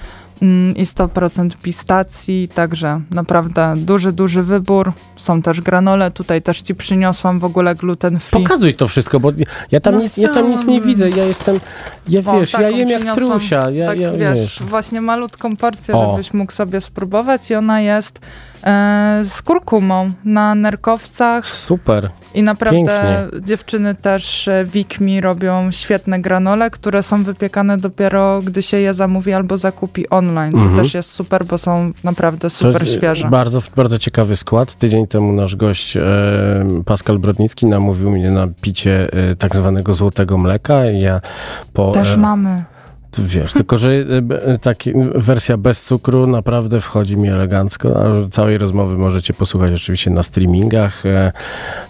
Mm, 0.43 0.77
I 0.77 0.85
100% 0.85 1.51
pistacji, 1.63 2.49
także 2.55 3.01
naprawdę 3.11 3.75
duży, 3.77 4.13
duży 4.13 4.43
wybór. 4.43 4.93
Są 5.17 5.43
też 5.43 5.61
granole, 5.61 6.11
tutaj 6.11 6.43
też 6.43 6.63
ci 6.63 6.75
przyniosłam 6.75 7.39
w 7.39 7.45
ogóle 7.45 7.75
gluten 7.75 8.21
free. 8.21 8.43
Pokazuj 8.43 8.75
to 8.75 8.89
wszystko, 8.89 9.21
bo 9.21 9.33
ja 9.71 9.81
tam, 9.81 9.95
No 9.95 10.01
nic, 10.01 10.17
ja 10.17 10.29
tam 10.35 10.51
nic 10.51 10.67
nie 10.67 10.81
widzę, 10.81 11.11
ja 11.11 11.25
jestem, 11.25 11.61
ja 12.09 12.21
O, 12.27 12.41
wiesz, 12.41 12.53
ja 12.53 12.71
jem 12.71 12.89
jak 12.89 13.15
trusia, 13.15 13.71
ja, 13.71 13.87
tak, 13.87 13.99
ja 14.01 14.13
wiesz, 14.13 14.35
wiesz. 14.35 14.63
właśnie 14.63 15.01
malutką 15.01 15.57
porcję, 15.57 15.95
O. 15.95 16.11
żebyś 16.11 16.35
mógł 16.35 16.53
sobie 16.53 16.81
spróbować 16.81 17.51
i 17.51 17.55
ona 17.55 17.81
jest 17.81 18.21
z 19.25 19.43
kurkumą 19.43 20.11
na 20.25 20.55
nerkowcach 20.55 21.47
Super. 21.47 22.11
i 22.35 22.43
naprawdę 22.43 22.77
Pięknie. 22.77 23.41
dziewczyny 23.41 23.95
też 23.95 24.49
e, 24.49 24.65
Wikmi 24.65 25.21
robią 25.21 25.71
świetne 25.71 26.19
granole, 26.21 26.71
które 26.71 27.03
są 27.03 27.23
wypiekane 27.23 27.77
dopiero 27.77 28.43
gdy 28.45 28.63
się 28.63 28.77
je 28.81 28.95
zamówi 28.95 29.33
albo 29.33 29.57
zakupi 29.59 30.09
online, 30.11 30.53
co 30.53 30.59
Mhm. 30.59 30.77
też 30.77 30.95
jest 30.95 31.11
super, 31.11 31.45
bo 31.45 31.59
są 31.59 31.93
naprawdę 32.05 32.51
super 32.51 32.81
To, 32.85 32.91
e, 32.91 32.93
świeże. 32.97 33.29
Bardzo, 33.29 33.63
bardzo 33.77 33.99
ciekawy 33.99 34.37
skład. 34.37 34.75
Tydzień 34.75 35.07
temu 35.07 35.33
nasz 35.33 35.57
gość 35.57 35.97
e, 35.97 36.03
Pascal 36.87 37.19
Brodnicki 37.19 37.67
namówił 37.67 38.11
mnie 38.11 38.31
na 38.31 38.47
picie 38.61 39.09
e, 39.13 39.35
tak 39.35 39.57
zwanego 39.57 39.95
złotego 39.95 40.39
mleka 40.39 40.91
i 40.91 41.01
ja 41.01 41.21
po... 41.73 41.93
Też 41.93 42.15
e, 42.15 42.17
mamy. 42.17 42.65
Wiesz, 43.19 43.53
tylko 43.53 43.79
że 43.79 43.93
y, 43.93 44.59
taki, 44.61 44.91
y, 44.91 44.95
wersja 45.15 45.57
bez 45.57 45.83
cukru 45.83 46.27
naprawdę 46.27 46.81
wchodzi 46.81 47.17
mi 47.17 47.29
elegancko, 47.29 47.95
całej 48.31 48.59
rozmowy 48.59 48.99
możecie 48.99 49.35
posłuchać 49.35 49.73
oczywiście 49.73 50.11
na 50.11 50.23
streamingach. 50.23 51.07
E, 51.07 51.33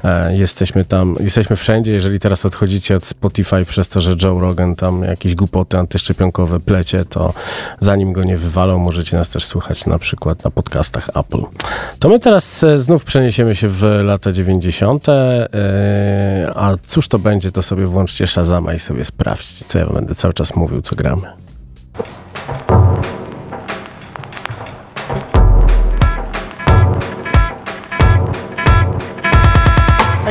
e, 0.04 0.36
jesteśmy 0.36 0.84
tam, 0.84 1.16
jesteśmy 1.20 1.56
wszędzie. 1.56 1.92
Jeżeli 1.92 2.20
teraz 2.20 2.46
odchodzicie 2.46 2.96
od 2.96 3.04
Spotify 3.04 3.64
przez 3.64 3.88
to, 3.88 4.00
że 4.00 4.16
Joe 4.22 4.40
Rogan 4.40 4.76
tam 4.76 5.02
jakieś 5.02 5.34
głupoty 5.34 5.78
antyszczepionkowe 5.78 6.60
plecie, 6.60 7.04
to 7.04 7.34
zanim 7.80 8.12
go 8.12 8.24
nie 8.24 8.36
wywalą, 8.36 8.78
możecie 8.78 9.16
nas 9.16 9.28
też 9.28 9.44
słuchać 9.44 9.86
na 9.86 9.98
przykład 9.98 10.44
na 10.44 10.50
podcastach 10.50 11.10
Apple. 11.14 11.42
To 11.98 12.08
my 12.08 12.20
teraz 12.20 12.64
e, 12.64 12.78
znów 12.78 13.04
przeniesiemy 13.04 13.56
się 13.56 13.68
w 13.68 13.82
lata 14.04 14.32
90., 14.32 15.08
e, 15.08 16.52
a 16.54 16.76
cóż 16.86 17.08
to 17.08 17.18
będzie, 17.18 17.52
to 17.52 17.62
sobie 17.62 17.86
włączcie 17.86 18.26
Shazama 18.26 18.74
i 18.74 18.78
sobie 18.78 19.04
sprawdźcie, 19.04 19.64
co 19.68 19.78
ja 19.78 19.86
będę 19.86 20.14
cały 20.14 20.34
czas 20.34 20.56
mówił, 20.56 20.82
co 20.82 20.96
gramy. 20.96 21.05
Hey 21.06 21.45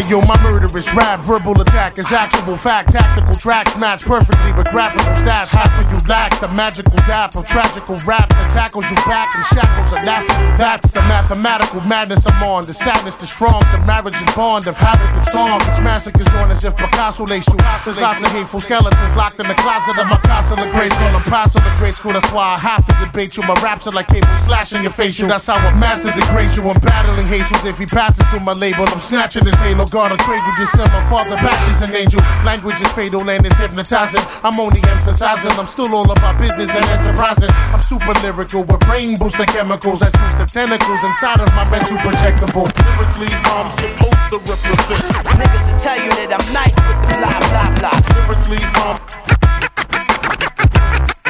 yo, 0.09 0.21
my 0.21 0.41
murderous 0.43 0.91
rap, 0.93 1.19
verbal 1.21 1.59
attack 1.61 1.97
is 1.97 2.11
actual 2.11 2.57
fact. 2.57 2.91
Tactical 2.91 3.33
tracks 3.35 3.77
match 3.77 4.05
perfectly 4.05 4.51
with 4.53 4.67
graphical 4.69 5.13
stats. 5.23 5.49
Half 5.49 5.79
of 5.79 5.91
you 5.91 5.97
lack 6.07 6.39
the 6.39 6.47
magical 6.49 6.97
dap 7.07 7.35
of 7.35 7.45
tragical 7.45 7.95
rap 8.05 8.29
that 8.29 8.51
tackles 8.51 8.89
you 8.89 8.95
back 9.07 9.33
in 9.35 9.43
shackles 9.43 9.91
of 9.97 10.05
laughter. 10.05 10.33
That's 10.57 10.91
the 10.91 11.01
mathematical 11.01 11.81
madness 11.81 12.25
I'm 12.27 12.43
on. 12.43 12.65
The 12.65 12.73
sadness, 12.73 13.15
the 13.15 13.25
strong, 13.25 13.61
the 13.71 13.79
marriage 13.79 14.15
and 14.17 14.35
bond 14.35 14.67
of 14.67 14.77
havoc 14.77 15.09
and 15.09 15.25
song. 15.27 15.61
It's 15.67 15.79
massacres 15.79 16.27
on 16.35 16.51
as 16.51 16.63
if 16.63 16.75
Picasso 16.75 17.25
laced 17.25 17.49
you. 17.49 17.57
There's 17.83 17.99
lots 17.99 18.21
of 18.21 18.29
hateful 18.29 18.59
skeletons 18.59 19.15
locked 19.15 19.39
in 19.39 19.47
the 19.47 19.55
closet 19.55 19.97
of 19.97 20.07
my 20.07 20.17
castle 20.17 20.61
of 20.61 20.71
grace. 20.73 20.93
Call 20.93 21.11
them 21.11 21.23
pass 21.23 21.55
of 21.55 21.63
the 21.63 21.73
grade 21.77 21.93
school. 21.93 22.13
That's 22.13 22.31
why 22.31 22.55
I 22.55 22.59
have 22.59 22.85
to 22.85 22.93
debate 23.05 23.37
you. 23.37 23.43
My 23.43 23.55
raps 23.61 23.87
are 23.87 23.91
like 23.91 24.07
cable 24.07 24.27
slashing 24.37 24.83
your 24.83 24.91
facial. 24.91 25.27
That's 25.27 25.47
how 25.47 25.57
a 25.57 25.75
master 25.75 26.11
degrades 26.11 26.57
you. 26.57 26.63
I'm 26.69 26.79
battling 26.79 27.27
Jesus. 27.27 27.65
If 27.65 27.79
he 27.79 27.85
passes 27.85 28.25
through 28.27 28.41
my 28.41 28.53
label, 28.53 28.85
I'm 28.87 28.99
snatching 28.99 29.45
his 29.45 29.55
halo. 29.55 29.85
I 29.95 30.11
trade 30.27 30.43
with 30.43 30.67
send 30.75 30.91
my 30.91 30.99
father 31.07 31.39
back. 31.39 31.55
He's 31.71 31.79
an 31.87 31.95
angel. 31.95 32.19
Language 32.43 32.81
is 32.81 32.91
fatal 32.91 33.23
and 33.29 33.45
it's 33.45 33.55
hypnotizing. 33.55 34.19
I'm 34.43 34.59
only 34.59 34.83
emphasizing. 34.91 35.51
I'm 35.51 35.67
still 35.67 35.95
all 35.95 36.11
about 36.11 36.37
business 36.37 36.69
and 36.75 36.83
enterprising. 36.91 37.47
I'm 37.71 37.81
super 37.81 38.11
lyrical 38.19 38.63
with 38.63 38.81
brain 38.81 39.15
boosting 39.15 39.47
chemicals 39.47 39.99
that 40.01 40.11
choose 40.11 40.35
the 40.35 40.45
tentacles 40.51 41.01
inside 41.01 41.39
of 41.39 41.47
my 41.55 41.63
mental 41.71 41.95
projectable. 42.03 42.67
Lyrically, 42.75 43.31
I'm 43.47 43.71
supposed 43.71 44.27
to 44.35 44.37
represent. 44.43 45.15
Niggas 45.39 45.71
will 45.71 45.79
tell 45.79 45.99
you 46.03 46.11
that 46.11 46.29
I'm 46.35 46.47
nice 46.51 46.75
with 46.75 46.99
the 46.99 47.15
blah 47.15 47.39
blah 47.47 47.71
blah. 47.79 47.95
Lyrically, 48.19 48.59
I'm. 48.75 48.99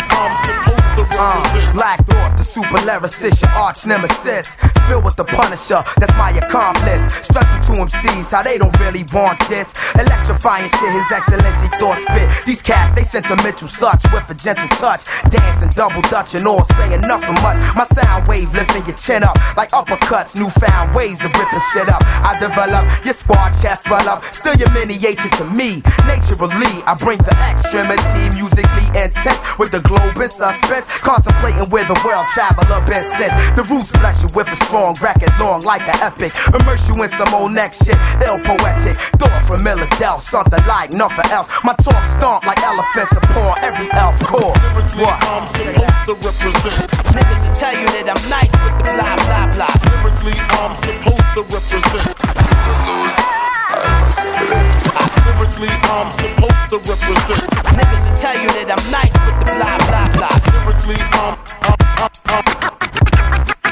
I'm 0.10 0.34
supposed 0.42 0.65
represent. 1.16 1.74
Black 1.74 2.06
Thought, 2.08 2.38
the 2.38 2.44
super 2.44 2.78
lyricist, 2.88 3.42
your 3.42 3.52
arch 3.52 3.86
nemesis. 3.86 4.58
Spill 4.86 5.02
with 5.02 5.16
the 5.16 5.26
Punisher, 5.26 5.82
that's 5.98 6.16
my 6.16 6.32
accomplice. 6.32 7.12
Stressing 7.26 7.62
to 7.68 7.82
MCs 7.82 8.32
how 8.32 8.44
they 8.44 8.58
don't 8.58 8.78
really 8.80 9.04
want 9.14 9.40
this. 9.50 9.74
Electrifying 9.96 10.70
shit, 10.70 10.92
His 10.94 11.12
Excellency 11.12 11.68
thought 11.80 12.00
spit. 12.00 12.30
These 12.46 12.62
cats, 12.62 12.92
they 12.92 13.04
sentimental 13.04 13.68
such 13.68 14.04
with 14.12 14.30
a 14.30 14.36
gentle 14.36 14.70
touch. 14.78 15.06
Dancing 15.30 15.70
double 15.70 16.02
dutch 16.04 16.36
and 16.36 16.48
all 16.48 16.64
saying 16.64 17.02
nothing 17.02 17.36
much. 17.42 17.58
My 17.76 17.86
sound 17.86 18.28
wave 18.28 18.54
lifting 18.54 18.86
your 18.86 18.96
chin 18.96 19.24
up 19.24 19.36
like 19.58 19.72
uppercuts. 19.72 20.38
Newfound 20.38 20.96
ways 20.96 21.24
of 21.24 21.32
ripping 21.34 21.66
shit 21.74 21.90
up. 21.90 22.04
I 22.04 22.38
develop 22.40 22.86
your 23.04 23.14
squad 23.14 23.52
chest 23.52 23.86
swell 23.86 24.08
up. 24.08 24.24
Still 24.34 24.56
your 24.56 24.72
miniature 24.72 25.32
to 25.42 25.46
me. 25.46 25.82
Naturally, 26.06 26.84
I 26.86 26.96
bring 26.98 27.18
the 27.20 27.36
extremity 27.50 28.38
musically 28.38 28.88
intense 28.96 29.40
with 29.58 29.72
the 29.72 29.82
globe 29.82 30.18
in 30.18 30.30
suspense. 30.30 30.88
Contemplating 31.06 31.70
where 31.70 31.86
the 31.86 31.94
world 32.02 32.28
traveler 32.34 32.82
been 32.90 33.06
since. 33.14 33.30
The 33.54 33.62
roots 33.70 33.92
bless 33.92 34.26
you 34.26 34.30
with 34.34 34.48
a 34.50 34.56
strong 34.66 34.98
record, 34.98 35.30
long 35.40 35.62
like 35.62 35.86
an 35.86 36.02
epic. 36.02 36.34
Immerse 36.50 36.90
you 36.90 36.98
in 37.04 37.10
some 37.10 37.32
old 37.32 37.54
next 37.54 37.86
shit, 37.86 37.98
ill 38.26 38.42
poetic. 38.42 38.98
Thought 39.22 39.46
from 39.46 39.62
Philadelphia, 39.62 40.20
something 40.20 40.66
like 40.66 40.90
nothing 40.90 41.30
else. 41.30 41.48
My 41.64 41.76
talk 41.78 42.04
stomp 42.06 42.44
like 42.46 42.58
elephants 42.66 43.14
upon 43.14 43.54
every 43.62 43.86
elf 43.94 44.18
core. 44.26 44.58
What? 44.98 45.22
I'm 45.30 45.46
supposed 45.54 46.10
to 46.10 46.14
represent. 46.26 46.90
Niggas 47.14 47.42
will 47.46 47.56
tell 47.56 47.78
you 47.78 47.86
that 47.86 48.10
I'm 48.10 48.24
nice 48.26 48.54
with 48.66 48.76
the 48.82 48.98
blah 48.98 49.16
blah 49.30 49.46
blah. 49.54 49.70
Lyrically, 50.02 50.34
I'm 50.58 50.74
supposed 50.74 51.30
to 51.38 51.42
represent. 51.54 52.25
Lyrically, 54.36 55.70
I'm 55.88 56.12
supposed 56.12 56.68
to 56.72 56.78
represent. 56.90 57.48
Niggas 57.72 58.04
will 58.04 58.18
tell 58.18 58.36
you 58.36 58.50
that 58.52 58.68
I'm 58.68 58.84
nice 58.92 59.16
with 59.24 59.38
the 59.40 59.46
blah 59.56 59.78
blah 59.88 60.08
blah. 60.12 60.36
Lyrically, 60.52 61.00
I'm, 61.24 61.40
I'm, 61.64 61.80
I'm, 62.36 62.44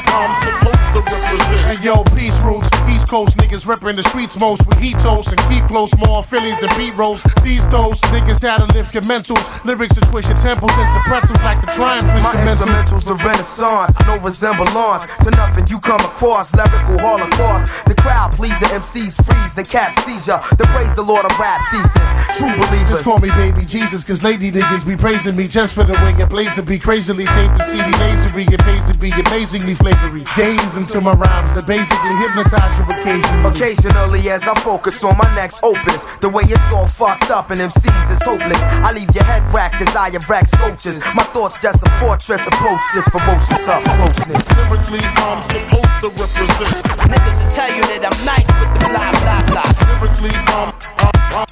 I'm 0.08 0.32
supposed 0.40 0.88
to 0.96 1.00
represent. 1.04 1.68
Hey 1.68 1.84
yo, 1.84 2.04
peace 2.16 2.40
roots, 2.44 2.70
East 2.88 2.93
Coast 3.14 3.38
niggas 3.38 3.68
ripping 3.68 3.96
the 3.96 4.02
streets 4.02 4.40
most 4.40 4.66
with 4.66 4.80
heat 4.80 4.98
toast 4.98 5.30
and 5.30 5.38
keep 5.46 5.64
close 5.70 5.96
more 5.98 6.24
Phillies 6.24 6.58
than 6.58 6.70
beat 6.76 6.96
rolls. 6.98 7.22
These 7.44 7.62
those 7.68 8.02
niggas 8.10 8.40
that'll 8.40 8.66
lift 8.74 8.92
your 8.96 9.04
mentals. 9.04 9.46
Lyrics 9.64 9.94
to 9.94 10.02
twist 10.10 10.30
your 10.30 10.38
temples 10.38 10.72
into 10.82 11.00
pretzels 11.02 11.38
like 11.44 11.62
the 11.62 11.68
triumph 11.68 12.08
My 12.08 12.18
instrumental. 12.18 12.74
instrumentals, 12.74 13.06
the 13.06 13.14
renaissance, 13.24 13.94
no 14.08 14.18
resemblance 14.18 15.06
to 15.22 15.30
nothing 15.30 15.68
you 15.70 15.80
come 15.80 16.02
across. 16.02 16.56
Lyrical 16.56 16.98
holocaust. 17.06 17.72
The 17.86 17.94
crowd 17.94 18.32
pleaser, 18.32 18.66
MCs 18.74 19.22
freeze, 19.22 19.54
the 19.54 19.62
cat 19.62 19.94
seizure. 20.02 20.42
The 20.58 20.66
praise 20.74 20.96
the 20.96 21.04
Lord 21.04 21.30
of 21.30 21.38
rap 21.38 21.62
thesis. 21.70 21.94
True 22.40 22.50
believers. 22.66 22.98
Just 22.98 23.04
call 23.04 23.20
me 23.20 23.30
baby 23.30 23.64
Jesus, 23.64 24.04
cause 24.04 24.24
lady 24.24 24.52
niggas 24.52 24.88
be 24.88 24.98
praising 24.98 25.36
me 25.36 25.48
just 25.48 25.76
for 25.76 25.84
the 25.84 25.94
way 26.02 26.16
it 26.18 26.30
plays 26.32 26.52
to 26.54 26.64
be 26.64 26.80
crazily 26.80 27.28
taped 27.28 27.58
the 27.58 27.64
CD 27.64 27.92
lasery. 28.02 28.52
It 28.52 28.60
pays 28.62 28.90
to 28.90 28.98
be 28.98 29.12
amazingly 29.12 29.76
flavory. 29.76 30.24
Gaze 30.36 30.76
into 30.76 31.00
my 31.00 31.14
rhymes 31.14 31.54
that 31.54 31.68
basically 31.68 32.16
hypnotize 32.18 32.74
you 32.80 33.03
occasionally. 33.08 33.50
Occasionally, 33.50 34.30
as 34.30 34.44
I 34.48 34.54
focus 34.62 35.04
on 35.04 35.18
my 35.18 35.36
next 35.36 35.64
opus, 35.64 36.06
the 36.22 36.30
way 36.30 36.44
it's 36.46 36.72
all 36.72 36.88
fucked 36.88 37.30
up 37.30 37.52
and 37.52 37.60
MCs 37.60 38.12
is 38.12 38.24
hopeless. 38.24 38.60
I 38.62 38.92
leave 38.94 39.14
your 39.14 39.24
head 39.24 39.44
racked 39.54 39.82
as 39.82 39.96
I 39.96 40.10
erect 40.10 40.50
sculptures. 40.50 41.00
My 41.16 41.24
thoughts 41.36 41.60
just 41.62 41.84
a 41.84 41.90
fortress. 42.00 42.42
Approach 42.48 42.82
this 42.94 43.06
ferocious 43.10 43.68
up 43.68 43.84
closeness. 43.84 44.48
Lyrically, 44.58 45.04
I'm 45.04 45.42
supposed 45.44 46.00
to 46.02 46.10
represent. 46.16 46.86
Niggas 47.12 47.44
will 47.44 47.52
tell 47.52 47.72
you 47.76 47.84
that 47.92 48.04
I'm 48.08 48.18
nice 48.26 48.48
with 48.60 48.72
the 48.74 48.80
blah 48.90 49.12
blah 49.22 49.42
blah. 49.52 49.68
Lyrically, 50.00 50.34
I'm, 50.34 50.72
I'm, 51.04 51.16
I'm, 51.36 51.48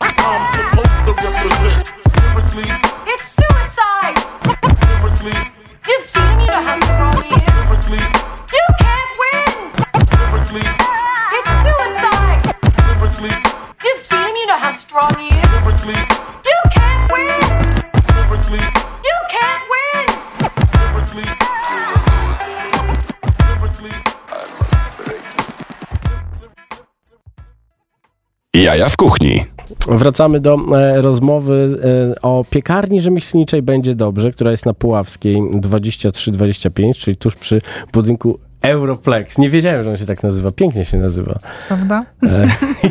I'm 0.00 0.42
supposed 0.56 1.04
to 1.06 1.12
represent. 1.20 1.84
Lyrically, 2.16 2.68
It's 3.12 3.28
suicide! 3.36 4.16
lyrically, 5.02 5.36
You've 5.86 6.04
seen 6.04 6.27
he 15.16 15.28
is. 15.28 15.50
lyrically, 15.52 15.98
You 16.48 16.58
can't 16.74 17.12
win! 17.12 17.40
lyrically, 18.16 18.62
You 19.08 19.16
can't 19.30 19.62
win! 19.70 20.06
lyrically. 20.92 21.48
Jaja 28.54 28.88
w 28.88 28.96
kuchni. 28.96 29.44
Wracamy 29.88 30.40
do 30.40 30.56
e, 30.76 31.02
rozmowy 31.02 31.78
e, 32.14 32.22
o 32.22 32.44
piekarni 32.50 33.00
rzemieślniczej 33.00 33.62
Będzie 33.62 33.94
Dobrze, 33.94 34.30
która 34.30 34.50
jest 34.50 34.66
na 34.66 34.74
Puławskiej 34.74 35.36
23-25, 35.36 36.94
czyli 36.94 37.16
tuż 37.16 37.36
przy 37.36 37.60
budynku 37.92 38.38
Europlex. 38.62 39.38
Nie 39.38 39.50
wiedziałem, 39.50 39.84
że 39.84 39.90
on 39.90 39.96
się 39.96 40.06
tak 40.06 40.22
nazywa. 40.22 40.50
Pięknie 40.50 40.84
się 40.84 40.98
nazywa. 40.98 41.38
Prawda? 41.68 42.04
E, 42.22 42.46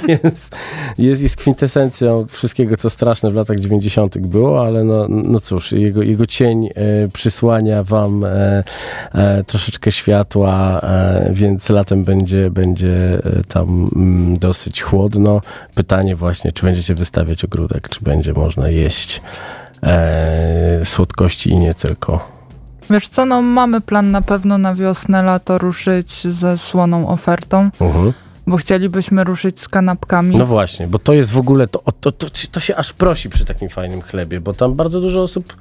jest, 0.24 0.56
jest, 0.98 1.22
jest 1.22 1.36
kwintesencją 1.36 2.26
wszystkiego, 2.30 2.78
co 2.78 2.90
straszne 2.90 3.32
w 3.32 3.36
latach 3.36 3.60
90. 3.60 4.18
było, 4.18 4.66
ale 4.66 4.84
no, 4.84 5.08
no 5.10 5.40
cóż, 5.40 5.72
jego, 5.72 6.02
jego 6.04 6.26
cień 6.26 6.66
e, 6.68 6.72
przysłania 7.14 7.84
wam 7.84 8.24
e, 8.24 8.64
e, 9.14 9.44
troszeczkę 9.44 9.92
światła, 9.92 10.80
e, 10.84 11.30
więc 11.34 11.70
latem 11.70 12.04
będzie, 12.04 12.52
będzie 12.52 13.22
e, 13.24 13.44
tam 13.48 13.90
mm, 13.96 14.38
dosyć 14.38 14.82
chłodno. 14.82 15.42
Pytanie 15.76 16.16
właśnie, 16.16 16.52
czy 16.52 16.66
będziecie 16.66 16.96
wystawiać 16.96 17.46
ogródek, 17.46 17.90
czy 17.90 18.00
będzie 18.02 18.34
można 18.34 18.70
jeść 18.70 19.22
słodkości 20.84 21.50
i 21.50 21.58
nie 21.58 21.74
tylko. 21.74 22.37
Wiesz 22.90 23.10
co, 23.10 23.26
no 23.26 23.42
mamy 23.42 23.82
plan 23.82 24.12
na 24.12 24.22
pewno 24.22 24.58
na 24.58 24.76
wiosnę, 24.76 25.24
lato 25.24 25.58
ruszyć 25.58 26.28
ze 26.28 26.58
słoną 26.58 27.08
ofertą, 27.08 27.70
Mhm. 27.82 28.14
bo 28.48 28.58
chcielibyśmy 28.58 29.24
ruszyć 29.24 29.60
z 29.60 29.68
kanapkami. 29.70 30.36
No 30.36 30.46
właśnie, 30.46 30.88
bo 30.88 31.00
to 31.00 31.14
jest 31.14 31.32
w 31.32 31.38
ogóle, 31.38 31.68
to, 31.68 31.84
to, 32.00 32.12
to, 32.12 32.28
to 32.52 32.60
się 32.60 32.76
aż 32.76 32.94
prosi 32.94 33.30
przy 33.30 33.46
takim 33.46 33.70
fajnym 33.70 34.02
chlebie, 34.02 34.40
bo 34.40 34.54
tam 34.54 34.74
bardzo 34.76 35.02
dużo 35.02 35.22
osób 35.22 35.56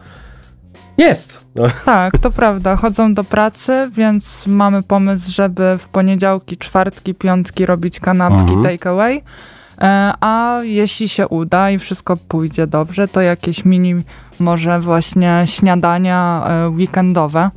jest. 0.99 1.41
No. 1.55 1.64
Tak, 1.85 2.18
to 2.18 2.31
prawda. 2.31 2.77
Chodzą 2.77 3.14
do 3.14 3.24
pracy, 3.24 3.91
więc 3.93 4.47
mamy 4.47 4.83
pomysł, 4.83 5.33
żeby 5.33 5.79
w 5.79 5.89
poniedziałki, 5.89 6.57
czwartki, 6.57 7.14
piątki 7.14 7.66
robić 7.66 8.01
kanapki 8.01 8.41
Mhm. 8.55 8.62
take 8.62 8.91
away. 8.91 9.16
E, 9.16 9.22
A 10.20 10.59
jeśli 10.62 11.09
się 11.09 11.29
uda 11.29 11.70
i 11.70 11.79
wszystko 11.79 12.16
pójdzie 12.16 12.66
dobrze, 12.66 13.09
to 13.09 13.20
jakieś 13.20 13.64
mini, 13.64 13.95
może 14.41 14.81
właśnie 14.81 15.43
śniadania 15.47 16.45
e, 16.49 16.68
weekendowe. 16.68 17.51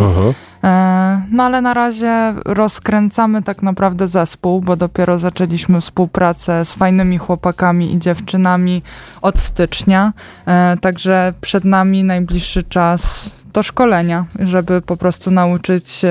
E, 0.64 1.22
No 1.32 1.44
ale 1.44 1.62
na 1.62 1.74
razie 1.74 2.34
rozkręcamy 2.46 3.42
tak 3.44 3.64
naprawdę 3.64 4.08
zespół, 4.08 4.62
bo 4.62 4.76
dopiero 4.76 5.18
zaczęliśmy 5.20 5.82
współpracę 5.82 6.66
z 6.66 6.74
fajnymi 6.74 7.18
chłopakami 7.18 7.94
i 7.94 8.00
dziewczynami 8.00 8.82
od 9.22 9.40
stycznia. 9.40 10.14
E, 10.48 10.78
Także 10.82 11.34
przed 11.42 11.66
nami 11.66 12.04
najbliższy 12.04 12.64
czas 12.64 13.32
to 13.52 13.64
szkolenia, 13.64 14.26
żeby 14.40 14.82
po 14.82 14.98
prostu 14.98 15.32
nauczyć 15.32 16.02
e, 16.06 16.10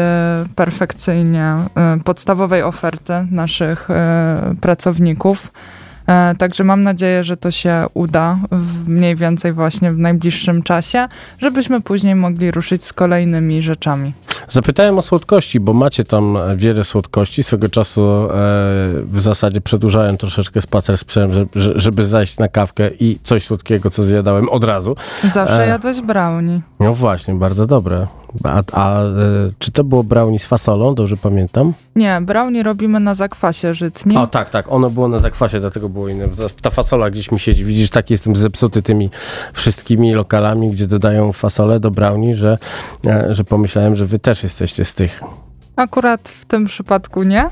perfekcyjnie 0.54 1.44
e, 1.44 1.98
podstawowej 2.04 2.62
oferty 2.62 3.12
naszych 3.30 3.90
e, 3.90 4.54
pracowników. 4.60 5.50
E, 6.08 6.34
Także 6.38 6.64
mam 6.64 6.82
nadzieję, 6.82 7.24
że 7.24 7.36
to 7.36 7.50
się 7.50 7.86
uda 7.94 8.38
w 8.50 8.88
mniej 8.88 9.16
więcej 9.16 9.52
właśnie 9.52 9.92
w 9.92 9.98
najbliższym 9.98 10.62
czasie, 10.62 11.08
żebyśmy 11.38 11.80
później 11.80 12.14
mogli 12.14 12.50
ruszyć 12.50 12.84
z 12.84 12.92
kolejnymi 12.92 13.62
rzeczami. 13.62 14.12
Zapytałem 14.48 14.98
o 14.98 15.02
słodkości, 15.02 15.60
bo 15.60 15.72
macie 15.72 16.04
tam 16.04 16.38
wiele 16.56 16.84
słodkości. 16.84 17.42
Swego 17.42 17.68
czasu 17.68 18.02
e, 18.02 18.28
w 19.04 19.20
zasadzie 19.20 19.60
przedłużałem 19.60 20.16
troszeczkę 20.16 20.60
spacer 20.60 20.98
z 20.98 21.04
psem, 21.04 21.32
żeby, 21.34 21.50
żeby 21.54 22.04
zajść 22.04 22.38
na 22.38 22.48
kawkę 22.48 22.90
i 23.00 23.18
coś 23.22 23.44
słodkiego, 23.44 23.90
co 23.90 24.02
zjadałem 24.02 24.48
od 24.48 24.64
razu. 24.64 24.96
Zawsze 25.24 25.64
E. 25.64 25.68
jadłeś 25.68 26.00
brownie. 26.00 26.60
No 26.80 26.94
właśnie, 26.94 27.34
bardzo 27.34 27.66
dobre. 27.66 28.06
A, 28.44 28.62
a 28.72 29.02
e, 29.02 29.06
czy 29.58 29.72
to 29.72 29.84
było 29.84 30.04
brownie 30.04 30.38
z 30.38 30.46
fasolą, 30.46 30.94
dobrze 30.94 31.16
pamiętam? 31.16 31.74
Nie, 31.96 32.20
brownie 32.22 32.62
robimy 32.62 33.00
na 33.00 33.14
zakwasie 33.14 33.74
żytnim. 33.74 34.16
O 34.16 34.26
tak, 34.26 34.50
tak, 34.50 34.72
ono 34.72 34.90
było 34.90 35.08
na 35.08 35.18
zakwasie, 35.18 35.60
dlatego 35.60 35.88
było 35.88 36.08
inne. 36.08 36.28
Ta, 36.28 36.48
ta 36.62 36.70
fasola 36.70 37.10
gdzieś 37.10 37.32
mi 37.32 37.38
siedzi, 37.38 37.64
widzisz, 37.64 37.90
tak 37.90 38.10
jestem 38.10 38.36
zepsuty 38.36 38.82
tymi 38.82 39.10
wszystkimi 39.52 40.14
lokalami, 40.14 40.70
gdzie 40.70 40.86
dodają 40.86 41.32
fasolę 41.32 41.80
do 41.80 41.90
brownie, 41.90 42.36
że, 42.36 42.58
e, 43.06 43.34
że 43.34 43.44
pomyślałem, 43.44 43.94
że 43.94 44.06
wy 44.06 44.18
też 44.18 44.42
jesteście 44.42 44.84
z 44.84 44.94
tych. 44.94 45.22
Akurat 45.76 46.28
w 46.28 46.44
tym 46.44 46.64
przypadku 46.64 47.22
nie. 47.22 47.48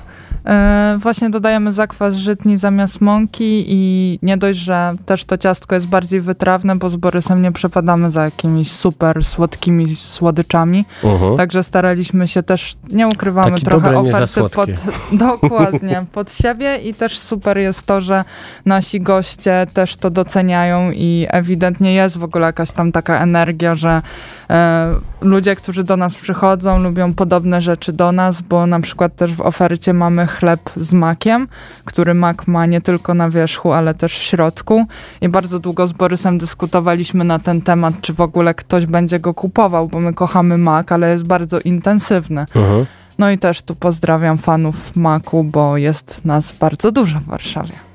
E, 0.46 0.98
właśnie 1.00 1.30
dodajemy 1.30 1.72
zakwas 1.72 2.14
żytni 2.14 2.56
zamiast 2.56 3.00
mąki 3.00 3.64
i 3.68 4.18
nie 4.22 4.36
dość, 4.36 4.58
że 4.58 4.94
też 5.06 5.24
to 5.24 5.38
ciastko 5.38 5.74
jest 5.74 5.88
bardziej 5.88 6.20
wytrawne, 6.20 6.76
bo 6.76 6.90
z 6.90 6.96
Borysem 6.96 7.42
nie 7.42 7.52
przepadamy 7.52 8.10
za 8.10 8.24
jakimiś 8.24 8.72
super 8.72 9.24
słodkimi 9.24 9.96
słodyczami. 9.96 10.84
Mhm. 11.04 11.36
Także 11.36 11.62
staraliśmy 11.62 12.28
się 12.28 12.42
też, 12.42 12.74
nie 12.90 13.08
ukrywamy, 13.08 13.50
Taki 13.50 13.64
trochę 13.64 13.92
dobre, 13.92 14.10
oferty 14.10 14.40
pod, 14.54 14.70
dokładnie, 15.30 16.04
pod 16.12 16.32
siebie 16.32 16.76
i 16.76 16.94
też 16.94 17.18
super 17.18 17.58
jest 17.58 17.86
to, 17.86 18.00
że 18.00 18.24
nasi 18.66 19.00
goście 19.00 19.66
też 19.72 19.96
to 19.96 20.10
doceniają 20.10 20.90
i 20.90 21.26
ewidentnie 21.30 21.94
jest 21.94 22.18
w 22.18 22.24
ogóle 22.24 22.46
jakaś 22.46 22.72
tam 22.72 22.92
taka 22.92 23.20
energia, 23.20 23.74
że 23.74 24.02
e, 24.50 24.94
ludzie, 25.20 25.56
którzy 25.56 25.84
do 25.84 25.96
nas 25.96 26.14
przychodzą, 26.14 26.78
lubią 26.78 27.14
podobne 27.14 27.62
rzeczy 27.62 27.92
do 27.92 28.12
nas, 28.12 28.40
bo 28.40 28.66
na 28.66 28.80
przykład 28.80 29.16
też 29.16 29.34
w 29.34 29.40
ofercie 29.40 29.92
mamy 29.92 30.26
chleb 30.26 30.60
z 30.76 30.92
makiem, 30.92 31.48
który 31.84 32.14
mak 32.14 32.46
ma 32.48 32.66
nie 32.66 32.80
tylko 32.80 33.14
na 33.14 33.30
wierzchu, 33.30 33.72
ale 33.72 33.94
też 33.94 34.18
w 34.18 34.22
środku 34.22 34.86
i 35.20 35.28
bardzo 35.28 35.58
długo 35.58 35.86
z 35.86 35.92
Borysem 35.92 36.38
dyskutowaliśmy 36.38 37.24
na 37.24 37.38
ten 37.38 37.62
temat, 37.62 37.94
czy 38.00 38.12
w 38.12 38.20
ogóle 38.20 38.54
ktoś 38.54 38.86
będzie 38.86 39.20
go 39.20 39.34
kupował, 39.34 39.88
bo 39.88 40.00
my 40.00 40.14
kochamy 40.14 40.58
mak, 40.58 40.92
ale 40.92 41.10
jest 41.10 41.24
bardzo 41.24 41.60
intensywny. 41.60 42.40
Mhm. 42.40 42.86
No 43.18 43.30
i 43.30 43.38
też 43.38 43.62
tu 43.62 43.74
pozdrawiam 43.74 44.38
fanów 44.38 44.96
maku, 44.96 45.44
bo 45.44 45.76
jest 45.76 46.24
nas 46.24 46.52
bardzo 46.52 46.92
dużo 46.92 47.20
w 47.20 47.24
Warszawie. 47.24 47.85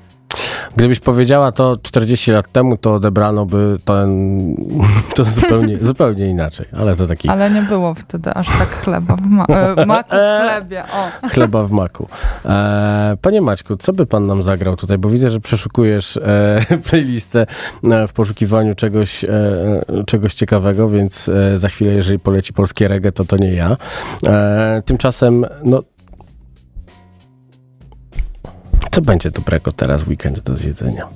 Gdybyś 0.76 1.00
powiedziała 1.00 1.52
to 1.52 1.76
40 1.82 2.32
lat 2.32 2.52
temu, 2.52 2.76
to 2.76 2.94
odebrano 2.94 3.46
by 3.46 3.78
ten, 3.84 4.54
to 5.16 5.24
zupełnie, 5.24 5.78
zupełnie 5.90 6.26
inaczej, 6.26 6.66
ale 6.78 6.96
to 6.96 7.06
taki 7.06 7.28
Ale 7.28 7.50
nie 7.50 7.62
było 7.62 7.94
wtedy 7.94 8.34
aż 8.34 8.46
tak 8.46 8.68
chleba 8.68 9.16
w 9.16 9.26
ma- 9.26 9.44
e, 9.44 9.86
maku 9.86 10.10
w 10.10 10.40
chlebie. 10.42 10.84
O. 10.84 11.28
chleba 11.28 11.64
w 11.64 11.70
maku. 11.70 12.08
E, 12.44 13.16
panie 13.22 13.40
Maćku, 13.40 13.76
co 13.76 13.92
by 13.92 14.06
pan 14.06 14.26
nam 14.26 14.42
zagrał 14.42 14.76
tutaj? 14.76 14.98
Bo 14.98 15.08
widzę, 15.08 15.30
że 15.30 15.40
przeszukujesz 15.40 16.16
e, 16.16 16.60
playlistę 16.90 17.46
e, 17.90 18.08
w 18.08 18.12
poszukiwaniu 18.12 18.74
czegoś, 18.74 19.24
e, 19.24 19.28
czegoś 20.06 20.34
ciekawego, 20.34 20.88
więc 20.88 21.28
e, 21.28 21.58
za 21.58 21.68
chwilę, 21.68 21.92
jeżeli 21.92 22.18
poleci 22.18 22.52
polskie 22.52 22.88
reggae, 22.88 23.12
to 23.12 23.24
to 23.24 23.36
nie 23.36 23.52
ja. 23.54 23.76
Tymczasem, 24.84 25.46
no 25.64 25.82
co 28.92 29.02
będzie 29.02 29.30
dobrego 29.30 29.72
teraz 29.72 30.02
w 30.02 30.08
weekend 30.08 30.40
do 30.40 30.56
zjedzenia? 30.56 31.08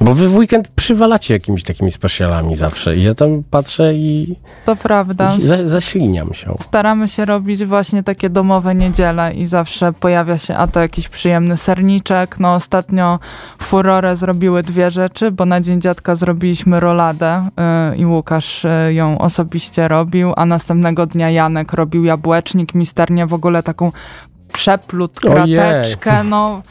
Bo 0.00 0.14
wy 0.14 0.28
w 0.28 0.36
weekend 0.36 0.68
przywalacie 0.68 1.34
jakimiś 1.34 1.62
takimi 1.62 1.90
specjalami 1.90 2.56
zawsze 2.56 2.96
i 2.96 3.02
ja 3.02 3.14
tam 3.14 3.42
patrzę 3.50 3.94
i, 3.94 4.36
To 4.64 4.76
prawda. 4.76 5.34
i 5.38 5.42
za, 5.42 5.68
zaśliniam 5.68 6.34
się. 6.34 6.54
Staramy 6.60 7.08
się 7.08 7.24
robić 7.24 7.64
właśnie 7.64 8.02
takie 8.02 8.30
domowe 8.30 8.74
niedziele 8.74 9.34
i 9.34 9.46
zawsze 9.46 9.92
pojawia 9.92 10.38
się 10.38 10.56
a 10.56 10.66
to 10.66 10.80
jakiś 10.80 11.08
przyjemny 11.08 11.56
serniczek. 11.56 12.40
No 12.40 12.54
ostatnio 12.54 13.18
furorę 13.58 14.16
zrobiły 14.16 14.62
dwie 14.62 14.90
rzeczy, 14.90 15.30
bo 15.30 15.46
na 15.46 15.60
Dzień 15.60 15.80
Dziadka 15.80 16.14
zrobiliśmy 16.14 16.80
roladę 16.80 17.48
yy, 17.90 17.96
i 17.96 18.06
Łukasz 18.06 18.64
yy, 18.64 18.94
ją 18.94 19.18
osobiście 19.18 19.88
robił, 19.88 20.32
a 20.36 20.46
następnego 20.46 21.06
dnia 21.06 21.30
Janek 21.30 21.72
robił 21.72 22.04
jabłecznik, 22.04 22.74
misternie 22.74 23.26
w 23.26 23.34
ogóle 23.34 23.62
taką 23.62 23.92
przeplut, 24.56 25.24
Ojej. 25.24 25.56
krateczkę, 25.56 26.24
no 26.24 26.62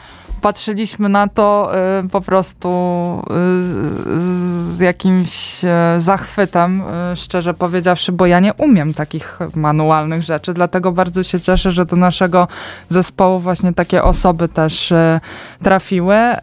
patrzyliśmy 0.42 1.10
na 1.10 1.28
to 1.28 1.72
y, 2.06 2.10
po 2.10 2.22
prostu 2.22 2.70
y, 2.70 3.34
z, 3.64 4.76
z 4.76 4.80
jakimś 4.80 5.64
y, 5.64 5.68
zachwytem, 5.98 6.84
szczerze 7.16 7.54
powiedziawszy, 7.54 8.12
bo 8.12 8.26
ja 8.26 8.40
nie 8.40 8.54
umiem 8.54 8.94
takich 8.94 9.40
manualnych 9.56 10.24
rzeczy, 10.24 10.54
dlatego 10.54 10.92
bardzo 10.92 11.24
się 11.24 11.40
cieszę, 11.40 11.72
że 11.72 11.86
do 11.86 11.96
naszego 11.96 12.48
zespołu 12.90 13.40
właśnie 13.40 13.74
takie 13.74 14.04
osoby 14.04 14.50
też 14.50 14.92
y, 14.92 15.20
trafiły. 15.64 16.16
Y, 16.16 16.38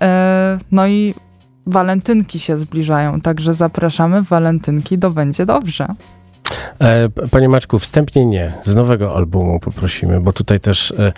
no 0.72 0.86
i 0.86 1.14
walentynki 1.66 2.38
się 2.38 2.56
zbliżają, 2.56 3.20
także 3.20 3.54
zapraszamy 3.54 4.22
w 4.22 4.28
walentynki, 4.28 4.98
do 4.98 5.10
będzie 5.10 5.46
dobrze. 5.46 5.94
E, 6.80 7.08
Panie 7.30 7.48
Maczku, 7.48 7.78
wstępnie 7.78 8.26
nie. 8.26 8.52
Z 8.62 8.74
nowego 8.74 9.16
albumu 9.16 9.60
poprosimy, 9.60 10.20
bo 10.20 10.32
tutaj 10.32 10.60
też 10.60 10.90
e, 10.90 11.12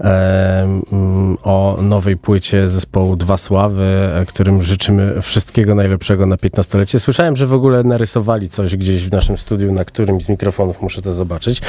e, 0.00 0.62
mm, 0.92 1.36
o 1.42 1.78
nowej 1.82 2.16
płycie 2.16 2.68
zespołu 2.68 3.16
Dwa 3.16 3.36
Sławy, 3.36 4.10
którym 4.28 4.62
życzymy 4.62 5.22
wszystkiego 5.22 5.74
najlepszego 5.74 6.26
na 6.26 6.36
15-lecie. 6.36 7.00
Słyszałem, 7.00 7.36
że 7.36 7.46
w 7.46 7.54
ogóle 7.54 7.82
narysowali 7.82 8.48
coś 8.48 8.76
gdzieś 8.76 9.04
w 9.04 9.12
naszym 9.12 9.38
studiu, 9.38 9.72
na 9.72 9.84
którymś 9.84 10.24
z 10.24 10.28
mikrofonów, 10.28 10.82
muszę 10.82 11.02
to 11.02 11.12
zobaczyć. 11.12 11.62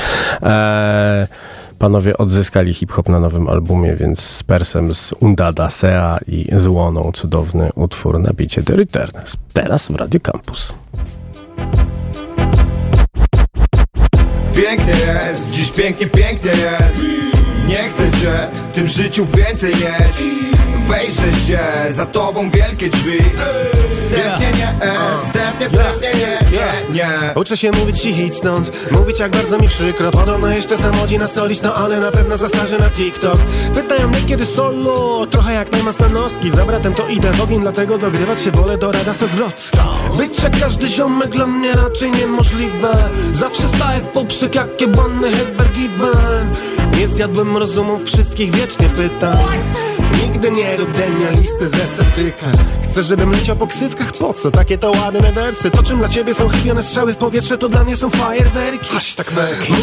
Panowie 1.79 2.17
odzyskali 2.17 2.73
hip-hop 2.73 3.09
na 3.09 3.19
nowym 3.19 3.47
albumie, 3.47 3.95
więc 3.95 4.19
z 4.19 4.43
Persem, 4.43 4.93
z 4.93 5.13
Undada 5.19 5.69
Sea 5.69 6.19
i 6.27 6.45
z 6.55 6.67
Łoną 6.67 7.11
cudowny 7.13 7.69
utwór 7.75 8.19
na 8.19 8.33
bicie 8.33 8.63
The 8.63 8.75
Returners. 8.75 9.37
Teraz 9.53 9.87
w 9.87 9.95
Radio 9.95 10.19
Campus. 10.19 10.73
Pięknie 14.55 14.93
jest, 14.93 15.49
dziś 15.49 15.71
pięknie, 15.71 16.07
pięknie 16.07 16.51
jest. 16.51 17.01
Nie 17.67 17.89
chcę 17.89 18.11
cię 18.21 18.47
w 18.53 18.73
tym 18.73 18.87
życiu 18.87 19.27
więcej 19.37 19.71
mieć. 19.71 20.33
Wejrzę 20.87 21.37
się, 21.47 21.59
za 21.89 22.05
tobą 22.05 22.49
wielkie 22.49 22.89
drzwi 22.89 23.17
Wstępnie 24.11 24.51
nie, 24.57 24.85
e, 24.85 25.17
wstępnie, 25.19 25.69
wstępnie 25.69 26.09
nie, 26.13 26.39
nie, 26.51 26.93
nie. 26.93 27.33
Uczę 27.35 27.57
się 27.57 27.71
mówić 27.71 28.05
i 28.05 28.33
stąd. 28.33 28.91
Mówić 28.91 29.19
jak 29.19 29.31
bardzo 29.31 29.57
mi 29.59 29.67
przykro. 29.67 30.11
Podobno 30.11 30.47
jeszcze 30.47 30.77
samodzi 30.77 31.19
na 31.19 31.27
stolić 31.27 31.61
No 31.61 31.73
ale 31.73 31.99
na 31.99 32.11
pewno 32.11 32.37
za 32.37 32.47
starzy 32.47 32.79
na 32.79 32.89
TikTok. 32.89 33.37
Pytają 33.73 34.07
mnie 34.07 34.21
kiedy 34.27 34.45
solo. 34.45 35.25
Trochę 35.25 35.53
jak 35.53 35.71
Najman 35.71 35.93
Stanowski. 35.93 36.49
Za 36.49 36.65
bratem 36.65 36.93
to 36.93 37.07
idę 37.07 37.31
w 37.31 37.41
ogień 37.41 37.61
Dlatego 37.61 37.97
dogrywać 37.97 38.41
się 38.41 38.51
wolę 38.51 38.77
do 38.77 38.91
Radasa 38.91 39.27
Zwrotka 39.27 39.83
Być 40.17 40.43
jak 40.43 40.59
każdy 40.59 40.87
ziomek 40.87 41.29
dla 41.29 41.47
mnie 41.47 41.73
raczej 41.73 42.11
niemożliwe. 42.11 43.09
Zawsze 43.31 43.67
staję 43.67 43.99
w 43.99 44.05
poprzek 44.05 44.55
jak 44.55 44.81
jebany 44.81 45.27
ever 45.27 45.71
given. 45.71 46.51
Nie 46.99 47.07
zjadłem 47.07 47.57
rozumów 47.57 48.03
wszystkich 48.03 48.55
wiecznie 48.55 48.89
pytań 48.89 49.37
Nigdy 50.23 50.51
nie 50.51 50.77
rób 50.77 50.91
denia 50.91 51.29
listy 51.29 51.69
ze 51.69 51.87
sceptyka 51.87 52.45
Chcę, 52.83 53.03
żebym 53.03 53.31
leciał 53.31 53.55
po 53.55 53.67
ksywkach, 53.67 54.11
po 54.11 54.33
co? 54.33 54.51
Takie 54.51 54.77
to 54.77 54.91
ładne 54.91 55.31
wersy. 55.31 55.71
To 55.71 55.83
czym 55.83 55.97
dla 55.99 56.09
ciebie 56.09 56.33
są 56.33 56.49
chybione 56.49 56.83
strzały 56.83 57.13
w 57.13 57.17
powietrze 57.17 57.57
To 57.57 57.69
dla 57.69 57.83
mnie 57.83 57.95
są 57.95 58.09
fajerwerki. 58.09 58.89
Hashtag 58.89 59.33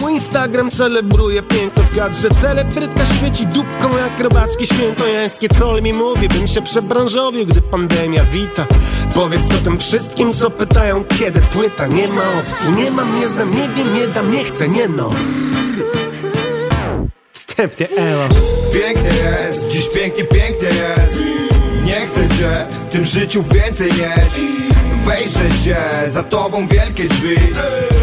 Mój 0.01 0.13
Instagram 0.13 0.71
celebruje 0.71 1.43
piękno 1.43 1.83
w 1.83 1.97
kadrze 1.97 2.29
Celebrytka 2.31 3.07
świeci 3.07 3.47
dupką 3.47 3.99
jak 3.99 4.21
robackie 4.21 4.67
świętojańskie 4.67 5.49
Troll 5.49 5.83
mi 5.83 5.93
mówi, 5.93 6.29
bym 6.29 6.47
się 6.47 6.63
przebranżowił, 6.63 7.47
gdy 7.47 7.63
pandemia 7.63 8.25
wita. 8.25 8.67
Powiedz 9.15 9.49
to 9.49 9.55
tym 9.55 9.79
wszystkim, 9.79 10.33
co 10.33 10.51
pytają, 10.51 11.05
kiedy 11.05 11.41
płyta. 11.41 11.87
Nie 11.87 12.09
ma 12.09 12.23
opcji, 12.23 12.73
nie 12.73 12.91
mam, 12.91 13.21
nie 13.21 13.29
znam, 13.29 13.51
nie 13.51 13.69
wiem, 13.69 13.95
nie 13.95 14.09
dam, 14.09 14.33
nie 14.33 14.45
chcę, 14.45 14.69
nie 14.69 14.89
no 14.89 15.11
Wstępnie 17.59 17.89
elo. 17.97 18.29
Pięknie 18.73 19.09
jest, 19.09 19.69
dziś 19.69 19.89
pięknie, 19.89 20.25
pięknie 20.25 20.69
jest. 20.69 21.19
Nie 21.85 22.07
chcę 22.07 22.29
cię 22.39 22.67
w 22.71 22.91
tym 22.91 23.05
życiu 23.05 23.43
więcej 23.43 23.87
mieć. 23.89 24.35
Wejrzę 25.05 25.51
się, 25.65 25.77
za 26.07 26.23
tobą 26.23 26.69
wielkie 26.69 27.05
drzwi. 27.05 27.37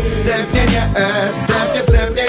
Wstępnie 0.07 0.65
nie, 0.71 0.99
e, 0.99 1.33
wstępnie, 1.33 1.81
wstępnie 1.81 2.24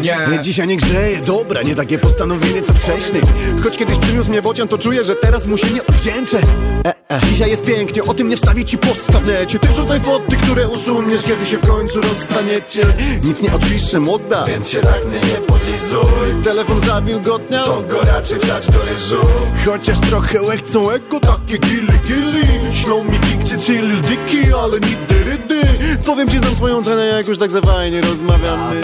nie, 0.00 0.40
Dzisiaj 0.42 0.66
nie 0.66 0.76
grzeje, 0.76 1.20
dobra, 1.20 1.62
nie 1.62 1.74
takie 1.74 1.98
postanowienie 1.98 2.62
co 2.62 2.72
wcześniej. 2.74 3.22
Choć 3.62 3.76
kiedyś 3.76 3.98
przyniósł 3.98 4.30
mnie 4.30 4.42
bocian, 4.42 4.68
to 4.68 4.78
czuję, 4.78 5.04
że 5.04 5.16
teraz 5.16 5.46
mu 5.46 5.58
się 5.58 5.70
nie 5.70 5.86
odwdzięczę. 5.86 6.40
E, 6.86 6.94
e. 7.08 7.20
Dzisiaj 7.20 7.50
jest 7.50 7.66
pięknie, 7.66 8.02
o 8.02 8.14
tym 8.14 8.28
nie 8.28 8.36
wstawię 8.36 8.64
ci 8.64 8.78
posta 8.78 9.20
w 9.20 9.26
necie 9.26 9.58
Ty 9.58 9.68
wrzucaj 9.68 10.00
foty, 10.00 10.36
które 10.36 10.68
usuniesz, 10.68 11.22
kiedy 11.22 11.46
się 11.46 11.58
w 11.58 11.66
końcu 11.66 12.00
rozstaniecie. 12.00 12.82
Nic 13.22 13.42
nie 13.42 13.52
odpiszę, 13.52 14.00
młoda, 14.00 14.44
Więc 14.44 14.68
się 14.68 14.80
tak 14.80 15.06
mnie 15.06 15.20
nie 15.20 15.46
podlizuj. 15.46 16.42
Telefon 16.44 16.80
zawilgotniał 16.80 17.64
To 17.64 17.82
go 17.82 18.00
raczej 18.00 18.40
wsadź 18.40 18.66
do 18.66 18.78
ryżu. 18.92 19.26
Chociaż 19.66 20.00
trochę 20.00 20.42
łechcą 20.42 20.90
eko, 20.90 21.20
takie 21.20 21.58
gilly 21.58 21.98
gilly 22.06 22.42
Ślą 22.72 23.04
mi 23.04 23.18
dikcy, 23.18 23.58
cyli 23.58 24.00
diki, 24.00 24.54
ale 24.54 24.80
nigdy 24.80 25.19
Powiem 26.06 26.28
ci, 26.28 26.38
znam 26.38 26.54
swoją 26.54 26.84
cenę, 26.84 27.06
jak 27.06 27.28
już 27.28 27.38
tak 27.38 27.50
za 27.50 27.60
fajnie 27.60 28.00
rozmawiamy 28.00 28.80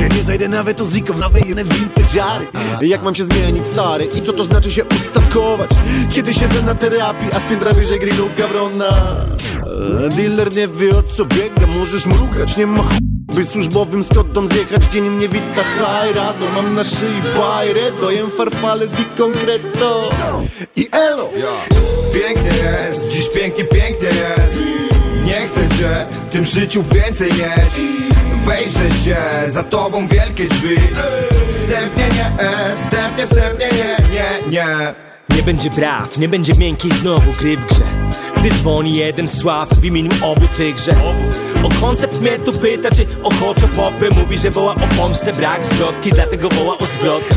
Ja 0.00 0.08
nie 0.08 0.22
zajdę 0.22 0.48
nawet 0.48 0.80
o 0.80 0.84
ziko 0.90 1.14
w 1.14 1.18
nowej 1.18 1.42
jedne 1.46 1.64
vintage'ary 1.64 2.46
Jak 2.80 3.02
mam 3.02 3.14
się 3.14 3.24
zmienić, 3.24 3.66
stary? 3.66 4.04
I 4.04 4.22
co 4.22 4.32
to 4.32 4.44
znaczy 4.44 4.72
się 4.72 4.84
ustatkować? 4.84 5.70
Kiedy 6.10 6.34
siedzę 6.34 6.62
na 6.62 6.74
terapii, 6.74 7.28
a 7.32 7.40
z 7.40 7.44
piętra 7.44 7.72
wyżej 7.72 8.00
grillu 8.00 8.30
gawrona 8.38 8.88
E, 10.04 10.08
Dealer 10.08 10.54
nie 10.54 10.68
wie 10.68 10.90
o 10.90 11.02
co 11.02 11.24
biega, 11.24 11.66
możesz 11.78 12.06
mrugać, 12.06 12.56
nie 12.56 12.66
ma. 12.66 12.84
By 13.34 13.44
służbowym 13.44 14.04
skotom 14.04 14.48
zjechać, 14.48 14.84
dzień 14.84 15.10
mnie 15.10 15.28
wita 15.28 15.62
haj 15.78 16.12
rado 16.12 16.46
Mam 16.54 16.74
na 16.74 16.84
szyi 16.84 17.22
bajrę, 17.38 17.92
dojem 18.00 18.30
farfale 18.30 18.86
di 18.86 19.04
concreto 19.18 20.10
I 20.76 20.88
elo! 20.92 21.30
Pięknie 22.14 22.50
jest, 22.68 23.08
dziś 23.08 23.28
pięknie, 23.34 23.64
pięknie 23.64 24.08
jest 24.08 24.87
Nie 25.28 25.48
chcę 25.48 25.68
cię 25.78 26.06
w 26.10 26.30
tym 26.32 26.44
życiu 26.44 26.84
więcej 26.94 27.28
mieć. 27.28 27.88
Wejrzę 28.44 28.90
się, 29.04 29.16
za 29.46 29.62
tobą 29.62 30.08
wielkie 30.08 30.48
drzwi. 30.48 30.76
Wstępnie 31.50 32.08
nie, 32.14 32.42
e, 32.42 32.76
wstępnie, 32.76 33.26
wstępnie 33.26 33.66
nie, 33.66 33.96
nie, 34.12 34.50
nie. 34.50 34.94
Nie 35.36 35.42
będzie 35.42 35.70
braw, 35.70 36.18
nie 36.18 36.28
będzie 36.28 36.52
miękkiej 36.54 36.92
znowu 36.92 37.32
gry 37.32 37.56
w 37.56 37.66
grze. 37.66 37.84
Gdy 38.36 38.50
dzwoni 38.50 38.96
jeden 38.96 39.28
sław 39.28 39.68
w 39.68 39.84
imieniu 39.84 40.10
obu 40.22 40.48
tychże. 40.56 40.92
O 41.64 41.80
koncept 41.80 42.20
mnie 42.20 42.38
tu 42.38 42.52
pyta, 42.52 42.90
czy 42.90 43.06
ochoczo 43.22 43.68
popy 43.68 44.08
Mówi, 44.20 44.38
że 44.38 44.50
woła 44.50 44.74
o 44.74 44.88
pomstę, 44.96 45.32
brak 45.32 45.64
zwrotki 45.64 46.10
Dlatego 46.10 46.48
woła 46.48 46.78
o 46.78 46.86
zwrotkę 46.86 47.34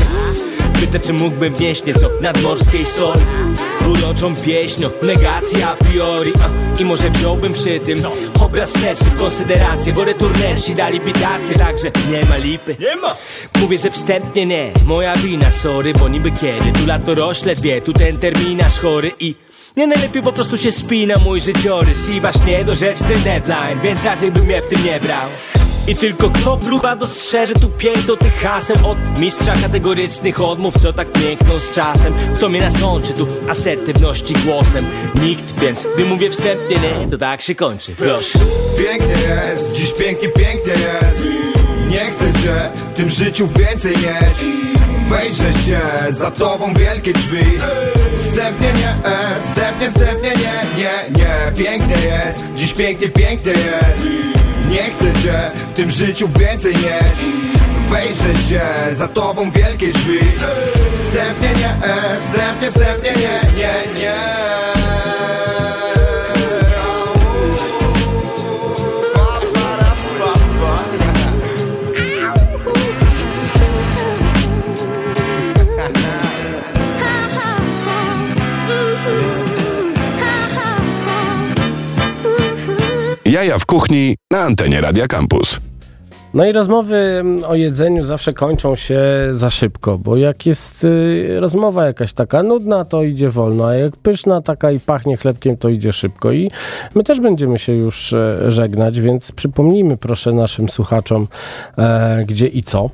Pyta, 0.82 0.98
czy 0.98 1.12
mógłbym 1.12 1.54
wnieść 1.54 1.84
nieco 1.84 2.10
nadmorskiej 2.20 2.84
soli. 2.84 3.20
Uroczą 3.88 4.36
pieśnią, 4.36 4.90
negacja 5.02 5.70
a 5.70 5.76
priori 5.76 6.32
a, 6.42 6.80
I 6.82 6.84
może 6.84 7.10
wziąłbym 7.10 7.52
przy 7.52 7.80
tym 7.80 7.98
obraz 8.40 8.72
szerszy 8.82 9.04
w 9.04 9.18
konsyderację 9.18 9.92
Bo 9.92 10.04
returnersi 10.04 10.74
dali 10.74 11.00
bitację, 11.00 11.58
także 11.58 11.90
nie 12.10 12.24
ma 12.24 12.36
lipy. 12.36 12.76
Nie 12.80 12.96
ma. 12.96 13.16
Mówię, 13.60 13.78
że 13.78 13.90
wstępnie 13.90 14.46
nie, 14.46 14.72
moja 14.86 15.16
wina, 15.16 15.52
sorry 15.52 15.92
Bo 15.92 16.08
niby 16.08 16.30
kiedy, 16.30 16.72
tu 16.72 16.86
lato 16.86 17.14
rośle 17.14 17.54
dwie 17.54 17.80
Tu 17.80 17.92
ten 17.92 18.18
terminarz 18.18 18.78
chory 18.78 19.10
i 19.20 19.34
nie 19.76 19.86
najlepiej 19.86 20.22
po 20.22 20.32
prostu 20.32 20.58
się 20.58 20.72
spina 20.72 21.14
mój 21.24 21.40
życiorys 21.40 22.08
I 22.08 22.20
właśnie 22.20 22.58
niedorzeczny 22.58 23.16
deadline 23.24 23.80
Więc 23.82 24.04
raczej 24.04 24.32
bym 24.32 24.44
mnie 24.44 24.62
w 24.62 24.66
tym 24.66 24.84
nie 24.84 25.00
brał 25.00 25.28
i 25.86 25.94
tylko 25.94 26.30
kto 26.30 26.56
próba 26.56 26.96
dostrzeże 26.96 27.54
tu 27.54 27.68
piękno 27.68 28.16
tych 28.16 28.34
haseł 28.34 28.76
Od 28.84 29.18
mistrza 29.18 29.52
kategorycznych 29.52 30.40
odmów, 30.40 30.74
co 30.82 30.92
tak 30.92 31.12
piękną 31.12 31.56
z 31.56 31.70
czasem 31.70 32.14
Kto 32.34 32.48
mnie 32.48 32.60
nasączy 32.60 33.12
tu 33.12 33.26
asertywności 33.48 34.34
głosem. 34.34 34.86
Nikt, 35.22 35.60
więc 35.60 35.86
gdy 35.94 36.04
mówię 36.04 36.30
wstępnie 36.30 36.76
nie, 36.76 37.08
to 37.10 37.18
tak 37.18 37.42
się 37.42 37.54
kończy, 37.54 37.94
proszę. 37.96 38.38
Pięknie 38.78 39.14
jest, 39.28 39.72
dziś 39.72 39.92
pięknie, 39.92 40.28
pięknie 40.28 40.72
jest. 40.72 41.22
Nie 41.88 41.98
chcę 41.98 42.32
cię 42.42 42.70
w 42.74 42.96
tym 42.96 43.08
życiu 43.10 43.48
więcej 43.58 43.92
mieć. 43.92 44.52
Wejrzę 45.08 45.52
się, 45.52 45.80
za 46.10 46.30
tobą 46.30 46.74
wielkie 46.74 47.12
drzwi. 47.12 47.44
Wstępnie 48.16 48.72
nie, 48.72 49.10
e, 49.10 49.40
wstępnie, 49.40 49.90
wstępnie 49.90 50.30
nie, 50.30 50.82
nie, 50.82 51.18
nie. 51.18 51.64
Pięknie 51.64 51.96
jest, 52.06 52.40
dziś 52.56 52.72
pięknie, 52.72 53.08
pięknie 53.08 53.52
jest 53.52 54.41
Nie 54.72 54.90
chcę 54.90 55.12
cię 55.22 55.50
w 55.54 55.74
tym 55.74 55.90
życiu 55.90 56.28
więcej 56.38 56.72
mieć. 56.74 57.18
Wejrzę 57.90 58.34
się, 58.48 58.60
za 58.92 59.08
tobą 59.08 59.50
wielkie 59.50 59.92
drzwi. 59.92 60.18
Wstępnie 60.94 61.48
nie, 61.48 61.86
e, 61.86 62.16
wstępnie, 62.16 62.70
wstępnie 62.70 63.10
nie, 63.10 63.40
nie, 63.56 64.00
nie 64.00 64.91
Jaja 83.32 83.58
w 83.58 83.66
kuchni 83.66 84.16
na 84.30 84.40
antenie 84.40 84.80
Radia 84.80 85.06
Campus. 85.06 85.60
No 86.34 86.46
i 86.46 86.52
rozmowy 86.52 86.96
mm, 86.96 87.44
o 87.44 87.54
jedzeniu 87.54 88.04
zawsze 88.04 88.32
kończą 88.32 88.76
się 88.76 89.00
za 89.30 89.50
szybko, 89.50 89.98
bo 89.98 90.16
jak 90.16 90.46
jest 90.46 90.84
y, 90.84 91.36
rozmowa 91.40 91.86
jakaś 91.86 92.12
taka 92.12 92.42
nudna, 92.42 92.84
to 92.84 93.02
idzie 93.02 93.30
wolno, 93.30 93.66
a 93.66 93.74
jak 93.74 93.96
pyszna 93.96 94.40
taka 94.40 94.70
i 94.70 94.80
pachnie 94.80 95.16
chlebkiem, 95.16 95.56
to 95.56 95.68
idzie 95.68 95.92
szybko. 95.92 96.32
I 96.32 96.50
my 96.94 97.04
też 97.04 97.20
będziemy 97.20 97.58
się 97.58 97.72
już 97.72 98.12
e, 98.12 98.50
żegnać, 98.50 99.00
więc 99.00 99.32
przypomnijmy 99.32 99.96
proszę 99.96 100.32
naszym 100.32 100.68
słuchaczom, 100.68 101.26
e, 101.78 102.24
gdzie 102.26 102.46
i 102.46 102.62
co. 102.62 102.90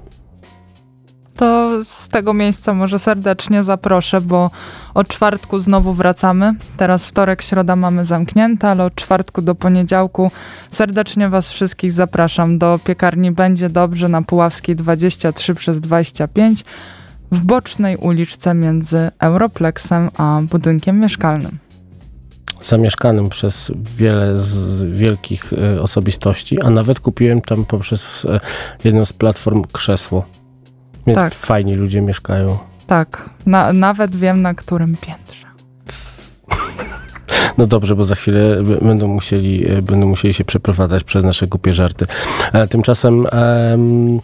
To 1.38 1.70
z 1.90 2.08
tego 2.08 2.34
miejsca 2.34 2.74
może 2.74 2.98
serdecznie 2.98 3.62
zaproszę, 3.62 4.20
bo 4.20 4.50
od 4.94 5.08
czwartku 5.08 5.60
znowu 5.60 5.92
wracamy. 5.92 6.54
Teraz 6.76 7.06
wtorek, 7.06 7.42
środa 7.42 7.76
mamy 7.76 8.04
zamknięte, 8.04 8.68
ale 8.68 8.84
od 8.84 8.94
czwartku 8.94 9.42
do 9.42 9.54
poniedziałku 9.54 10.30
serdecznie 10.70 11.28
Was 11.28 11.50
wszystkich 11.50 11.92
zapraszam 11.92 12.58
do 12.58 12.80
piekarni 12.84 13.30
Będzie 13.30 13.68
Dobrze 13.68 14.08
na 14.08 14.22
Puławskiej 14.22 14.76
23 14.76 15.54
przez 15.54 15.80
25 15.80 16.64
w 17.32 17.42
bocznej 17.44 17.96
uliczce 17.96 18.54
między 18.54 19.10
Europlexem 19.18 20.10
a 20.16 20.40
budynkiem 20.50 21.00
mieszkalnym. 21.00 21.58
Zamieszkanym 22.62 23.28
przez 23.28 23.72
wiele 23.96 24.36
z 24.36 24.84
wielkich 24.84 25.52
e, 25.52 25.82
osobistości, 25.82 26.62
a 26.62 26.70
nawet 26.70 27.00
kupiłem 27.00 27.40
tam 27.40 27.64
poprzez 27.64 28.24
e, 28.24 28.40
jedną 28.84 29.04
z 29.04 29.12
platform 29.12 29.64
krzesło. 29.72 30.37
Więc 31.08 31.18
Tak. 31.18 31.34
fajni 31.34 31.74
ludzie 31.74 32.00
mieszkają. 32.00 32.58
Tak, 32.86 33.30
na, 33.46 33.72
nawet 33.72 34.16
wiem 34.16 34.42
na 34.42 34.54
którym 34.54 34.96
piętrze. 35.00 35.48
No 37.58 37.66
dobrze, 37.66 37.96
bo 37.96 38.04
za 38.04 38.14
chwilę 38.14 38.62
będą 38.82 39.08
musieli, 39.08 39.70
e, 39.70 39.82
będą 39.82 40.06
musieli 40.06 40.34
się 40.34 40.44
przeprowadzać 40.44 41.04
przez 41.04 41.24
nasze 41.24 41.46
głupie 41.46 41.72
żarty. 41.72 42.06
E, 42.52 42.68
Tymczasem 42.68 43.26
em, 43.32 44.20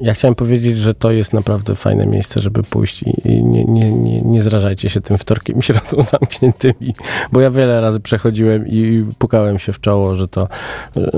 ja 0.00 0.14
chciałem 0.14 0.34
powiedzieć, 0.34 0.76
że 0.76 0.94
to 0.94 1.10
jest 1.10 1.32
naprawdę 1.32 1.74
fajne 1.74 2.06
miejsce, 2.06 2.40
żeby 2.40 2.62
pójść 2.62 3.02
i, 3.02 3.44
nie, 3.44 3.64
nie, 3.64 3.92
nie, 3.92 4.22
nie 4.22 4.42
zrażajcie 4.42 4.90
się 4.90 5.00
tym 5.00 5.18
wtorkiem 5.18 5.58
i 5.58 5.62
środą 5.62 6.02
zamkniętymi, 6.12 6.94
bo 7.32 7.40
ja 7.40 7.50
wiele 7.50 7.80
razy 7.80 8.00
przechodziłem 8.00 8.68
i 8.68 9.04
pukałem 9.18 9.58
się 9.58 9.72
w 9.72 9.80
czoło, 9.80 10.16
że 10.16 10.28
to, 10.28 10.48
e, 10.96 11.10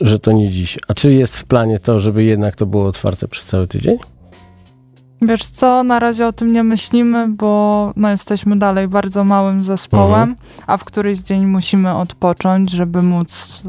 że 0.00 0.18
to 0.18 0.32
nie 0.32 0.50
dziś. 0.50 0.78
A 0.88 0.94
czy 0.94 1.14
jest 1.14 1.36
w 1.36 1.44
planie 1.44 1.78
to, 1.78 2.00
żeby 2.00 2.24
jednak 2.24 2.56
to 2.56 2.66
było 2.66 2.86
otwarte 2.86 3.28
przez 3.28 3.46
cały 3.46 3.66
tydzień? 3.66 3.98
Wiesz 5.22 5.46
co, 5.46 5.84
na 5.84 5.98
razie 5.98 6.26
o 6.26 6.32
tym 6.32 6.52
nie 6.52 6.64
myślimy, 6.64 7.28
bo 7.28 7.92
no, 7.96 8.10
jesteśmy 8.10 8.58
dalej 8.58 8.88
bardzo 8.88 9.24
małym 9.24 9.64
zespołem, 9.64 10.20
Mhm. 10.30 10.36
a 10.66 10.76
w 10.76 10.84
któryś 10.84 11.18
dzień 11.18 11.46
musimy 11.46 11.94
odpocząć, 11.94 12.70
żeby 12.70 13.02
móc 13.02 13.62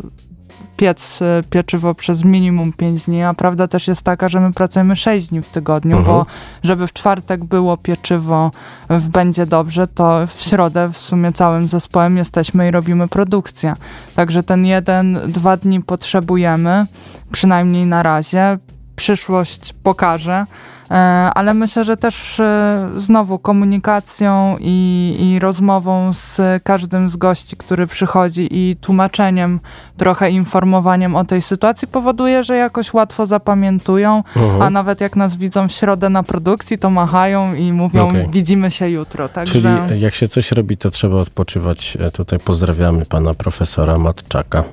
piec 0.78 1.22
e, 1.22 1.44
pieczywo 1.50 1.96
przez 1.96 2.24
minimum 2.24 2.74
5 2.74 3.06
dni, 3.06 3.24
a 3.24 3.34
prawda 3.34 3.68
też 3.68 3.88
jest 3.88 4.02
taka, 4.02 4.30
że 4.30 4.40
my 4.40 4.54
pracujemy 4.54 4.96
6 4.96 5.28
dni 5.30 5.42
w 5.42 5.50
tygodniu, 5.50 5.98
Mhm. 5.98 6.16
bo 6.16 6.26
żeby 6.64 6.88
w 6.88 6.94
czwartek 6.94 7.46
było 7.46 7.78
pieczywo 7.78 8.52
w 8.90 9.10
Będzie 9.10 9.46
Dobrze, 9.46 9.88
to 9.88 10.28
w 10.28 10.44
środę 10.44 10.90
w 10.94 10.98
sumie 10.98 11.34
całym 11.34 11.68
zespołem 11.68 12.18
jesteśmy 12.18 12.68
i 12.68 12.72
robimy 12.72 13.08
produkcję. 13.08 13.76
Także 14.16 14.44
ten 14.44 14.66
jeden, 14.66 15.20
dwa 15.28 15.58
dni 15.58 15.82
potrzebujemy, 15.84 16.86
przynajmniej 17.32 17.86
na 17.86 18.04
razie. 18.04 18.58
Przyszłość 19.02 19.74
pokaże, 19.84 20.46
E, 20.92 20.96
ale 21.36 21.54
myślę, 21.54 21.86
że 21.86 21.98
też 21.98 22.40
e, 22.40 22.90
znowu 22.96 23.40
komunikacją 23.40 24.58
i, 24.60 25.16
i 25.20 25.40
rozmową 25.40 26.14
z 26.14 26.42
każdym 26.64 27.10
z 27.10 27.16
gości, 27.16 27.58
który 27.58 27.88
przychodzi 27.88 28.48
i 28.52 28.76
tłumaczeniem, 28.82 29.60
trochę 29.98 30.32
informowaniem 30.32 31.16
o 31.16 31.24
tej 31.26 31.42
sytuacji 31.42 31.88
powoduje, 31.88 32.44
że 32.44 32.56
jakoś 32.58 32.94
łatwo 32.94 33.26
zapamiętują, 33.26 34.24
Mhm. 34.36 34.62
a 34.62 34.70
nawet 34.70 35.02
jak 35.02 35.16
nas 35.16 35.36
widzą 35.36 35.68
w 35.68 35.72
środę 35.72 36.10
na 36.10 36.24
produkcji, 36.24 36.78
to 36.78 36.90
machają 36.90 37.54
i 37.54 37.74
mówią 37.74 38.08
Okej. 38.10 38.28
widzimy 38.32 38.72
się 38.72 38.90
jutro. 38.90 39.30
Także... 39.30 39.54
Czyli 39.88 40.02
jak 40.02 40.14
się 40.14 40.28
coś 40.28 40.52
robi, 40.52 40.78
to 40.78 40.90
trzeba 40.90 41.16
odpoczywać. 41.18 41.98
E, 42.00 42.12
Tutaj 42.12 42.40
pozdrawiamy 42.40 43.06
pana 43.06 43.34
profesora 43.34 43.98
Matczaka, 43.98 44.64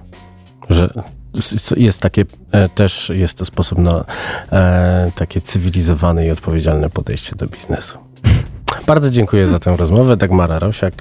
że 0.70 0.88
jest 1.76 2.00
takie 2.00 2.24
e, 2.52 2.68
też, 2.68 3.12
jest 3.14 3.38
to 3.38 3.44
sposób 3.44 3.78
na 3.78 4.04
e, 4.52 5.10
takie 5.14 5.40
cywilizowane 5.40 6.26
i 6.26 6.30
odpowiedzialne 6.30 6.90
podejście 6.90 7.36
do 7.36 7.46
biznesu. 7.46 7.98
Bardzo 8.86 9.10
dziękuję 9.10 9.48
za 9.48 9.58
tę 9.58 9.76
rozmowę. 9.76 10.16
Dagmara 10.16 10.58
Rosiak. 10.58 10.94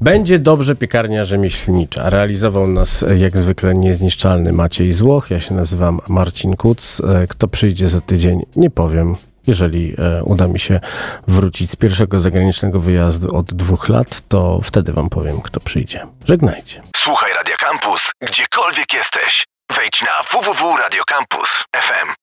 Będzie 0.00 0.38
dobrze 0.38 0.76
piekarnia 0.76 1.24
rzemieślnicza. 1.24 2.10
Realizował 2.10 2.66
nas 2.66 3.02
e, 3.02 3.18
jak 3.18 3.36
zwykle 3.36 3.74
niezniszczalny 3.74 4.52
Maciej 4.52 4.92
Złoch. 4.92 5.30
Ja 5.30 5.40
się 5.40 5.54
nazywam 5.54 6.00
Marcin 6.08 6.56
Kuc. 6.56 7.02
Kto 7.28 7.48
przyjdzie 7.48 7.88
za 7.88 8.00
tydzień, 8.00 8.42
nie 8.56 8.70
powiem. 8.70 9.16
Jeżeli 9.46 9.96
uda 10.24 10.48
mi 10.48 10.58
się 10.58 10.80
wrócić 11.28 11.70
z 11.70 11.76
pierwszego 11.76 12.20
zagranicznego 12.20 12.80
wyjazdu 12.80 13.36
od 13.36 13.54
dwóch 13.54 13.88
lat, 13.88 14.22
to 14.28 14.60
wtedy 14.62 14.92
wam 14.92 15.08
powiem, 15.08 15.40
kto 15.40 15.60
przyjdzie. 15.60 16.06
Żegnajcie. 16.24 16.82
Słuchaj 16.96 17.30
Radio 17.34 17.57
Campus, 17.80 18.10
gdziekolwiek 18.20 18.92
jesteś. 18.92 19.46
Wejdź 19.70 20.02
na 20.02 20.22
www.radiocampus.fm. 20.22 22.14